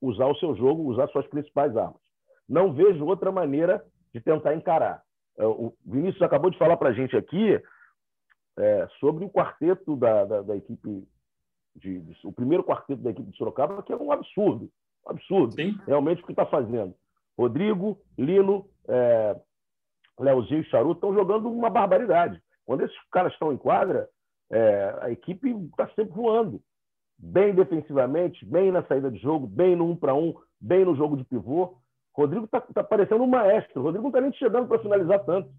[0.00, 2.00] Usar o seu jogo, usar suas principais armas.
[2.48, 5.02] Não vejo outra maneira de tentar encarar.
[5.38, 7.60] É, o Vinícius acabou de falar para a gente aqui
[8.58, 11.06] é, sobre o quarteto da, da, da equipe,
[11.76, 14.70] de, de, o primeiro quarteto da equipe de Sorocaba, que é um absurdo.
[15.06, 15.54] Um absurdo.
[15.54, 15.78] Sim.
[15.86, 16.94] Realmente o que está fazendo.
[17.36, 19.36] Rodrigo, Lino, é,
[20.18, 22.40] Leozinho e Charuto estão jogando uma barbaridade.
[22.64, 24.08] Quando esses caras estão em quadra,
[24.50, 26.60] é, a equipe está sempre voando.
[27.18, 31.16] Bem defensivamente, bem na saída de jogo, bem no um para um, bem no jogo
[31.16, 31.76] de pivô.
[32.14, 33.82] Rodrigo está tá parecendo um maestro.
[33.82, 35.50] Rodrigo não está nem chegando para finalizar tanto.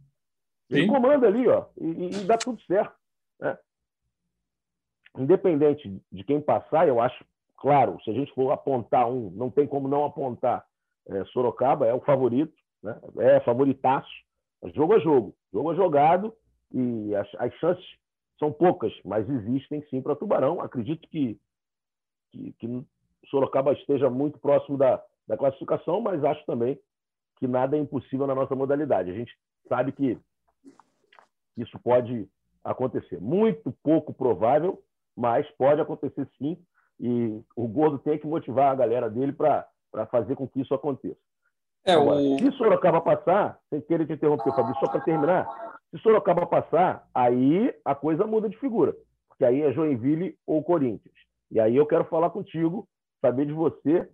[0.70, 0.88] Ele Sim.
[0.88, 2.96] comanda ali, ó, e, e dá tudo certo.
[3.40, 3.58] Né?
[5.18, 7.24] Independente de quem passar, eu acho,
[7.58, 10.66] claro, se a gente for apontar um, não tem como não apontar.
[11.08, 13.00] É, Sorocaba é o favorito, né?
[13.20, 14.12] é favoritaço.
[14.74, 16.34] Jogo a jogo, jogo a jogado,
[16.72, 17.86] e as, as chances
[18.40, 20.60] são poucas, mas existem sim para Tubarão.
[20.62, 21.40] Acredito que,
[22.32, 22.84] que, que
[23.30, 26.80] Sorocaba esteja muito próximo da, da classificação, mas acho também
[27.38, 29.12] que nada é impossível na nossa modalidade.
[29.12, 29.38] A gente
[29.68, 30.18] sabe que
[31.58, 32.28] isso pode
[32.64, 33.20] acontecer.
[33.20, 34.82] Muito pouco provável,
[35.16, 36.58] mas pode acontecer sim.
[37.00, 39.68] E o Gordo tem que motivar a galera dele para
[40.10, 41.20] fazer com que isso aconteça.
[41.86, 42.40] É, Agora, o...
[42.40, 47.74] Se Sorocaba passar, sem querer te interromper, Fabrício, só para terminar, se Sorocaba passar, aí
[47.84, 48.96] a coisa muda de figura,
[49.28, 51.16] porque aí é Joinville ou Corinthians.
[51.52, 52.88] E aí eu quero falar contigo,
[53.22, 54.10] saber de você,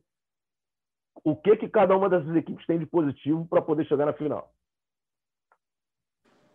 [1.23, 4.51] o que que cada uma dessas equipes tem de positivo para poder chegar na final.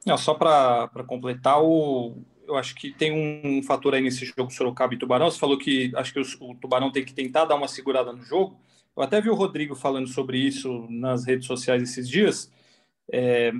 [0.04, 4.94] Não, só para completar, o, eu acho que tem um fator aí nesse jogo Sorocaba
[4.94, 5.30] e Tubarão.
[5.30, 8.22] Você falou que acho que o, o, Tubarão tem que tentar dar uma segurada no
[8.22, 8.60] jogo.
[8.96, 12.50] Eu até vi o Rodrigo falando sobre isso nas redes sociais esses dias.
[13.10, 13.52] É,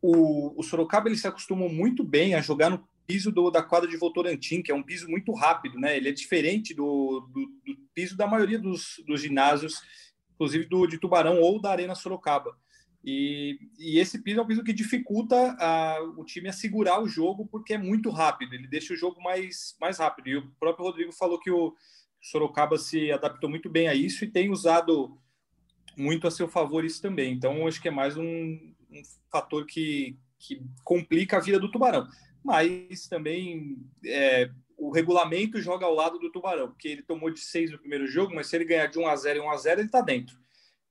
[0.00, 3.88] o, o, Sorocaba ele se acostumou muito bem a jogar no piso do, da quadra
[3.88, 5.96] de Votorantim, que é um piso muito rápido, né?
[5.96, 9.80] Ele é diferente do, do, do piso da maioria dos, dos ginásios,
[10.34, 12.56] inclusive do de Tubarão ou da Arena Sorocaba.
[13.08, 17.06] E, e, esse piso é um piso que dificulta a, o time a segurar o
[17.06, 20.28] jogo porque é muito rápido, ele deixa o jogo mais, mais rápido.
[20.28, 21.72] E o próprio Rodrigo falou que o
[22.20, 25.16] Sorocaba se adaptou muito bem a isso e tem usado
[25.96, 27.32] muito a seu favor isso também.
[27.32, 32.08] Então, acho que é mais um, um fator que, que complica a vida do Tubarão.
[32.42, 37.70] Mas também é, o regulamento joga ao lado do Tubarão, porque ele tomou de seis
[37.70, 39.80] no primeiro jogo, mas se ele ganhar de 1 a 0 e 1 a 0
[39.80, 40.36] ele está dentro.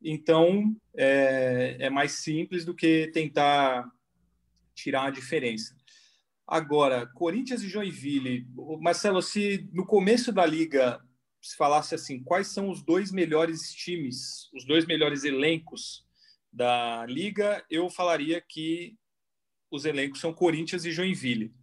[0.01, 3.89] Então, é, é mais simples do que tentar
[4.73, 5.75] tirar a diferença.
[6.47, 8.47] Agora, Corinthians e Joinville.
[8.79, 11.01] Marcelo, se no começo da liga
[11.41, 16.03] se falasse assim, quais são os dois melhores times, os dois melhores elencos
[16.51, 18.97] da liga, eu falaria que
[19.69, 21.53] os elencos são Corinthians e Joinville.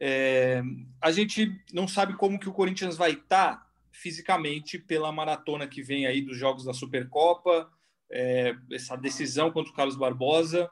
[0.00, 0.60] É,
[1.00, 3.67] a gente não sabe como que o Corinthians vai estar tá
[4.00, 7.70] fisicamente pela maratona que vem aí dos jogos da Supercopa,
[8.10, 10.70] é, essa decisão contra o Carlos Barbosa.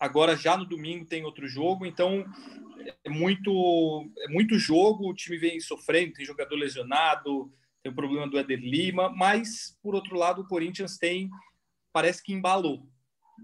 [0.00, 2.24] Agora já no domingo tem outro jogo, então
[3.04, 8.28] é muito é muito jogo, o time vem sofrendo, tem jogador lesionado, tem o problema
[8.28, 11.30] do Éder Lima, mas por outro lado o Corinthians tem
[11.92, 12.86] parece que embalou.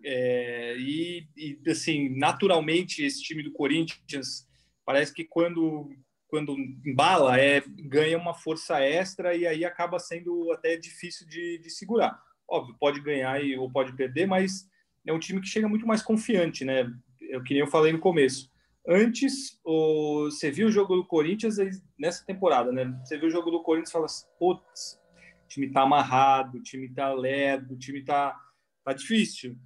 [0.05, 4.49] É, e, e assim, naturalmente esse time do Corinthians
[4.85, 5.91] parece que quando
[6.29, 11.71] quando embala, é, ganha uma força extra e aí acaba sendo até difícil de, de
[11.71, 12.21] segurar.
[12.49, 14.69] Óbvio, pode ganhar e, ou pode perder, mas
[15.07, 16.93] é um time que chega muito mais confiante, né?
[17.21, 18.51] Eu, que nem eu falei no começo.
[18.87, 21.57] Antes, o, você viu o jogo do Corinthians
[21.99, 22.85] nessa temporada, né?
[23.05, 25.01] Você viu o jogo do Corinthians e fala assim, putz,
[25.45, 28.39] o time tá amarrado, o time tá lerdo, o time tá,
[28.85, 29.57] tá difícil.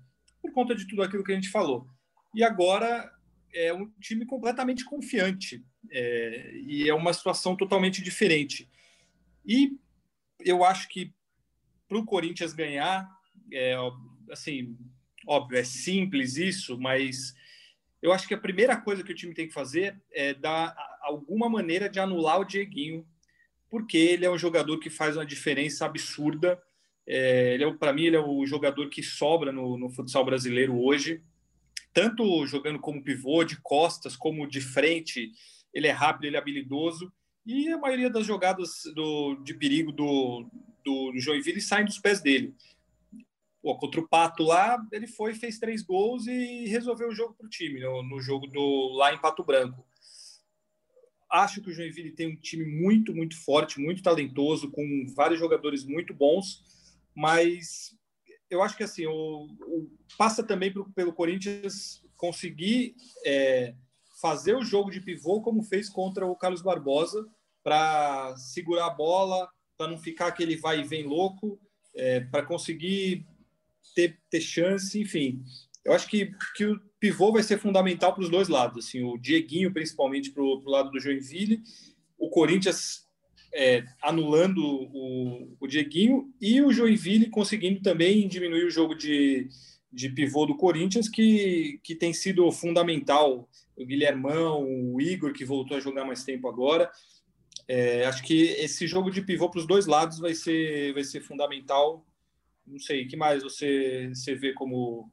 [0.41, 1.87] Por conta de tudo aquilo que a gente falou.
[2.35, 3.11] E agora
[3.53, 5.65] é um time completamente confiante.
[5.91, 8.69] É, e é uma situação totalmente diferente.
[9.45, 9.79] E
[10.41, 11.13] eu acho que
[11.89, 13.09] para o Corinthians ganhar,
[13.53, 13.75] é,
[14.31, 14.77] assim,
[15.27, 17.35] óbvio, é simples isso, mas
[18.03, 21.49] eu acho que a primeira coisa que o time tem que fazer é dar alguma
[21.49, 23.07] maneira de anular o Dieguinho,
[23.71, 26.61] porque ele é um jogador que faz uma diferença absurda.
[27.07, 30.79] É, ele é, para mim, ele é o jogador que sobra no, no futsal brasileiro
[30.79, 31.23] hoje,
[31.93, 35.33] tanto jogando como pivô, de costas, como de frente.
[35.73, 37.13] Ele é rápido, ele é habilidoso.
[37.47, 40.47] E a maioria das jogadas do, de perigo do,
[40.85, 42.55] do, Joinville saem dos pés dele.
[43.63, 47.47] Pô, contra o Pato lá, ele foi, fez três gols e resolveu o jogo para
[47.47, 49.85] o time, no, no, jogo do lá em Pato Branco.
[51.31, 55.85] Acho que o Joinville tem um time muito, muito forte, muito talentoso, com vários jogadores
[55.85, 56.63] muito bons,
[57.15, 57.98] mas
[58.51, 62.95] eu acho que assim, o, o passa também pro, pelo Corinthians conseguir
[63.25, 63.75] é,
[64.21, 67.27] fazer o jogo de pivô como fez contra o Carlos Barbosa,
[67.63, 71.61] para segurar a bola, para não ficar aquele vai e vem louco,
[71.95, 73.27] é, para conseguir
[73.95, 75.43] ter, ter chance, enfim.
[75.85, 78.87] Eu acho que, que o pivô vai ser fundamental para os dois lados.
[78.87, 81.63] Assim, o Dieguinho, principalmente para o lado do Joinville,
[82.19, 83.08] o Corinthians
[83.55, 89.49] é, anulando o, o Dieguinho e o Joinville conseguindo também diminuir o jogo de,
[89.93, 93.49] de pivô do Corinthians, que, que tem sido fundamental.
[93.77, 96.91] O Guilhermão, o Igor, que voltou a jogar mais tempo agora.
[97.67, 101.21] É, acho que esse jogo de pivô para os dois lados vai ser, vai ser
[101.21, 102.05] fundamental
[102.71, 105.11] não sei, o que mais você, você vê como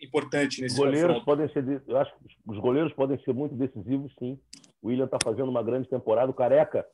[0.00, 4.38] importante nesse goleiros podem ser Eu acho que os goleiros podem ser muito decisivos, sim.
[4.82, 6.30] O William está fazendo uma grande temporada.
[6.30, 6.86] O Careca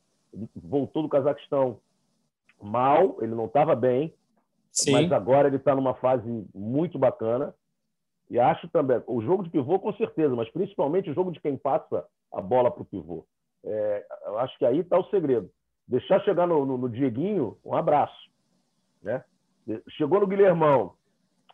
[0.55, 1.79] voltou do Cazaquistão
[2.61, 4.13] mal, ele não estava bem,
[4.71, 4.91] sim.
[4.91, 7.53] mas agora ele está numa fase muito bacana.
[8.29, 11.57] E acho também, o jogo de pivô com certeza, mas principalmente o jogo de quem
[11.57, 13.25] passa a bola para o pivô.
[13.63, 15.49] É, eu acho que aí está o segredo.
[15.87, 18.31] Deixar chegar no, no, no Dieguinho, um abraço.
[19.01, 19.23] Né?
[19.89, 20.93] Chegou no Guilhermão,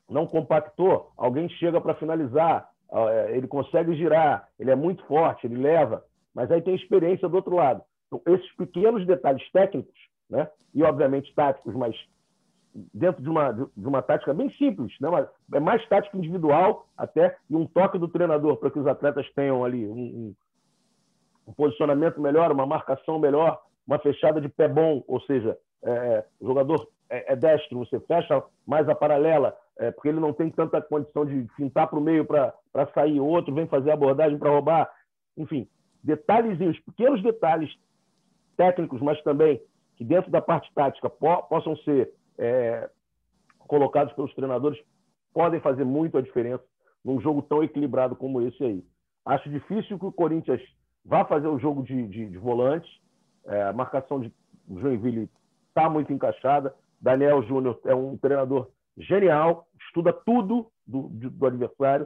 [0.07, 5.57] não compactou, alguém chega para finalizar, é, ele consegue girar, ele é muito forte, ele
[5.57, 6.03] leva,
[6.33, 7.83] mas aí tem experiência do outro lado.
[8.11, 9.95] Então, esses pequenos detalhes técnicos,
[10.29, 10.49] né?
[10.73, 11.95] e obviamente táticos, mas
[12.93, 15.27] dentro de uma, de uma tática bem simples, né?
[15.53, 19.63] é mais tática individual até, e um toque do treinador para que os atletas tenham
[19.63, 20.35] ali um, um,
[21.47, 26.47] um, posicionamento melhor, uma marcação melhor, uma fechada de pé bom, ou seja, é, o
[26.47, 30.81] jogador é, é destro, você fecha mais a paralela, é, porque ele não tem tanta
[30.81, 32.53] condição de fintar para o meio para
[32.93, 34.91] sair, o outro vem fazer abordagem para roubar.
[35.37, 35.67] Enfim,
[36.03, 37.71] detalhezinhos, pequenos detalhes
[38.59, 39.61] técnicos, mas também
[39.95, 42.89] que dentro da parte tática po possam ser é,
[43.57, 44.77] colocados pelos treinadores,
[45.33, 46.63] podem fazer muito a diferença
[47.03, 48.83] num jogo tão equilibrado como esse aí.
[49.25, 50.61] Acho difícil que o Corinthians
[51.05, 52.91] vá fazer o jogo de, de, de volantes.
[53.45, 54.33] É, a marcação de
[54.69, 55.29] Joinville
[55.69, 56.75] está muito encaixada.
[56.99, 58.67] Daniel Júnior é um treinador
[58.97, 62.05] genial, estuda tudo do, do, adversário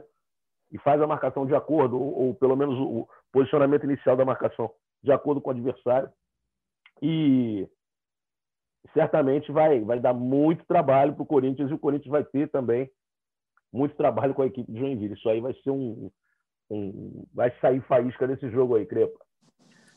[0.70, 4.70] e faz a marcação de acordo, ou, ou, pelo menos o posicionamento inicial da marcação
[5.02, 6.08] de acordo com o adversário.
[7.06, 7.68] E
[8.94, 12.90] certamente vai, vai dar muito trabalho para o Corinthians e o Corinthians vai ter também
[13.70, 15.12] muito trabalho com a equipe de Joinville.
[15.12, 16.10] Isso aí vai ser um.
[16.70, 19.18] um vai sair faísca nesse jogo aí, Crepa.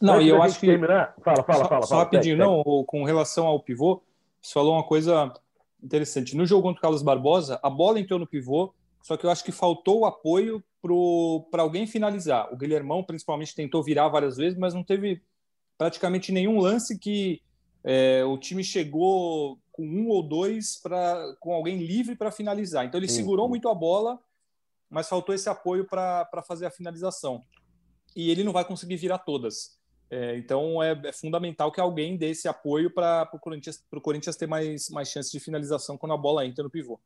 [0.02, 0.68] Não, e eu acho que.
[0.68, 1.16] Terminar...
[1.24, 1.82] Fala, fala, só, fala.
[1.84, 4.04] Só rapidinho, não, com relação ao pivô,
[4.42, 5.34] você falou uma coisa
[5.82, 6.36] interessante.
[6.36, 9.46] No jogo contra o Carlos Barbosa, a bola entrou no pivô, só que eu acho
[9.46, 10.62] que faltou o apoio
[11.50, 12.52] para alguém finalizar.
[12.52, 15.22] O Guilhermão, principalmente, tentou virar várias vezes, mas não teve
[15.78, 17.42] praticamente nenhum lance que
[17.84, 22.86] é, o time chegou com um ou dois pra, com alguém livre para finalizar.
[22.86, 23.50] Então ele sim, segurou sim.
[23.52, 24.20] muito a bola,
[24.90, 27.44] mas faltou esse apoio para fazer a finalização.
[28.16, 29.78] E ele não vai conseguir virar todas.
[30.10, 34.48] É, então é, é, fundamental que alguém dê esse apoio para o Corinthians, Corinthians ter
[34.48, 37.00] mais, mais chances de finalização quando a bola entra no pivô.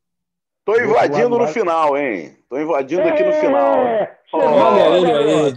[0.64, 2.38] Tô invadindo no final, hein?
[2.48, 3.80] Tô invadindo aqui no final.
[4.32, 5.54] Olha ele aí.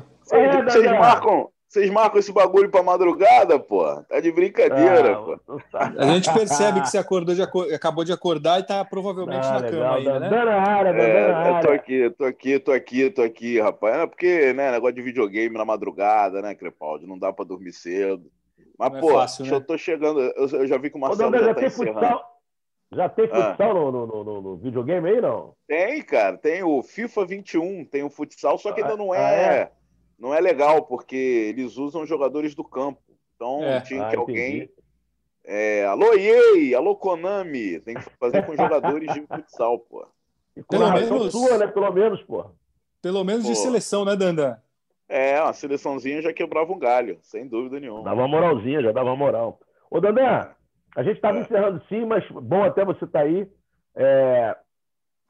[0.63, 3.83] Vocês marcam, vocês marcam esse bagulho pra madrugada, pô?
[4.03, 5.61] Tá de brincadeira, ah, pô.
[5.97, 7.41] A gente percebe que você acordou de
[7.73, 10.29] acabou de acordar e tá provavelmente ah, na legal, cama ainda, né?
[10.29, 11.61] Dando área, é, área.
[11.61, 13.97] Tô aqui, tô aqui, tô aqui, tô aqui, rapaz.
[13.97, 17.07] É porque, né, negócio de videogame na madrugada, né, Crepaldi?
[17.07, 18.31] Não dá pra dormir cedo.
[18.77, 19.53] Mas, Não é pô, é fácil, né?
[19.53, 22.19] eu tô chegando, eu, eu, já vi que o Marcelo Ô, já, já tá encerrando.
[22.93, 23.49] Já tem ah.
[23.49, 23.73] futsal ah.
[23.73, 25.53] no, no, no, no, videogame aí, não?
[25.67, 26.37] Tem, cara.
[26.37, 29.17] Tem o FIFA 21, tem o futsal, só que ainda não é...
[29.17, 29.71] Ah, é
[30.17, 33.01] não é legal, porque eles usam jogadores do campo.
[33.35, 33.81] Então é.
[33.81, 34.69] tinha ah, que alguém.
[35.43, 36.77] É, alô, EA!
[36.77, 37.79] Alô, Konami!
[37.81, 40.07] Tem que fazer com jogadores de futsal, pô.
[40.69, 41.67] Pelo menos sua, né?
[41.67, 42.45] Pelo menos, pô.
[43.01, 43.51] Pelo menos pô.
[43.51, 44.63] de seleção, né, Danda?
[45.07, 48.03] É, uma seleçãozinha já quebrava um galho, sem dúvida nenhuma.
[48.03, 49.59] Dava uma moralzinha, já dava moral.
[49.91, 50.49] Ô, Dandan,
[50.95, 51.41] a gente estava é.
[51.41, 53.47] encerrando sim, mas bom até você estar tá aí.
[53.95, 54.57] É,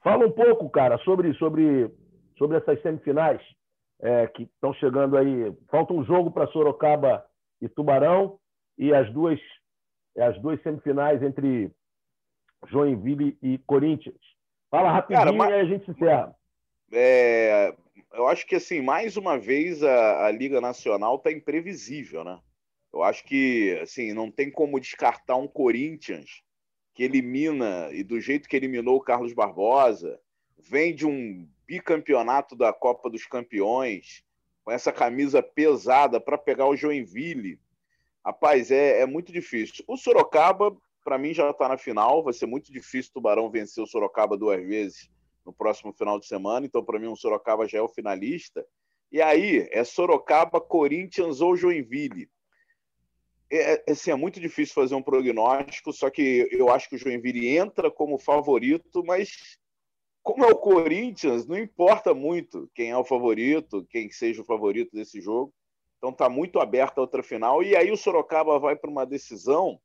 [0.02, 1.92] fala um pouco, cara, sobre, sobre,
[2.38, 3.42] sobre essas semifinais
[4.00, 5.54] é, que estão chegando aí.
[5.70, 7.26] Falta um jogo para Sorocaba
[7.62, 8.40] e Tubarão
[8.78, 9.40] e as duas,
[10.18, 11.72] as duas semifinais entre
[12.68, 14.20] Joinville e Corinthians.
[14.70, 15.50] Fala rapidinho Cara, mas...
[15.50, 16.36] e a gente se encerra.
[16.92, 17.76] É,
[18.14, 22.40] eu acho que assim, mais uma vez a, a Liga Nacional está imprevisível, né?
[22.94, 26.44] Eu acho que assim, não tem como descartar um Corinthians
[26.94, 30.18] que elimina, e do jeito que eliminou o Carlos Barbosa,
[30.58, 34.24] vem de um bicampeonato da Copa dos Campeões,
[34.64, 37.60] com essa camisa pesada para pegar o Joinville.
[38.26, 39.84] Rapaz, é, é muito difícil.
[39.88, 42.24] O Sorocaba, para mim, já está na final.
[42.24, 45.10] Vai ser muito difícil o Tubarão vencer o Sorocaba duas vezes
[45.46, 46.66] no próximo final de semana.
[46.66, 48.66] Então, para mim, o Sorocaba já é o finalista.
[49.12, 52.28] E aí, é Sorocaba, Corinthians ou Joinville.
[53.52, 57.00] É, é, assim, é muito difícil fazer um prognóstico, só que eu acho que o
[57.00, 59.60] Joinville entra como favorito, mas
[60.26, 64.90] como é o Corinthians, não importa muito quem é o favorito, quem seja o favorito
[64.92, 65.54] desse jogo.
[66.00, 67.62] Então está muito aberta a outra final.
[67.62, 69.80] E aí o Sorocaba vai para uma decisão,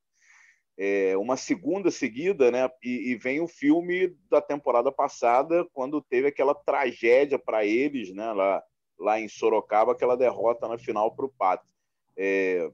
[0.78, 2.70] é, uma segunda seguida, né?
[2.82, 8.32] E, e, vem o filme da temporada passada, quando teve aquela tragédia para eles, né?
[8.32, 8.62] Lá,
[8.98, 11.68] lá em Sorocaba, aquela derrota na final para o Pato.
[12.16, 12.66] É,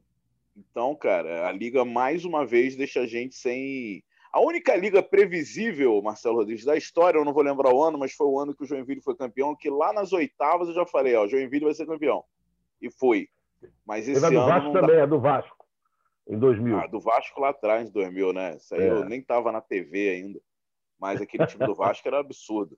[0.57, 4.05] então, cara, a liga mais uma vez deixa a gente sem
[4.37, 8.13] a única liga previsível, Marcelo Rodrigues, da história, eu não vou lembrar o ano, mas
[8.13, 11.17] foi o ano que o Joinville foi campeão, que lá nas oitavas eu já falei,
[11.17, 12.23] ó, Joinville vai ser campeão.
[12.79, 13.31] E foi.
[13.87, 14.39] Mas esse ano.
[14.39, 15.03] do Vasco também, dá...
[15.03, 15.67] é do Vasco,
[16.29, 16.79] em 2000.
[16.79, 18.57] Ah, do Vasco lá atrás, em 2000, né?
[18.57, 18.91] Isso aí é.
[18.91, 20.39] eu nem tava na TV ainda.
[21.01, 22.77] Mas aquele time do Vasco era absurdo.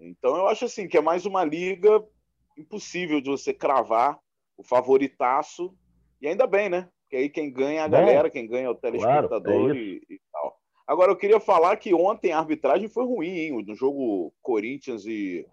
[0.00, 2.02] Então eu acho assim que é mais uma liga
[2.56, 4.18] impossível de você cravar
[4.56, 5.76] o favoritaço.
[6.18, 6.88] E ainda bem, né?
[7.02, 10.23] Porque aí quem ganha é a galera, quem ganha é o telespectador claro, é e.
[10.86, 13.64] Agora, eu queria falar que ontem a arbitragem foi ruim, hein?
[13.66, 15.46] No jogo Corinthians e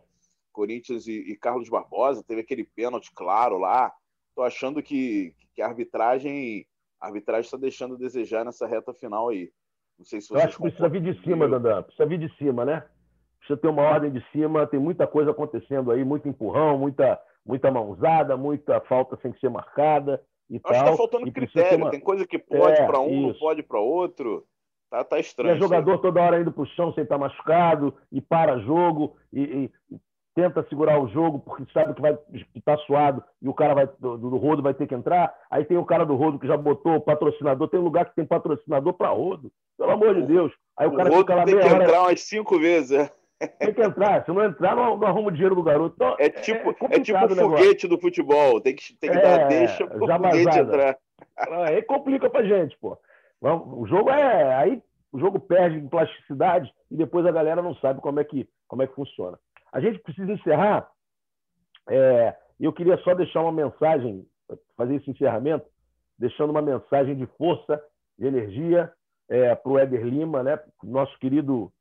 [0.51, 3.93] Corinthians e, e Carlos Barbosa, teve aquele pênalti claro lá.
[4.35, 6.65] Tô achando que, que a arbitragem
[7.01, 9.49] a arbitragem está deixando a desejar nessa reta final aí.
[9.97, 10.35] Não sei se você.
[10.35, 11.81] Eu acho que precisa vir de cima, Dandan.
[11.81, 12.85] Precisa vir de cima, né?
[13.39, 14.67] Precisa ter uma ordem de cima.
[14.67, 20.23] Tem muita coisa acontecendo aí, muito empurrão, muita, muita mãozada, muita falta sem ser marcada.
[20.47, 20.71] E acho tal.
[20.71, 21.77] que está faltando critério.
[21.79, 21.89] Uma...
[21.89, 23.27] Tem coisa que pode é, para um, isso.
[23.27, 24.45] não pode para outro.
[24.91, 25.55] Tá, tá estranho.
[25.55, 28.59] E é jogador toda hora indo para o chão sem estar tá machucado e para
[28.59, 29.97] jogo e, e,
[30.35, 33.89] tenta segurar o jogo porque sabe que vai estar tá suado e o cara vai,
[33.99, 35.33] do, do, rodo vai ter que entrar.
[35.49, 37.69] Aí tem o cara do rodo que já botou o patrocinador.
[37.69, 39.49] Tem lugar que tem patrocinador para rodo.
[39.77, 40.51] Pelo amor de Deus.
[40.77, 41.83] Aí o, o cara fica lá tem que hora...
[41.85, 42.91] entrar umas cinco vezes.
[43.39, 43.47] É.
[43.47, 44.25] Tem que entrar.
[44.25, 45.95] Se não entrar, não, não arruma o dinheiro do garoto.
[45.95, 48.59] Então, é tipo, é, é tipo o foguete do futebol.
[48.59, 50.97] Tem que, tem que é, dar deixa pro foguete entrar.
[51.65, 52.97] Aí complica pra gente, pô.
[53.41, 54.55] O jogo é.
[54.55, 58.47] Aí o jogo perde em plasticidade e depois a galera não sabe como é que,
[58.67, 59.37] como é que funciona.
[59.71, 60.89] A gente precisa encerrar.
[61.89, 64.25] É, eu queria só deixar uma mensagem,
[64.77, 65.65] fazer esse encerramento,
[66.17, 67.83] deixando uma mensagem de força,
[68.17, 68.91] de energia
[69.27, 70.59] é, para o Éder Lima, né?
[70.83, 71.71] Nosso querido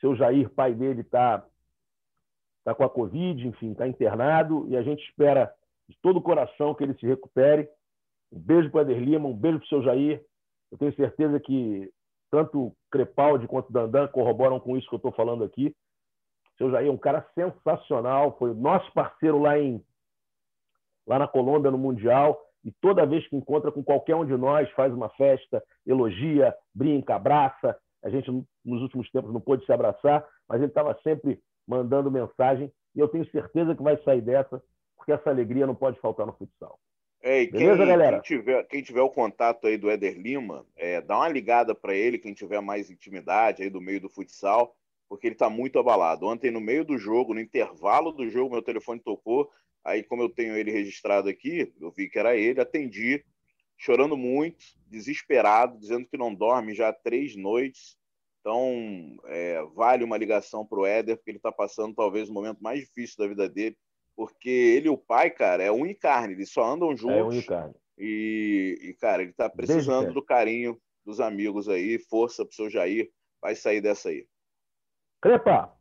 [0.00, 1.44] seu Jair, pai dele, está
[2.64, 5.52] tá com a Covid, enfim, está internado e a gente espera
[5.88, 7.68] de todo o coração que ele se recupere.
[8.30, 10.22] Um beijo para o Éder Lima, um beijo para o seu Jair.
[10.70, 11.90] Eu tenho certeza que
[12.30, 15.74] tanto Crepaldi quanto Dandan corroboram com isso que eu estou falando aqui.
[16.54, 19.82] O seu Jair é um cara sensacional, foi nosso parceiro lá em
[21.06, 24.70] lá na Colômbia no Mundial e toda vez que encontra com qualquer um de nós
[24.72, 27.78] faz uma festa, elogia, brinca, abraça.
[28.04, 28.30] A gente
[28.64, 33.08] nos últimos tempos não pôde se abraçar, mas ele estava sempre mandando mensagem e eu
[33.08, 34.62] tenho certeza que vai sair dessa,
[34.96, 36.78] porque essa alegria não pode faltar no futsal.
[37.20, 38.20] É, e Beleza, quem, galera?
[38.20, 41.94] Quem tiver, quem tiver o contato aí do Éder Lima, é, dá uma ligada para
[41.94, 44.76] ele, quem tiver mais intimidade aí do meio do futsal,
[45.08, 46.26] porque ele está muito abalado.
[46.26, 49.50] Ontem, no meio do jogo, no intervalo do jogo, meu telefone tocou.
[49.84, 53.24] Aí, como eu tenho ele registrado aqui, eu vi que era ele, atendi,
[53.76, 57.96] chorando muito, desesperado, dizendo que não dorme já há três noites.
[58.40, 62.62] Então, é, vale uma ligação para o Éder, porque ele está passando talvez o momento
[62.62, 63.76] mais difícil da vida dele
[64.18, 67.16] porque ele e o pai, cara, é um e carne, eles só andam juntos.
[67.16, 67.74] É um e carne.
[67.96, 70.76] E, e cara, ele tá precisando do carinho
[71.06, 74.26] dos amigos aí, força pro seu Jair, vai sair dessa aí.
[75.22, 75.72] Crepa!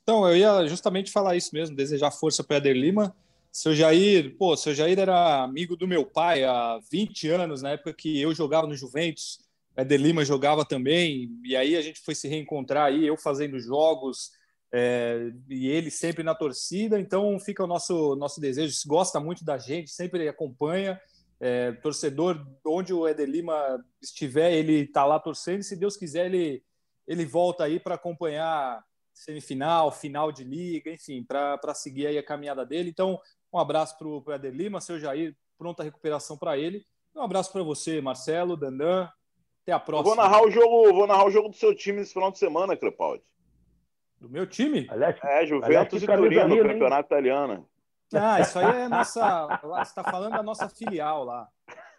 [0.00, 3.16] Então, eu ia justamente falar isso mesmo, desejar força para Eder Lima.
[3.50, 7.92] Seu Jair, pô, seu Jair era amigo do meu pai há 20 anos, na época
[7.92, 9.40] que eu jogava no Juventus,
[9.76, 14.38] Eder Lima jogava também, e aí a gente foi se reencontrar aí, eu fazendo jogos,
[14.72, 19.58] é, e ele sempre na torcida, então fica o nosso, nosso desejo, gosta muito da
[19.58, 21.00] gente, sempre acompanha,
[21.40, 26.26] é, torcedor, onde o Eder Lima estiver, ele está lá torcendo, e se Deus quiser,
[26.26, 26.62] ele,
[27.06, 32.64] ele volta aí para acompanhar semifinal, final de liga, enfim, para seguir aí a caminhada
[32.64, 32.90] dele.
[32.90, 33.20] Então,
[33.52, 36.84] um abraço para o Eder Lima, seu Jair, pronta recuperação para ele.
[37.14, 39.08] Um abraço para você, Marcelo, Dandan.
[39.62, 40.12] Até a próxima.
[40.12, 42.38] Eu vou narrar o jogo, vou narrar o jogo do seu time esse final de
[42.38, 43.22] semana, Crepaldi.
[44.20, 44.86] Do meu time?
[44.90, 47.66] Aliás, é, Juventus aliás, e Turino, no Campeonato Italiano.
[48.14, 49.60] Ah, isso aí é nossa.
[49.62, 51.48] Você está falando da nossa filial lá.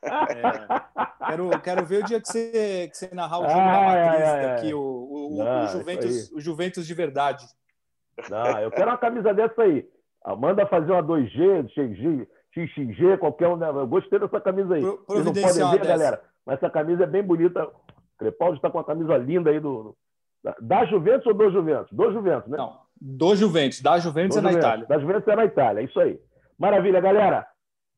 [0.04, 3.82] É, quero, quero ver o dia que você, que você narrar o jogo ah, da
[3.82, 7.46] matriz é, é, aqui, o, o, Não, o, Juventus, o Juventus de verdade.
[8.30, 9.88] Não, eu quero uma camisa dessa aí.
[10.38, 13.56] Manda fazer uma 2G, XG, XXG, qualquer um.
[13.56, 13.70] Né?
[13.70, 14.82] Eu gostei dessa camisa aí.
[14.82, 15.90] Pro, Vocês não podem ver, dessa.
[15.90, 17.64] galera, mas essa camisa é bem bonita.
[17.64, 19.96] O Crepaldi está com uma camisa linda aí do,
[20.62, 21.92] da Juventus ou do Juventus?
[21.92, 22.58] Do Juventus, né?
[22.58, 23.82] Não, do Juventus.
[23.82, 24.68] Da Juventus do é na Juventus.
[24.70, 24.88] Itália.
[24.88, 26.20] Da Juventus é na Itália, é isso aí.
[26.58, 27.48] Maravilha, galera.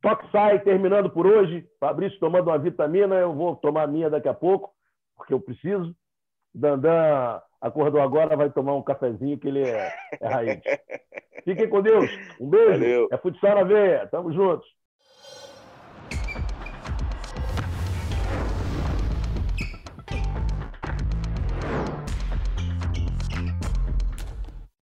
[0.02, 1.66] Toque sai, terminando por hoje.
[1.80, 4.72] Fabrício tomando uma vitamina, eu vou tomar a minha daqui a pouco,
[5.16, 5.96] porque eu preciso.
[6.54, 10.62] Dandan acordou agora, vai tomar um cafezinho, que ele é, é raiz.
[11.46, 12.10] Fiquem com Deus.
[12.40, 12.72] Um beijo.
[12.72, 13.08] Valeu.
[13.12, 14.08] É futsal na veia.
[14.08, 14.68] Tamo juntos.